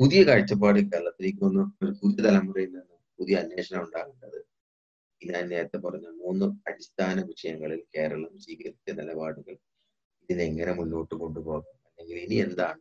പുതിയ 0.00 0.20
കാഴ്ചപ്പാട് 0.28 0.78
കേരളത്തിലേക്ക് 0.90 1.42
ഒന്ന് 1.48 1.62
ഒരു 1.82 1.92
പുതിയ 2.00 2.20
തലമുറയിൽ 2.26 2.70
നിന്ന് 2.76 2.96
പുതിയ 3.18 3.36
അന്വേഷണം 3.42 3.82
ഉണ്ടാകേണ്ടത് 3.86 4.38
ഞാൻ 5.30 5.48
നേരത്തെ 5.48 5.76
പറഞ്ഞ 5.76 6.08
മൂന്ന് 6.08 6.46
അടിസ്ഥാന 6.70 7.20
വിഷയങ്ങളിൽ 7.20 7.84
കേരളം 7.96 8.38
സ്വീകരിച്ച 8.40 8.90
നിലപാടുകൾ 8.90 9.56
ഇതിനെങ്ങനെ 10.22 10.72
മുന്നോട്ട് 10.72 11.14
കൊണ്ടുപോകാം? 11.14 11.80
അല്ലെങ്കിൽ 11.86 12.18
ഇനി 12.18 12.34
എന്താണ് 12.34 12.80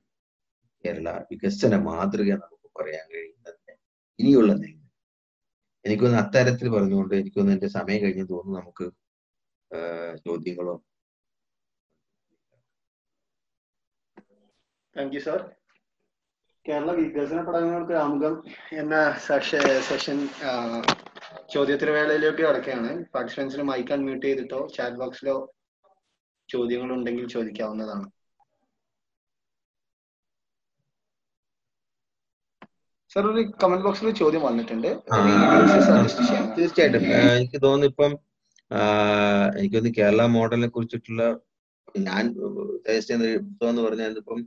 കേരള 0.86 1.10
വികസന 1.32 1.76
മാതൃക 1.76 2.32
നമുക്ക് 2.32 2.80
പറയാൻ 2.80 3.06
കഴിയുന്നത്? 3.14 3.78
ഇനിയുള്ള 4.20 4.54
നില 4.54 4.78
എനിക്കൊന്ന് 5.86 6.18
അത്തരത്തിൽ 6.18 6.70
പറഞ്ഞുകൊണ്ട് 6.70 7.16
എനിക്കൊന്ന് 7.16 7.52
എന്റെ 7.52 7.68
സമയം 7.68 8.02
കഴിഞ്ഞ് 8.02 8.30
തോന്നുന്നു. 8.30 8.60
നമുക്ക് 8.60 8.86
ചോദ്യങ്ങളോ? 10.28 10.84
താങ്ക് 14.98 15.16
യു 15.16 15.20
സാർ 15.20 15.56
കേരള 16.68 16.92
വികസന 16.92 17.42
പഠനങ്ങൾക്ക് 17.42 17.94
ആമുഖം 17.94 18.44
എന്ന 18.72 18.96
സെഷൻ 19.18 20.30
ചോദ്യോത്തര 21.54 21.90
വേളയിലേക്ക് 21.98 22.42
കടക്കുകയാണ്. 22.48 22.92
പാർട്ടിസിപ്പൻസിന് 23.14 23.64
മൈക്ക് 23.72 23.94
അൺമ്യൂട്ട് 23.96 24.26
ചെയ്തിട്ടോ 24.28 24.62
ചാറ്റ് 24.78 25.00
ബോക്സിലോ 25.02 25.36
ചോദ്യങ്ങൾ 26.54 26.90
ഉണ്ടെങ്കിൽ 26.98 27.28
ചോദിക്കാവുന്നതാണ്. 27.36 28.08
സർ 33.14 33.24
ഒരു 33.30 33.42
കമന്റ് 33.62 33.86
ബോക്സിൽ 33.86 34.12
ചോദ്യം 34.20 34.44
വന്നിട്ടുണ്ട്. 34.48 34.90
തീർച്ചയായിട്ടും. 36.58 37.06
എനിക്ക് 37.40 37.60
തോന്നുന്നു 37.66 37.88
ഇപ്പം 37.92 38.12
എനിക്ക് 39.60 39.76
തോന്നുന്നു 39.76 39.98
കേരള 39.98 40.26
മോഡലിനെ 40.36 40.70
കുറിച്ചിട്ടുള്ള 40.76 41.24
ഞാൻ 42.08 42.24
പുസ്തകം 43.62 43.82
പറഞ്ഞാൽ 43.88 44.14
ഇപ്പം 44.22 44.40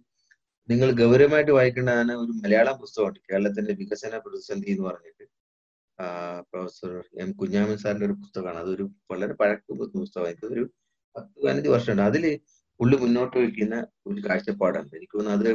നിങ്ങൾ 0.68 0.88
ഗൗരവമായിട്ട് 1.00 1.52
വായിക്കേണ്ടതാണ് 1.58 2.12
ഒരു 2.22 2.32
മലയാളം 2.42 2.76
പുസ്തകമുണ്ട് 2.82 3.18
കേരളത്തിന്റെ 3.30 3.72
വികസന 3.80 4.20
പ്രതിസന്ധി 4.26 4.70
എന്ന് 4.74 4.84
പറഞ്ഞിട്ട്. 4.88 5.24
പ്രൊഫസർ 6.50 6.92
എം 7.20 7.32
കുഞ്ഞാമൻ 7.32 7.76
സാറിന്റെ 7.76 8.06
ഒരു 8.06 8.12
പുസ്തകമാണ്. 8.12 8.58
അതൊരു 8.58 8.84
വളരെ 9.10 9.32
പഴക്കം 9.32 9.76
പുസ്തകമാണ്. 9.94 10.28
എനിക്കൊരു 10.28 10.64
പത്ത് 11.16 11.34
പതിനഞ്ച് 11.44 11.68
വർഷമുണ്ട്. 11.68 12.02
അതിൽ 12.02 12.24
പുള്ളി 12.80 12.96
മുന്നോട്ട് 12.96 13.36
വയ്ക്കുന്ന 13.38 13.76
ഒരു 14.06 14.20
കാഴ്ചപ്പാടാണ്. 14.28 14.88
എനിക്ക് 14.96 15.18
തോന്നുന്നു 15.18 15.38
അത് 15.40 15.50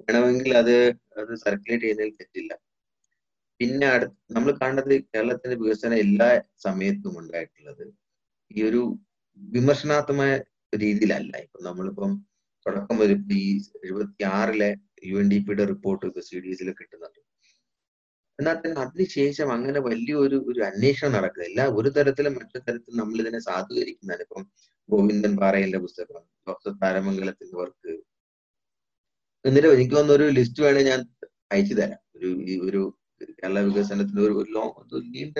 വേണമെങ്കിൽ 0.00 0.58
അത് 0.58 0.74
അത് 1.20 1.32
സർക്കുലേറ്റ് 1.36 1.84
ചെയ്യുന്നതിൽ 1.84 2.14
തെറ്റില്ല. 2.20 2.52
പിന്നെ 3.60 3.86
അടു 3.86 4.06
നമ്മൾ 4.32 4.50
കാണുന്നത് 4.52 4.94
കേരളത്തിന്റെ 5.02 5.56
വികസനം 5.56 5.96
എല്ലാ 5.96 6.28
സമയത്തും 6.56 7.18
ഉണ്ടായിട്ടുള്ളത് 7.18 7.84
ഈ 8.50 8.62
ഒരു 8.62 8.80
വിമർശനാത്മക 9.38 10.32
രീതിയിലല്ല. 10.76 11.36
ഇപ്പൊ 11.36 11.58
നമ്മളിപ്പം 11.62 12.12
തുടക്കം 12.66 12.96
വരുമ്പോ 12.98 13.34
ഈ 13.34 13.48
എഴുപത്തി 13.84 14.22
ആറിലെ 14.38 14.70
യു 15.06 15.16
എൻ 15.16 15.28
ഡി 15.28 15.38
പിയുടെ 15.38 15.64
റിപ്പോർട്ട് 15.64 16.06
ഇപ്പൊ 16.06 16.20
സി 16.20 16.40
ഡി 16.40 16.48
എസിൽ 16.48 16.70
കിട്ടുന്നുണ്ട്. 16.72 17.20
എന്നാൽ 18.38 18.56
തന്നെ 18.62 18.78
അതിനുശേഷം 18.84 19.48
അങ്ങനെ 19.56 19.78
വലിയൊരു 19.88 20.36
ഒരു 20.50 20.60
അന്വേഷണം 20.70 21.12
നടക്കുന്നില്ല 21.16 21.60
ഒരു 21.78 21.90
തരത്തിലും 21.96 22.32
മറ്റു 22.38 22.56
തരത്തിലും 22.66 22.98
നമ്മൾ 23.02 23.18
ഇതിനെ 23.24 23.40
സാധൂകരിക്കുന്നതാണ് 23.48 24.24
ഇപ്പം 24.26 24.44
ഗോവിന്ദൻ 24.88 25.34
പാറയിലെ 25.42 25.78
പുസ്തകം 25.84 26.24
ഡോക്ടർ 26.48 26.72
താരമംഗലത്തിന്റെ 26.82 27.56
വർക്ക്. 27.62 27.92
എന്നിട്ട് 29.44 29.68
എനിക്ക് 29.76 29.94
തോന്നുന്ന 29.96 30.16
ഒരു 30.18 30.26
ലിസ്റ്റ് 30.38 30.62
വേണേൽ 30.66 30.86
ഞാൻ 30.90 31.00
അയച്ചു 31.52 31.74
തരാം. 31.80 32.00
ഒരു 32.16 32.28
ഒരു 32.68 32.82
കേരള 33.38 33.58
വികസനത്തിന്റെ 33.68 34.22
ഒരു 34.28 34.34
ലോങ് 34.56 35.00
നീണ്ട 35.14 35.38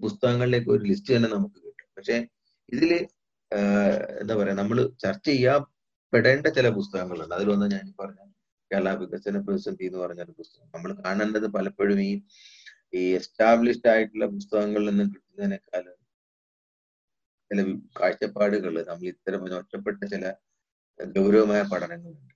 പുസ്തകങ്ങളിലേക്ക് 0.00 0.70
ഒരു 0.76 0.82
ലിസ്റ്റ് 0.90 1.10
തന്നെ 1.16 1.30
നമുക്ക് 1.36 1.58
കിട്ടും. 1.66 1.88
പക്ഷെ 1.96 2.16
ഇതിൽ 2.72 2.90
എന്താ 4.20 4.34
പറയാ 4.40 4.56
നമ്മൾ 4.62 4.78
ചർച്ച 5.04 5.26
ചെയ്യപ്പെടേണ്ട 5.30 6.46
ചില 6.58 6.68
പുസ്തകങ്ങളുണ്ട്. 6.78 7.34
അതിലൊന്ന് 7.38 7.68
ഞാൻ 7.76 7.86
പറഞ്ഞ 8.00 8.20
കേരള 8.70 8.88
വികസന 8.94 9.38
പ്രതിസന്ധി 9.38 9.84
എന്ന് 9.84 9.98
പറഞ്ഞ 9.98 10.20
ഒരു 10.22 10.34
പുസ്തകം. 10.40 10.68
നമ്മൾ 10.74 10.90
കാണേണ്ടത് 11.04 11.46
പലപ്പോഴും 11.56 12.00
ഈ 12.08 12.12
ഈ 12.94 13.02
എസ്റ്റാബ്ലിഷ്ഡ് 13.16 13.88
ആയിട്ടുള്ള 13.88 14.26
പുസ്തകങ്ങളിൽ 14.26 14.88
നിന്ന് 14.90 15.04
കിട്ടുന്നതിനേക്കാളും 15.14 15.96
ചില 17.50 17.62
കാഴ്ചപ്പാടുകൾ 18.00 18.74
നമ്മൾ 18.88 19.06
ഇത്തരം 19.06 19.42
ഒറ്റപ്പെട്ട 19.58 20.00
ചില 20.04 20.24
ഗൗരവമായ 21.00 21.62
പഠനങ്ങളുണ്ട്. 21.72 22.34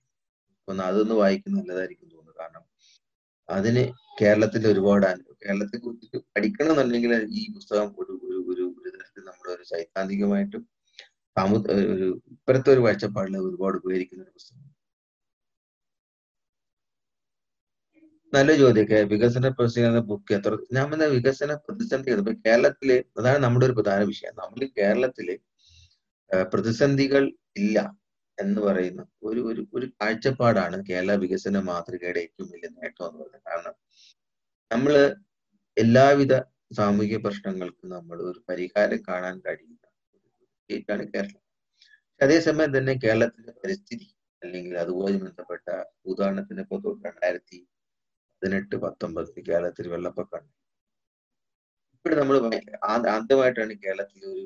അപ്പൊ 0.59 0.73
അതൊന്ന് 0.83 1.15
വായിക്കുന്നത് 1.15 1.61
നല്ലതായിരിക്കും 1.61 2.09
തോന്നുന്നു. 2.09 2.33
കാരണം 2.41 2.63
അതിന് 3.49 3.83
കേരളത്തിൽ 4.21 4.63
ഒരുപാട് 4.67 5.07
കേരളത്തെ 5.41 5.77
കുറിച്ച് 5.77 6.17
പഠിക്കണം 6.35 6.71
എന്നുണ്ടെങ്കിൽ 6.73 7.13
ഈ 7.39 7.43
പുസ്തകം 7.55 7.87
ഒരു 8.01 8.13
ഒരു 8.27 8.37
ഒരു 8.51 8.63
ഒരു 8.79 8.89
തരത്തിൽ 8.95 9.23
നമ്മുടെ 9.29 9.51
ഒരു 9.55 9.65
സൈദ്ധാന്തികമായിട്ടും 9.71 10.63
സാമു 11.35 11.57
ഒരു 11.75 12.07
ഇപ്പോഴത്തെ 12.33 12.71
ഒരു 12.75 12.81
കാഴ്ചപ്പാടിൽ 12.85 13.37
ഒരുപാട് 13.49 13.77
ഉപകരിക്കുന്ന 13.81 14.23
ഒരു 14.23 14.33
പുസ്തകം 14.37 14.72
നല്ല 18.33 18.51
ചോദ്യമൊക്കെ 18.61 18.99
വികസന 19.11 19.47
പ്രതിസന്ധി 19.57 20.01
ബുക്ക് 20.11 20.33
എത്ര 20.37 20.53
ഞാൻ 20.75 20.85
പറഞ്ഞ 20.91 21.07
വികസന 21.15 21.51
പ്രതിസന്ധി 21.65 22.11
ഇപ്പൊ 22.13 22.33
കേരളത്തിൽ 22.45 22.89
അതാണ് 23.19 23.39
നമ്മുടെ 23.45 23.65
ഒരു 23.67 23.75
പ്രധാന 23.79 24.01
വിഷയം. 24.11 24.33
നമ്മൾ 24.41 24.59
കേരളത്തിൽ 24.79 25.27
പ്രതിസന്ധികൾ 26.53 27.23
ഇല്ല 27.61 27.77
എന്ന് 28.37 28.59
പറയുന്ന 28.67 29.01
ഒരു 29.29 29.41
ഒരു 29.49 29.61
ഒരു 29.77 29.87
കാഴ്ചപ്പാടാണ് 29.99 30.77
കേരള 30.89 31.11
വികസന 31.23 31.57
മാതൃകയുടെ 31.69 32.21
ഏറ്റവും 32.25 32.47
വലിയ 32.53 32.69
നേട്ടം 32.77 33.03
എന്ന് 33.07 33.19
പറയുന്നത്. 33.19 33.43
കാരണം 33.49 33.75
നമ്മൾ 34.71 34.93
എല്ലാവിധ 35.77 36.33
സാമൂഹിക 36.79 37.17
പ്രശ്നങ്ങൾക്കും 37.25 37.89
നമ്മൾ 37.97 38.17
ഒരു 38.29 38.39
പരിഹാരം 38.49 39.01
കാണാൻ 39.09 39.35
കഴിയുന്ന 39.45 39.85
സ്റ്റേറ്റാണ് 40.59 41.05
കേരളം. 41.13 41.41
അതേസമയം 42.21 42.71
തന്നെ 42.77 42.93
കേരളത്തിന്റെ 43.03 43.53
പരിസ്ഥിതി 43.61 44.07
അല്ലെങ്കിൽ 44.41 44.73
അതുമായി 44.83 45.17
ബന്ധപ്പെട്ട 45.23 45.67
ഉദാഹരണത്തിന് 46.11 46.63
ഇപ്പോൾ 46.65 46.81
രണ്ടായിരത്തി 47.07 47.59
പതിനെട്ട് 48.43 48.75
പത്തൊമ്പത് 48.75 49.27
കേരളത്തിൽ 49.47 49.85
വെള്ളപ്പൊക്കമാണ്. 49.87 50.47
ഇവിടെ 51.95 52.15
നമ്മൾ 52.15 52.35
ആദ്യമായിട്ടാണ് 53.13 53.73
കേരളത്തിൽ 53.83 54.23
ഒരു 54.31 54.41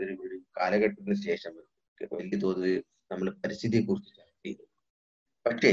ഒരു- 0.00 0.16
ഒരു 0.24 0.36
കാലഘട്ടത്തിന് 0.58 1.16
ശേഷം 1.22 1.52
വലിയ 2.12 2.38
തോതിൽ 2.42 2.66
നമ്മൾ 3.12 3.28
പരിസ്ഥിതിയെ 3.38 3.82
കുറിച്ച് 3.82 4.10
ചർച്ച 4.18 4.36
ചെയ്തു. 4.46 4.64
പക്ഷേ 5.46 5.70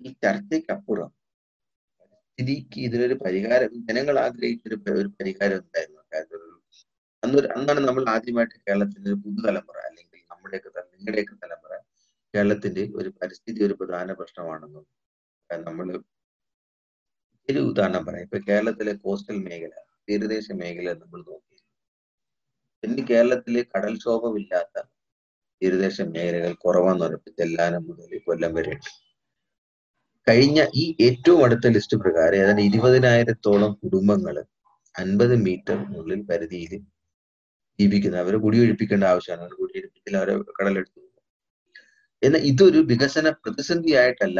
ഈ 0.00 0.10
ചർച്ചയ്ക്കപ്പുറം 0.24 1.10
പരിസ്ഥിതിക്ക് 2.00 2.78
ഇതിനൊരു 2.80 3.16
പരിഹാരം 3.24 3.72
ജനങ്ങൾ 3.88 4.18
ആഗ്രഹിച്ചൊരു 4.26 4.78
ഒരു 4.94 5.08
പരിഹാരം 5.18 5.58
ഉണ്ടായിരുന്നു 5.58 6.02
ഒരു 6.38 6.46
അന്നൊരു 7.22 7.48
അന്നാണ് 7.56 7.82
നമ്മൾ 7.88 8.04
ആദ്യമായിട്ട് 8.16 8.56
കേരളത്തിന്റെ 8.60 9.08
ഒരു 9.10 9.18
പുതുതലമുറ 9.24 9.78
അല്ലെങ്കിൽ 9.88 10.22
നമ്മുടെയൊക്കെ 10.30 10.70
നിങ്ങളുടെയൊക്കെ 10.92 11.36
തലമുറ 11.44 11.72
കേരളത്തിന്റെ 12.34 12.84
ഒരു 13.00 13.12
പരിസ്ഥിതി 13.18 13.62
ഒരു 13.64 13.76
പ്രധാന 13.80 14.12
പ്രശ്നമാണെന്നും 14.12 14.86
നമ്മൾ 15.50 15.88
ഒരു 17.48 17.60
ഉദാഹരണം 17.70 18.02
പറയാം. 18.06 18.24
ഇപ്പൊ 18.26 18.38
കേരളത്തിലെ 18.48 18.92
കോസ്റ്റൽ 19.04 19.36
മേഖല 19.46 19.72
തീരദേശ 20.08 20.46
മേഖല 20.52 20.88
നമ്മൾ 20.92 21.20
നോക്കി. 21.28 21.56
പിന്നെ 22.82 23.02
കേരളത്തിലെ 23.10 23.62
കടൽക്ഷോഭമില്ലാത്ത 23.72 24.76
തീരദേശ 25.62 26.00
മേഖലകൾ 26.14 26.52
കുറവാന്ന് 26.64 27.04
പറഞ്ഞപ്പോൾ 27.04 27.32
ചെല്ലാനം 27.40 27.82
മുതൽ 27.88 28.18
കൊല്ലം 28.26 28.52
വരെ. 28.58 28.74
ഉണ്ട് 28.76 28.90
കഴിഞ്ഞ 30.26 30.60
ഈ 30.74 30.84
ഏറ്റവും 31.00 31.40
അടുത്ത 31.44 31.66
ലിസ്റ്റ് 31.76 31.96
പ്രകാരം 31.96 32.38
ഏതാണ്ട് 32.42 32.62
ഇരുപതിനായിരത്തോളം 32.62 33.72
കുടുംബങ്ങൾ 33.82 34.36
അൻപത് 34.94 35.34
മീറ്റർ 35.46 35.78
ഉള്ളിൽ 35.98 36.20
പരിധിയിൽ 36.30 36.72
ജീവിക്കുന്നത് 37.78 38.22
അവരെ 38.22 38.38
കുടിയൊഴിപ്പിക്കേണ്ട 38.38 39.04
ആവശ്യമാണ്. 39.04 39.42
അവർ 39.42 39.54
കുടിയൊഴിപ്പിക്കൽ 39.62 40.16
അവരെ 40.16 40.34
കടലെടുത്തു. 40.60 41.00
എന്നാൽ 42.22 42.42
ഇതൊരു 42.42 42.78
വികസന 42.92 43.28
പ്രതിസന്ധിയായിട്ടല്ല 43.42 44.38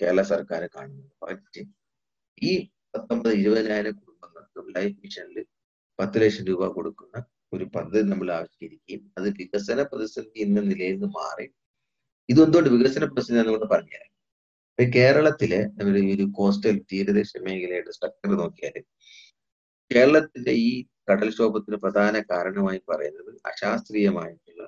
കേരള 0.00 0.22
സർക്കാർ 0.32 0.62
കാണുന്നത്. 0.76 1.62
ഈ 2.42 2.52
പത്തൊമ്പത് 2.94 3.34
ഇരുപതിനായിരം 3.40 3.94
കുടുംബങ്ങൾക്ക് 3.98 4.72
ലൈഫ് 4.76 4.96
മിഷനിൽ 5.02 5.38
പത്ത് 5.98 6.18
ലക്ഷം 6.22 6.44
രൂപ 6.50 6.68
കൊടുക്കുന്ന 6.76 7.16
ഒരു 7.52 7.64
പദ്ധതി 7.74 8.04
നമ്മൾ 8.10 8.28
ആവിഷ്കരിക്കുകയും 8.36 9.02
അത് 9.18 9.28
വികസന 9.40 9.82
പ്രതിസന്ധി 9.90 10.38
എന്ന 10.44 10.60
നിലയിൽ 10.68 10.94
നിന്ന് 10.94 11.08
മാറി. 11.16 11.46
ഇതെന്തുകൊണ്ട് 12.28 12.70
വികസന 12.74 13.04
പ്രതിസന്ധി 13.10 13.40
നമ്മൾ 13.40 13.66
പറഞ്ഞുതരാം 13.72 14.06
ഇപ്പൊ 14.70 14.84
കേരളത്തിലെ 14.96 15.58
ഒരു 15.84 16.02
ഒരു 16.14 16.26
കോസ്റ്റൽ 16.38 16.76
തീരദേശ 16.90 17.32
മേഖലയുടെ 17.46 17.92
സ്ട്രക്ചർ 17.96 18.32
നോക്കിയാൽ 18.42 18.76
കേരളത്തിന്റെ 19.90 20.52
ഈ 20.66 20.70
കടൽക്ഷോഭത്തിന് 21.08 21.78
പ്രധാന 21.84 22.16
കാരണമായി 22.30 22.80
പറയുന്നത് 22.90 23.30
അശാസ്ത്രീയമായിട്ടുള്ള 23.50 24.62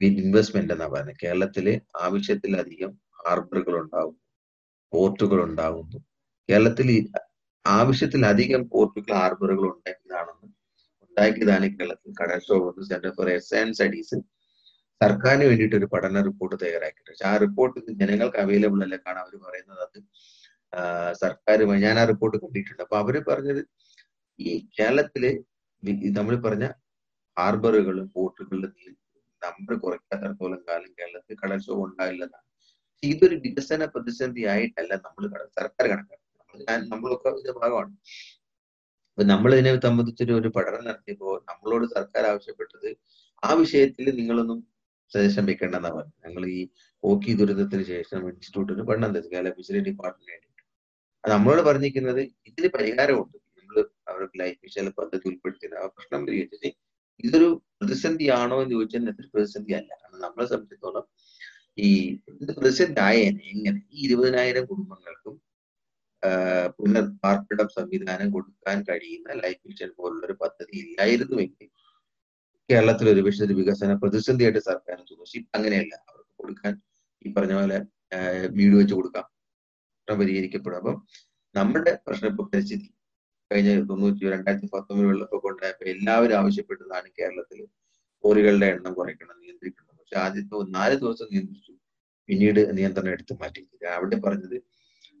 ഇൻവെസ്റ്റ്മെന്റ് 0.00 0.74
എന്നാ 0.74 0.86
പറയുന്നത്. 0.92 1.18
കേരളത്തിലെ 1.22 1.74
ആവശ്യത്തിലധികം 2.06 2.92
ഹാർബറുകൾ 3.20 3.74
ഉണ്ടാകുന്നു 3.82 4.20
പോർട്ടുകൾ 4.92 5.38
ഉണ്ടാകുന്നു 5.46 5.98
കേരളത്തിൽ 6.48 6.88
ആവശ്യത്തിലധികം 7.64 8.62
പോർട്ടുകൾ 8.72 9.12
ഹാർബറുകൾ 9.20 9.66
ഉണ്ടാക്കിയതാണെന്ന് 9.72 10.48
ഉണ്ടാക്കിയതാണ് 11.04 11.66
കേരളത്തിൽ 11.76 12.12
കടൽക്ഷോഭം 12.20 12.86
centre 12.90 13.12
for 13.18 13.28
S 13.34 13.54
and 13.60 13.76
studies 13.78 14.16
സർക്കാരിന് 15.00 15.46
വേണ്ടിയിട്ട് 15.50 15.76
ഒരു 15.80 15.86
പഠന 15.94 16.20
റിപ്പോർട്ട് 16.28 16.56
തയ്യാറാക്കിയിട്ടുണ്ട്. 16.62 17.12
പക്ഷെ 17.12 17.26
ആ 17.30 17.34
റിപ്പോർട്ട് 17.44 17.78
ജനങ്ങൾക്ക് 18.00 18.38
അവൈലബിൾ 18.44 18.80
അല്ല 18.86 18.96
കാരണം 19.06 19.22
അവർ 19.24 19.34
പറയുന്നത്. 19.46 19.82
അത് 19.86 19.98
സർക്കാർ 21.22 21.58
ഞാൻ 21.86 21.96
ആ 22.02 22.04
റിപ്പോർട്ട് 22.12 22.36
കണ്ടിട്ടുണ്ട്. 22.44 22.82
അപ്പൊ 22.86 22.96
അവർ 23.02 23.16
പറഞ്ഞത് 23.30 23.62
ഈ 24.38 24.52
കേരളത്തിൽ 24.78 25.24
നമ്മൾ 26.18 26.34
പറഞ്ഞ 26.46 26.66
ഹാർബറുകളും 27.36 28.06
പോർട്ടുകളിലും 28.16 28.72
നമ്പർ 29.42 29.74
കുറയ്ക്കാത്തടത്തോളം 29.84 30.60
കാലം 30.68 30.90
കേരളത്തിൽ 30.98 31.38
കടൽക്ഷോഭം 31.42 31.84
ഉണ്ടാവില്ലെന്നാണ് 31.88 32.46
ഇതൊരു 33.02 33.36
വികസന 33.44 33.84
പ്രതിസന്ധി 33.94 34.42
ആയിട്ടല്ല 34.52 34.92
നമ്മൾ 35.06 35.24
സർക്കാർ 35.58 35.86
കണക്കാക്കുന്നത്. 35.92 36.23
നമ്മളൊക്കെ 36.92 37.28
ഇതിന്റെ 37.34 37.54
ഭാഗമാണ്. 37.60 37.92
അപ്പൊ 39.12 39.24
നമ്മൾ 39.32 39.50
ഇതിനെ 39.54 39.72
സംബന്ധിച്ചൊരു 39.86 40.32
ഒരു 40.40 40.48
പഠനം 40.56 40.82
നടത്തിയപ്പോൾ 40.88 41.34
നമ്മളോട് 41.50 41.84
സർക്കാർ 41.96 42.24
ആവശ്യപ്പെട്ടത് 42.30 42.88
ആ 43.42 43.50
വിഷയത്തിൽ 43.62 44.06
നിങ്ങളൊന്നും 44.20 44.58
സജഷൻ 45.12 45.44
വെക്കേണ്ടെന്നാ 45.50 45.90
പറഞ്ഞത്. 45.96 46.14
ഞങ്ങൾ 46.26 46.42
ഈ 46.56 46.60
ഓക്കി 47.02 47.32
ദുരന്തത്തിന് 47.40 47.84
ശേഷം 47.92 48.20
ഇൻസ്റ്റിറ്റ്യൂട്ടിന് 48.30 48.84
പഠനം 48.90 49.10
കേരള 49.34 49.50
ഫിഷറി 49.58 49.80
ഡിപ്പാർട്ട്മെന്റ് 49.88 50.32
വേണ്ടിയിട്ട്. 50.32 50.62
നമ്മളോട് 51.24 51.62
പറഞ്ഞിരിക്കുന്നത് 51.68 52.22
ഇതിന് 52.50 52.68
പരിഹാരമുണ്ട്. 52.76 53.36
നമ്മൾ 53.58 53.76
അവർക്ക് 54.12 54.36
ലൈഫ് 54.42 54.58
മിഷൻ 54.64 54.88
പദ്ധതി 54.98 55.24
ഉൾപ്പെടുത്തിയത് 55.30 55.76
ആ 55.82 55.86
പ്രശ്നം 55.94 56.22
പരിഹരിച്ചത് 56.26 56.68
ഇതൊരു 57.24 57.48
പ്രതിസന്ധിയാണോ 57.78 58.56
എന്ന് 58.62 58.74
ചോദിച്ചാൽ 58.76 59.02
ഇതൊരു 59.12 59.30
പ്രതിസന്ധി 59.34 59.72
അല്ല 59.78 59.90
കാരണം 60.00 60.20
നമ്മളെ 60.26 60.46
സംബന്ധിച്ചിടത്തോളം 60.52 61.04
ഈ 61.78 61.90
പ്രതിസന്ധി 62.58 63.00
ആയേനെ 63.08 63.44
എങ്ങനെ? 63.54 63.80
ഈ 63.92 63.98
ഇരുപതിനായിരം 64.06 64.64
കുടുംബങ്ങൾക്കും 64.70 65.34
പുനർപാർപ്പിടം 66.78 67.68
സംവിധാനം 67.68 68.30
കൊടുക്കാൻ 68.30 68.82
കഴിയുന്ന 68.82 69.32
ലൈഫ് 69.32 69.68
മിഷൻ 69.68 69.90
പോലുള്ള 69.96 70.26
ഒരു 70.26 70.32
പദ്ധതി 70.32 70.76
ഇല്ലായിരുന്നുവെങ്കിൽ 70.78 71.68
കേരളത്തിൽ 72.70 73.08
ഒരു 73.08 73.20
പക്ഷേ 73.20 73.44
ഒരു 73.44 73.52
വികസന 73.52 73.94
പ്രതിസന്ധിയായിട്ട് 73.94 74.58
സർക്കാർ 74.58 74.98
തോന്നി. 75.10 75.48
അങ്ങനെയല്ല 75.54 75.94
അവർക്ക് 76.10 76.32
കൊടുക്കാൻ 76.36 76.80
ഈ 77.26 77.32
പറഞ്ഞ 77.32 77.54
പോലെ 77.54 77.78
വീട് 78.48 78.74
വെച്ച് 78.76 78.94
കൊടുക്കാം. 78.94 79.26
പ്രശ്നം 80.08 80.20
പരിഹരിക്കപ്പെടും. 80.20 80.76
അപ്പം 80.76 80.96
നമ്മുടെ 81.54 82.00
പ്രശ്ന 82.06 82.28
പരിസ്ഥിതി. 82.28 82.88
കഴിഞ്ഞ 83.52 83.86
തൊണ്ണൂറ്റി 83.88 84.30
രണ്ടായിരത്തി 84.30 84.68
പത്തൊമ്പത് 84.72 85.06
വെള്ളപ്പൊക്കം 85.08 85.50
ഉണ്ടായപ്പോൾ 85.50 85.84
എല്ലാവരും 85.84 86.36
ആവശ്യപ്പെട്ടതാണ് 86.36 87.08
കേരളത്തിൽ 87.18 87.66
കോറികളുടെ 88.24 88.66
എണ്ണം 88.66 88.94
കുറയ്ക്കണം 88.94 89.40
നിയന്ത്രിക്കണം. 89.40 89.96
പക്ഷെ 89.98 90.16
ആദ്യത്തെ 90.16 90.56
നാല് 90.78 90.94
ദിവസം 90.94 91.26
നിയന്ത്രിച്ചു. 91.32 91.72
പിന്നീട് 92.28 92.78
നിയന്ത്രണം 92.78 93.12
എടുത്തു 93.12 93.34
മാറ്റി 93.34 93.60
അവിടെ 93.96 94.16
പറഞ്ഞത് 94.16 94.56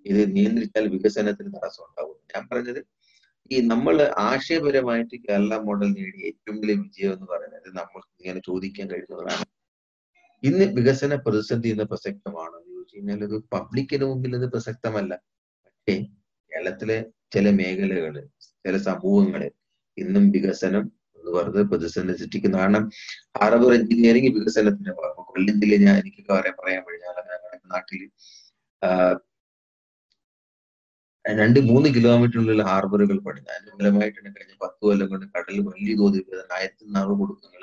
ഇത് 0.06 0.20
നിയന്ത്രിച്ചാൽ 0.36 0.84
വികസനത്തിന് 0.94 1.50
തടസ്സം 1.56 1.84
ഉണ്ടാവും. 1.88 2.16
ഞാൻ 2.32 2.42
പറഞ്ഞത് 2.50 2.80
ഈ 3.50 3.56
നമ്മൾ 3.72 3.96
ആശയപരമായിട്ട് 4.28 5.16
കേരള 5.26 5.54
മോഡൽ 5.66 5.88
നേടിയ 5.96 6.28
ഏറ്റവും 6.30 6.56
വലിയ 6.62 6.76
വിജയം 6.84 7.12
എന്ന് 7.16 7.26
പറയുന്നത് 7.32 7.68
നമ്മൾക്ക് 7.78 8.12
ഇങ്ങനെ 8.20 8.40
ചോദിക്കാൻ 8.48 8.86
കഴിയുന്നതാണ്. 8.92 9.44
ഇന്ന് 10.42 10.64
വികസന 10.78 11.14
പ്രതിസന്ധി 11.24 11.68
എന്ന 11.74 11.84
പ്രസക്തമാണോ 11.92 12.54
എന്ന് 12.60 12.72
ചോദിച്ചു 12.74 12.96
കഴിഞ്ഞാൽ 12.96 13.20
ഒരു 13.28 13.36
പബ്ലിക്കിന് 13.54 14.06
മുമ്പിൽ 14.10 14.32
ഇത് 14.38 14.46
പ്രസക്തമല്ല. 14.54 15.12
പക്ഷേ 15.66 15.94
കേരളത്തിലെ 16.52 16.98
ചില 17.34 17.46
മേഖലകൾ 17.60 18.16
ചില 18.64 18.76
സമൂഹങ്ങൾ 18.88 19.42
ഇന്നും 19.98 20.24
വികസനം 20.36 20.84
എന്ന് 21.18 21.30
പറയുന്നത് 21.36 21.66
പ്രതിസന്ധി 21.70 22.14
സൃഷ്ടിക്കുന്ന 22.20 22.56
കാരണം 22.62 22.84
ഹാർബർ 23.38 23.72
എഞ്ചിനീയറിംഗ് 23.78 24.30
വികസനത്തിന്റെ 24.38 24.92
കൊല്ലം 25.28 25.56
ജില്ല 25.62 25.76
ഞാൻ 25.86 25.96
എനിക്ക് 26.02 26.22
പറയാൻ 26.30 26.54
പറയാൻ 26.60 26.82
കഴിഞ്ഞാൽ 26.88 27.16
ഞങ്ങളുടെ 27.30 27.58
നാട്ടിൽ 27.74 28.02
രണ്ട് 31.24 31.58
മൂന്ന് 31.68 31.88
കിലോമീറ്ററിലുള്ള 31.94 32.62
ഹാർബറുകൾ 32.62 33.18
പണിത്. 33.26 33.50
അനുകൂലമായിട്ടാണ് 33.58 34.30
കഴിഞ്ഞ 34.36 34.54
പത്ത് 34.64 34.80
കൊല്ലം 34.86 35.08
കൊണ്ട് 35.12 35.26
കടൽ 35.36 35.56
വലിയ 35.68 35.94
തോതിൽ 36.00 36.24
ആയിരത്തി 36.56 36.84
നാനൂറ് 36.96 37.14
കുടുംബങ്ങൾ 37.20 37.62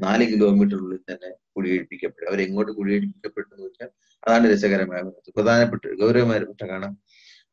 നാല് 0.00 0.24
കിലോമീറ്ററിനുള്ളിൽ 0.32 1.00
തന്നെ 1.10 1.30
കുടിയൊഴിപ്പിക്കപ്പെട്ടു 1.56 2.26
അവരെങ്ങോട്ട് 2.30 2.72
കുടിയൊഴിപ്പിക്കപ്പെട്ടു 2.72 3.50
എന്ന് 3.54 3.66
വെച്ചാൽ 3.66 3.90
അതാണ് 4.22 4.46
രസകരമായ 4.52 5.00
പ്രധാനപ്പെട്ട 5.38 5.84
ഗൗരവമായ 6.02 6.38
കാണാം. 6.72 6.94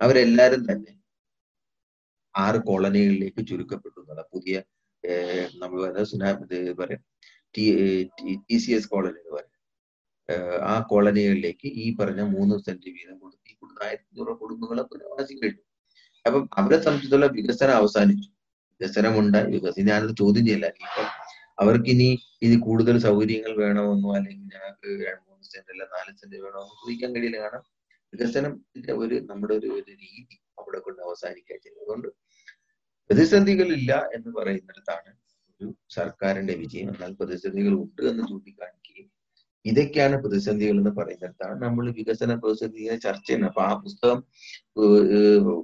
അവരെല്ലാരും 0.01 0.62
തന്നെ 0.72 0.93
ആറ് 2.36 2.60
കോളനികളിലേക്ക് 2.68 3.41
ചുരുക്കപ്പെട്ടു 3.49 3.99
എന്നുള്ള 4.01 4.24
പുതിയ 4.34 4.55
നമ്മൾ 5.62 5.78
പറയുന്നത് 5.84 6.55
ഇത് 6.64 6.74
പറയാം. 6.82 7.01
T 7.55 7.64
T 8.49 8.58
C 8.64 8.72
S 8.78 8.89
colony 8.93 9.20
എന്ന് 9.22 9.34
പറയും. 9.38 9.53
ആ 10.72 10.76
കോളനികളിലേക്ക് 10.90 11.68
ഈ 11.84 11.86
പറഞ്ഞ 12.00 12.22
മൂന്ന് 12.34 12.56
സെന്റ് 12.66 12.90
വീതം 12.98 13.16
കൊടുത്ത് 13.24 13.46
ഈ 13.52 13.56
കൊടുത്ത 13.62 13.80
ആയിരത്തി 13.88 14.12
നൂറ് 14.18 14.34
കുടുംബങ്ങളെ 14.42 14.84
പുനർവാസി 14.92 15.34
കഴിഞ്ഞു 15.42 15.64
അപ്പം 16.26 16.44
അവരെ 16.60 16.78
സംബന്ധിച്ചുള്ള 16.86 17.28
വികസനം 17.38 17.76
അവസാനിച്ചു. 17.82 18.30
വികസനം 18.82 19.14
ഉണ്ടായി 19.22 19.48
വികസനം 19.56 19.88
ഞാനത് 19.92 20.14
ചോദ്യം 20.22 20.46
ചെയ്യില്ല 20.48 20.68
ഇപ്പം 20.82 21.08
അവർക്ക് 21.64 21.90
ഇനി 21.94 22.58
കൂടുതൽ 22.68 22.96
സൗകര്യങ്ങൾ 23.08 23.54
വേണമെന്നോ 23.64 24.10
അല്ലെങ്കിൽ 24.18 24.48
ഞങ്ങൾക്ക് 24.56 24.90
രണ്ട് 25.08 25.24
മൂന്ന് 25.30 25.46
സെന്റ് 25.54 25.72
അല്ല 25.74 25.84
നാല് 25.96 26.12
സെന്റ് 26.20 26.38
വേണമെന്നോ 26.46 26.76
ചോദിക്കാൻ 26.82 27.10
കഴിയില്ല. 27.16 27.38
കാരണം 27.46 27.64
വികസനത്തിന്റെ 28.14 28.94
ഒരു 29.04 29.16
നമ്മുടെ 29.30 29.54
ഒരു 29.60 29.70
ഒരു 29.78 29.92
രീതി 30.04 30.36
അവിടെ 30.60 30.80
കൊണ്ട് 30.86 31.02
അവസാനിക്കാൻ 31.08 31.58
ചെയ്തു 31.66 31.80
അതുകൊണ്ട് 31.84 32.10
പ്രതിസന്ധികളില്ല 33.10 33.92
എന്ന് 34.16 34.30
പറയുന്നിടത്താണ് 34.38 35.12
ഒരു 35.52 35.68
സർക്കാരിന്റെ 35.98 36.56
വിജയം. 36.62 36.90
എന്നാൽ 36.94 37.12
പ്രതിസന്ധികൾ 37.22 37.74
ഉണ്ട് 37.84 38.02
എന്ന് 38.12 38.24
ചൂണ്ടിക്കാണിക്കുകയും 38.30 38.87
ഇതൊക്കെയാണ് 39.68 40.15
പ്രതിസന്ധികൾ 40.24 40.76
എന്ന് 40.82 40.93
പറയുന്നിടത്താണ് 40.97 41.55
നമ്മൾ 41.63 41.86
വികസന 41.91 42.36
പ്രതിസന്ധിയെ 42.36 42.95
ചർച്ച 43.05 43.28
ചെയ്യുന്നത് 43.28 43.51
അപ്പൊ 43.51 43.63
ആ 43.63 43.74
പുസ്തകം 43.84 44.18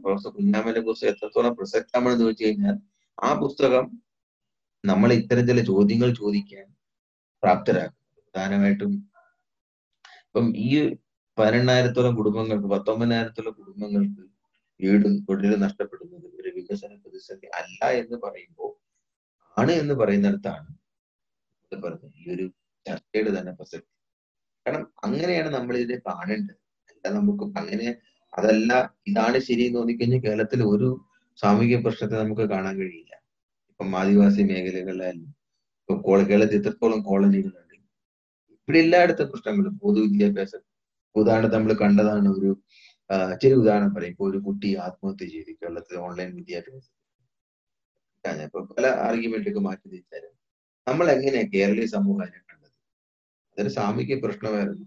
പ്രൊഫസർ 0.03 0.31
കുഞ്ഞാമനെ 0.31 0.81
കുറിച്ച് 0.81 1.05
എത്രത്തോളം 1.05 1.53
പ്രസക്തമാണെന്ന് 1.55 2.23
ചോദിച്ചു 2.23 2.43
കഴിഞ്ഞാൽ 2.43 2.77
ആ 3.17 3.31
പുസ്തകം 3.39 3.85
നമ്മൾ 4.83 5.09
ഇത്തരം 5.13 5.45
ചില 5.47 5.59
ചോദ്യങ്ങൾ 5.63 6.09
ചോദിക്കാൻ 6.13 6.67
പ്രാപ്തരാക്കും 7.43 8.01
പ്രധാനമായിട്ടും 8.17 8.93
ഇപ്പം 10.25 10.47
ഈ 10.65 10.69
പതിനെണ്ണായിരത്തോളം 11.37 12.13
കുടുംബങ്ങൾക്ക് 12.15 12.67
പത്തൊമ്പതിനായിരത്തോളം 12.67 13.53
കുടുംബങ്ങൾക്ക് 13.59 14.23
വീട് 14.79 15.07
തൊഴിൽ 15.27 15.53
നഷ്ടപ്പെടുന്നത് 15.57 16.27
ഒരു 16.39 16.49
വികസന 16.55 16.93
പ്രതിസന്ധി 16.95 17.47
അല്ല 17.59 17.89
എന്ന് 18.01 18.17
പറയുമ്പോൾ 18.23 18.71
ആണ് 19.57 19.73
എന്ന് 19.73 19.95
പറയുന്നിടത്താണ് 19.95 20.69
പറഞ്ഞത്. 21.71 22.15
ഈ 22.19 22.25
ഒരു 22.33 22.45
ചർച്ചയുടെ 22.85 23.31
തന്നെ 23.37 23.51
പ്രസക്തി. 23.59 23.89
കാരണം 24.65 24.85
അങ്ങനെയാണ് 25.05 25.49
നമ്മൾ 25.57 25.73
ഇതിനെ 25.83 25.97
കാണേണ്ടത്. 26.09 26.59
അല്ല 26.91 27.05
നമുക്ക് 27.17 27.45
അങ്ങനെ 27.61 27.87
അതല്ല 28.33 28.71
ഇതാണ് 29.09 29.37
ശരി 29.47 29.63
എന്ന് 29.67 29.79
തോന്നിക്കഴിഞ്ഞാൽ 29.79 30.21
കേരളത്തിൽ 30.25 30.59
ഒരു 30.73 30.89
സാമൂഹിക 31.39 31.77
പ്രശ്നത്തെ 31.85 32.15
നമുക്ക് 32.23 32.45
കാണാൻ 32.53 32.73
കഴിയില്ല. 32.81 33.13
ഇപ്പം 33.71 33.89
ആദിവാസി 34.01 34.41
മേഖലകളിലായാലും 34.51 35.27
ഇപ്പൊ 35.81 35.93
കേരളത്തിൽ 36.31 36.57
എത്രത്തോളം 36.61 36.99
കോളനികളുണ്ട്. 37.09 37.75
ഇവിടെ 38.67 38.79
എല്ലായിടത്തും 38.85 39.29
പ്രശ്നങ്ങളും 39.31 39.73
പൊതു 39.83 39.99
വിദ്യാഭ്യാസം. 40.05 40.61
ഉദാഹരണത്തിന് 41.15 41.57
നമ്മൾ 41.57 41.73
കണ്ടതാണ് 41.83 42.29
ഒരു 42.37 42.51
ചെറിയ 43.41 43.55
ഉദാഹരണം 43.61 43.91
പറയും. 43.95 44.13
ഇപ്പൊ 44.15 44.25
ഒരു 44.31 44.39
കുട്ടി 44.47 44.69
ആത്മഹത്യ 44.85 45.25
ചെയ്തു 45.33 45.51
കേരളത്തിൽ 45.61 45.95
ഓൺലൈൻ 46.07 46.29
വിദ്യാഭ്യാസം 46.39 46.93
പല 48.77 48.85
ആർഗ്യുമെന്റൊക്കെ 49.07 49.61
മാറ്റി 49.67 49.85
തിരിച്ചാലും 49.93 50.33
നമ്മൾ 50.87 51.05
എങ്ങനെയാ 51.15 51.45
കേരളീയ 51.55 51.87
സമൂഹം 51.95 52.21
അതൊരു 53.53 53.69
സാമൂഹിക 53.69 54.23
പ്രശ്നമായിരുന്നു. 54.23 54.83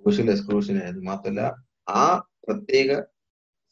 സോഷ്യൽ 0.00 0.30
എക്സ്ക്ലൂഷൻ 0.30 0.82
ആയിരുന്നു 0.82 1.04
മാത്രമല്ല 1.04 1.64
ആ 1.88 2.18
പ്രത്യേക 2.18 3.00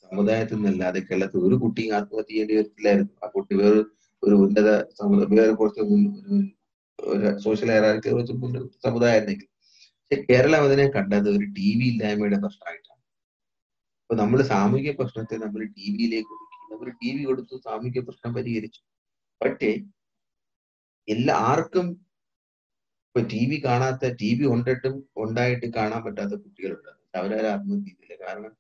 സമുദായത്തിൽ 0.03 0.55
നിന്നല്ലാതെ 0.55 1.01
കേരളത്തിൽ 1.01 1.39
ഒരു 1.39 1.55
കുട്ടിയും 1.55 1.95
ആത്മഹത്യ 1.95 2.31
ചെയ്യേണ്ടി 2.31 2.57
വരത്തില്ലായിരുന്നു. 2.57 3.27
ആ 3.27 3.29
കുട്ടി 3.29 3.55
വേറെ 3.55 3.81
ഒരു 4.23 4.35
ഉന്നത 4.35 4.83
സമുദായ 4.83 5.41
വേറെ 5.41 5.53
കുറച്ച് 5.53 5.81
ഒരു- 5.81 7.39
സോഷ്യൽ 7.39 7.71
ഹയറാർക്കി 7.71 8.11
കുറച്ച് 8.11 8.33
സമുദായമായിരുന്നെങ്കിൽ. 8.85 9.49
പക്ഷെ 9.81 10.27
കേരളം 10.31 10.63
അതിനെ 10.63 10.89
കണ്ടത് 10.89 11.29
ഒരു 11.29 11.45
ടി 11.45 11.79
വി 11.79 11.85
ഇല്ലായ്മയുടെ 11.85 12.37
പ്രശ്നമായിട്ടാണ്. 12.37 13.01
അപ്പൊ 14.03 14.15
നമ്മൾ 14.15 14.43
സാമൂഹിക 14.43 15.01
പ്രശ്നത്തെ 15.01 15.37
നമ്മൾ 15.37 15.65
ടി 15.65 15.97
വിയിലേക്ക് 15.99 16.29
ഒതുക്കി 16.29 16.75
നമ്മൾ 16.75 16.91
ടി 16.91 17.19
വി 17.19 17.25
കൊടുത്തു 17.25 17.61
സാമൂഹിക 17.65 18.01
പ്രശ്നം 18.01 18.35
പരിഹരിച്ചു. 18.35 18.81
പക്ഷേ 19.43 19.85
എല്ലാ 21.09 21.35
ആർക്കും 21.35 22.08
ഇപ്പൊ 23.19 23.29
ടി 23.29 23.47
വി 23.47 23.63
കാണാത്ത 23.65 24.13
ടി 24.13 24.35
വി 24.35 24.45
ഉണ്ടിട്ടും 24.47 25.09
ഉണ്ടായിട്ട് 25.17 25.67
കാണാൻ 25.67 26.05
പറ്റാത്ത 26.05 26.33
കുട്ടികളുണ്ട്. 26.35 27.19
അവരൊരു 27.19 27.47
ആത്മഹത്യയില്ല. 27.47 28.27
കാരണം 28.29 28.57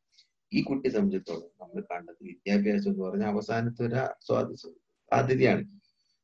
ഈ 0.52 0.62
കുട്ടി 0.62 0.88
സംബന്ധിച്ചിടത്തോളം 0.88 1.68
നമ്മൾ 1.68 1.80
കണ്ടത് 1.80 2.16
വിദ്യാഭ്യാസം 2.22 2.90
എന്ന് 2.90 3.04
പറഞ്ഞാൽ 3.04 3.28
അവസാനത്തെ 3.28 3.82
ഒരു 3.82 3.94
സ്വാ- 4.26 4.56
സാധ്യതയാണ്. 5.10 5.80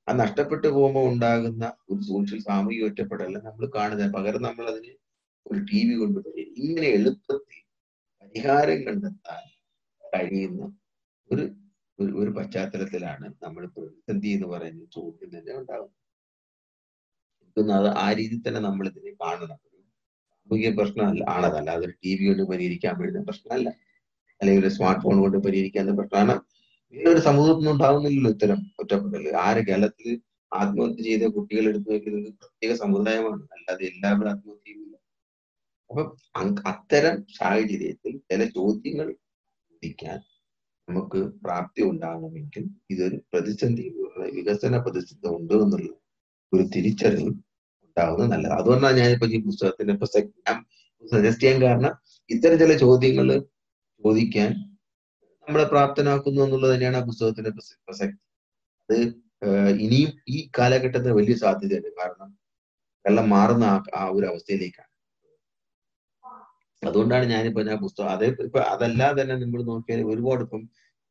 അത് 0.08 0.20
നഷ്ടപ്പെട്ടു 0.20 0.68
പോകുമ്പോൾ 0.68 1.12
ഉണ്ടാകുന്ന 1.12 1.72
ഒരു 1.90 2.00
സോഷ്യൽ 2.00 2.40
സാമൂഹിക 2.40 2.84
ഒറ്റപ്പെടല്ല 2.84 3.38
നമ്മൾ 3.38 3.70
കാണുന്നത്. 3.74 4.12
പകരം 4.12 4.42
നമ്മൾ 4.42 4.70
അതിന് 4.70 4.92
ഒരു 5.46 5.58
ടി 5.58 5.88
വി 5.88 5.94
കൊണ്ട് 5.94 6.28
ഇങ്ങനെ 6.38 6.86
എളുപ്പത്തിൽ 6.86 7.62
പരിഹാരം 8.22 8.82
കണ്ടെത്താൻ 8.82 9.50
കഴിയുന്ന 10.04 10.78
ഒരു 11.32 11.42
ഒരു 12.00 12.30
പശ്ചാത്തലത്തിലാണ് 12.30 13.32
നമ്മൾ 13.42 13.66
പ്രതിസന്ധി 13.66 14.28
എന്ന് 14.28 14.46
പറയുന്ന 14.46 14.84
ചോദ്യം 14.84 15.38
തന്നെ 15.38 15.56
ഉണ്ടാകുന്നത് 15.56 16.03
എനിക്കൊന്ന് 17.56 17.74
അത് 17.80 17.88
ആ 18.04 18.06
രീതിയിൽ 18.18 18.40
തന്നെ 18.46 18.60
നമ്മൾ 18.60 18.84
ഇതിനെ 18.90 19.10
കാണണം. 19.22 19.58
ഒരു 19.66 19.82
സാമൂഹിക 20.48 20.70
പ്രശ്നമല്ല 20.78 21.22
ആണത്. 21.34 21.56
അല്ലാതെ 21.60 21.82
ഒരു 21.86 21.94
ടി 22.02 22.12
വി 22.18 22.24
കൊണ്ട് 22.28 22.42
പരിഹരിക്കാൻ 22.50 22.94
പറ്റുന്ന 23.00 23.22
പ്രശ്നമല്ല. 23.28 23.68
അല്ലെങ്കിൽ 24.40 24.62
ഒരു 24.64 24.70
സ്മാർട്ട് 24.76 25.02
ഫോൺ 25.04 25.16
കൊണ്ട് 25.24 25.38
പരിഹരിക്കാൻ 25.46 25.90
പ്രശ്നമാണ്. 26.00 26.34
വേറൊരു 26.94 27.22
സമൂഹത്തിൽ 27.28 27.60
നിന്നും 27.60 27.74
ഉണ്ടാകുന്നില്ലല്ലോ 27.74 28.30
ഇത്തരം 28.36 28.60
ഒറ്റപ്പെടൽ 28.82 29.24
ആര് 29.46 29.60
കേരളത്തിൽ 29.68 30.08
ആത്മഹത്യ 30.52 31.04
ചെയ്ത 31.08 31.24
കുട്ടികൾ 31.36 31.64
എടുത്തു 31.70 31.88
നോക്കിയത് 31.92 32.28
പ്രത്യേക 32.42 32.72
സമുദായമാണ്. 32.84 33.42
അല്ലാതെ 33.56 33.84
എല്ലാവരും 33.92 34.30
ആത്മഹത്യ 34.32 34.64
ചെയ്യുന്നില്ല. 34.66 34.96
അപ്പൊ 35.90 36.02
അത്തരം 36.72 37.16
സാഹചര്യത്തിൽ 37.38 38.14
ചില 38.30 38.44
ചോദ്യങ്ങൾ 38.58 39.08
ചോദിക്കാൻ 39.70 40.18
നമുക്ക് 40.88 41.20
പ്രാപ്തി 41.44 41.82
ഉണ്ടാകണമെങ്കിൽ 41.92 42.64
ഇതൊരു 42.94 43.16
പ്രതിസന്ധി 43.32 43.84
വികസന 44.38 44.78
പ്രതിസന്ധി 44.86 45.28
ഉണ്ട് 45.38 45.54
എന്നുള്ള 45.64 45.90
ഒരു 46.54 46.64
തിരിച്ചറിവ് 46.74 47.30
ഉണ്ടാവുന്നത് 47.84 48.30
നല്ലത് 48.32 48.54
അതുകൊണ്ടാണ് 48.58 48.96
ഞാനിപ്പോ 49.02 49.26
ഈ 49.36 49.40
പുസ്തകത്തിന്റെ 49.48 49.94
ഞാൻ 50.42 50.58
സജസ്റ്റ് 51.04 51.42
ചെയ്യാൻ 51.42 51.58
കാരണം 51.62 51.92
ഇത്തരം 52.30 52.56
ചില 52.58 52.72
ചോദ്യങ്ങൾ 52.84 53.28
ചോദിക്കാൻ 54.02 54.50
നമ്മളെ 55.46 55.66
പ്രാപ്തനാക്കുന്നു 55.72 56.40
എന്നുള്ളത് 56.44 56.72
തന്നെയാണ് 56.74 56.98
ആ 57.00 57.04
പുസ്തകത്തിന്റെ 57.08 57.50
പ്രസക്തി. 57.86 58.18
അത് 58.88 58.96
ഇനിയും 59.84 60.10
ഈ 60.28 60.38
കാലഘട്ടത്തിന് 60.58 61.14
വലിയ 61.18 61.34
സാധ്യതയുണ്ട്. 61.42 61.90
കാരണം 62.00 62.30
വെള്ളം 63.04 63.26
മാറുന്ന 63.34 63.64
ആ 63.72 63.76
ആ 64.00 64.04
ഒരു 64.16 64.26
അവസ്ഥയിലേക്കാണ്. 64.30 64.90
അതുകൊണ്ടാണ് 66.82 67.26
ഞാനിപ്പോ 67.34 67.62
ഞാൻ 67.68 67.78
പുസ്തകം 67.84 68.10
അതേ 68.14 68.26
ഇപ്പൊ 68.46 68.60
അതല്ലാതെ 68.72 69.18
തന്നെ 69.22 69.36
നിങ്ങൾ 69.44 69.60
നോക്കിയാൽ 69.70 70.00
ഒരുപാട് 70.12 70.42
ഇപ്പം 70.46 70.62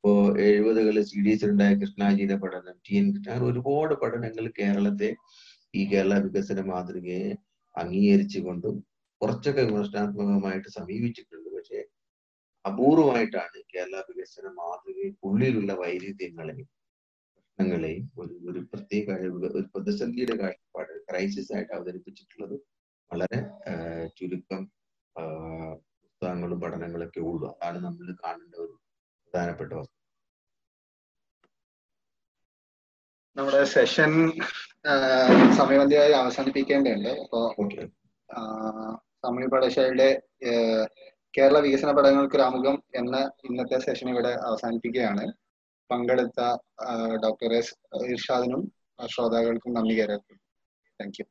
ഇപ്പോ 0.04 0.14
എഴുപതുകളിൽ 0.45 1.04
സി 1.10 1.20
ഡി 1.26 1.30
എസിലുണ്ടായ 1.34 1.74
കൃഷ്ണാജിയുടെ 1.82 2.36
പഠനം 2.41 2.76
ടി 2.86 2.93
എൻ 2.99 3.06
കൃഷ്ണ 3.12 3.36
ഒരുപാട് 3.49 3.93
പഠനങ്ങൾ 4.01 4.45
കേരളത്തെ 4.58 5.10
ഈ 5.74 5.82
കേരള 5.91 6.14
വികസന 6.26 6.62
മാതൃകയെ 6.72 7.30
അംഗീകരിച്ചുകൊണ്ടും 7.76 8.76
കുറച്ചൊക്കെ 9.22 9.64
വിമർശനാത്മകമായിട്ട് 9.70 10.70
സമീപിച്ചിട്ടുണ്ട്. 10.78 11.47
പക്ഷെ 11.56 11.80
അപൂർവമായിട്ടാണ് 12.66 13.62
കേരള 13.74 13.95
വികസന 14.10 14.45
മാതൃകയ്ക്കുള്ളിലുള്ള 14.60 15.72
വൈരുദ്ധ്യങ്ങളെയും 15.84 16.68
പ്രശ്നങ്ങളെയും 17.38 18.06
ഒരു 18.24 18.36
ഒരു 18.49 18.60
പ്രത്യേക 18.74 19.08
ഒരു 19.58 19.66
പ്രതിസന്ധിയുടെ 19.74 20.38
കാഴ്ചപ്പാട് 20.43 20.93
ക്രൈസിസ് 21.10 21.54
ആയിട്ട് 21.58 21.74
അവതരിപ്പിച്ചിട്ടുള്ളത് 21.78 22.56
വളരെ 23.12 23.39
ചുരുക്കം 24.20 24.62
പുസ്തകങ്ങളും 26.04 26.60
പഠനങ്ങളൊക്കെ 26.66 27.22
ഉള്ളൂ. 27.32 27.47
അതാണ് 27.58 27.80
നമ്മൾ 27.88 28.08
കാണേണ്ട 28.26 28.56
ഒരു 28.66 28.76
പ്രധാനപ്പെട്ട 29.34 29.74
വസ്തു 29.74 29.93
നമ്മുടെ 33.38 33.59
സെഷൻ 33.63 34.11
സമയബന്ധിയായി 35.57 36.11
അവസാനിപ്പിക്കേണ്ടതുണ്ട്. 36.11 37.09
അപ്പോ 37.09 37.39
സമീപ 39.25 39.59
സമയ 39.67 40.07
കേരള 41.38 41.57
വികസന 41.59 41.91
പഠനങ്ങൾക്ക് 41.91 42.39
ആമുഖം 42.47 42.75
എന്ന 42.95 43.15
ഇന്നത്തെ 43.49 43.77
സെഷൻ 43.79 44.07
ഇവിടെ 44.09 44.31
അവസാനിപ്പിക്കുകയാണ്. 44.49 45.25
പങ്കെടുത്ത 45.91 46.41
ഡോക്ടർ 47.23 47.53
എസ് 47.53 47.73
ഇർഷാദിനും 48.13 48.61
ശ്രോതാക്കൾക്കും 49.05 49.73
നന്ദി 49.73 49.95
കേരളത്തിൽ. 49.99 50.38
Thank 50.99 51.17
you 51.19 51.25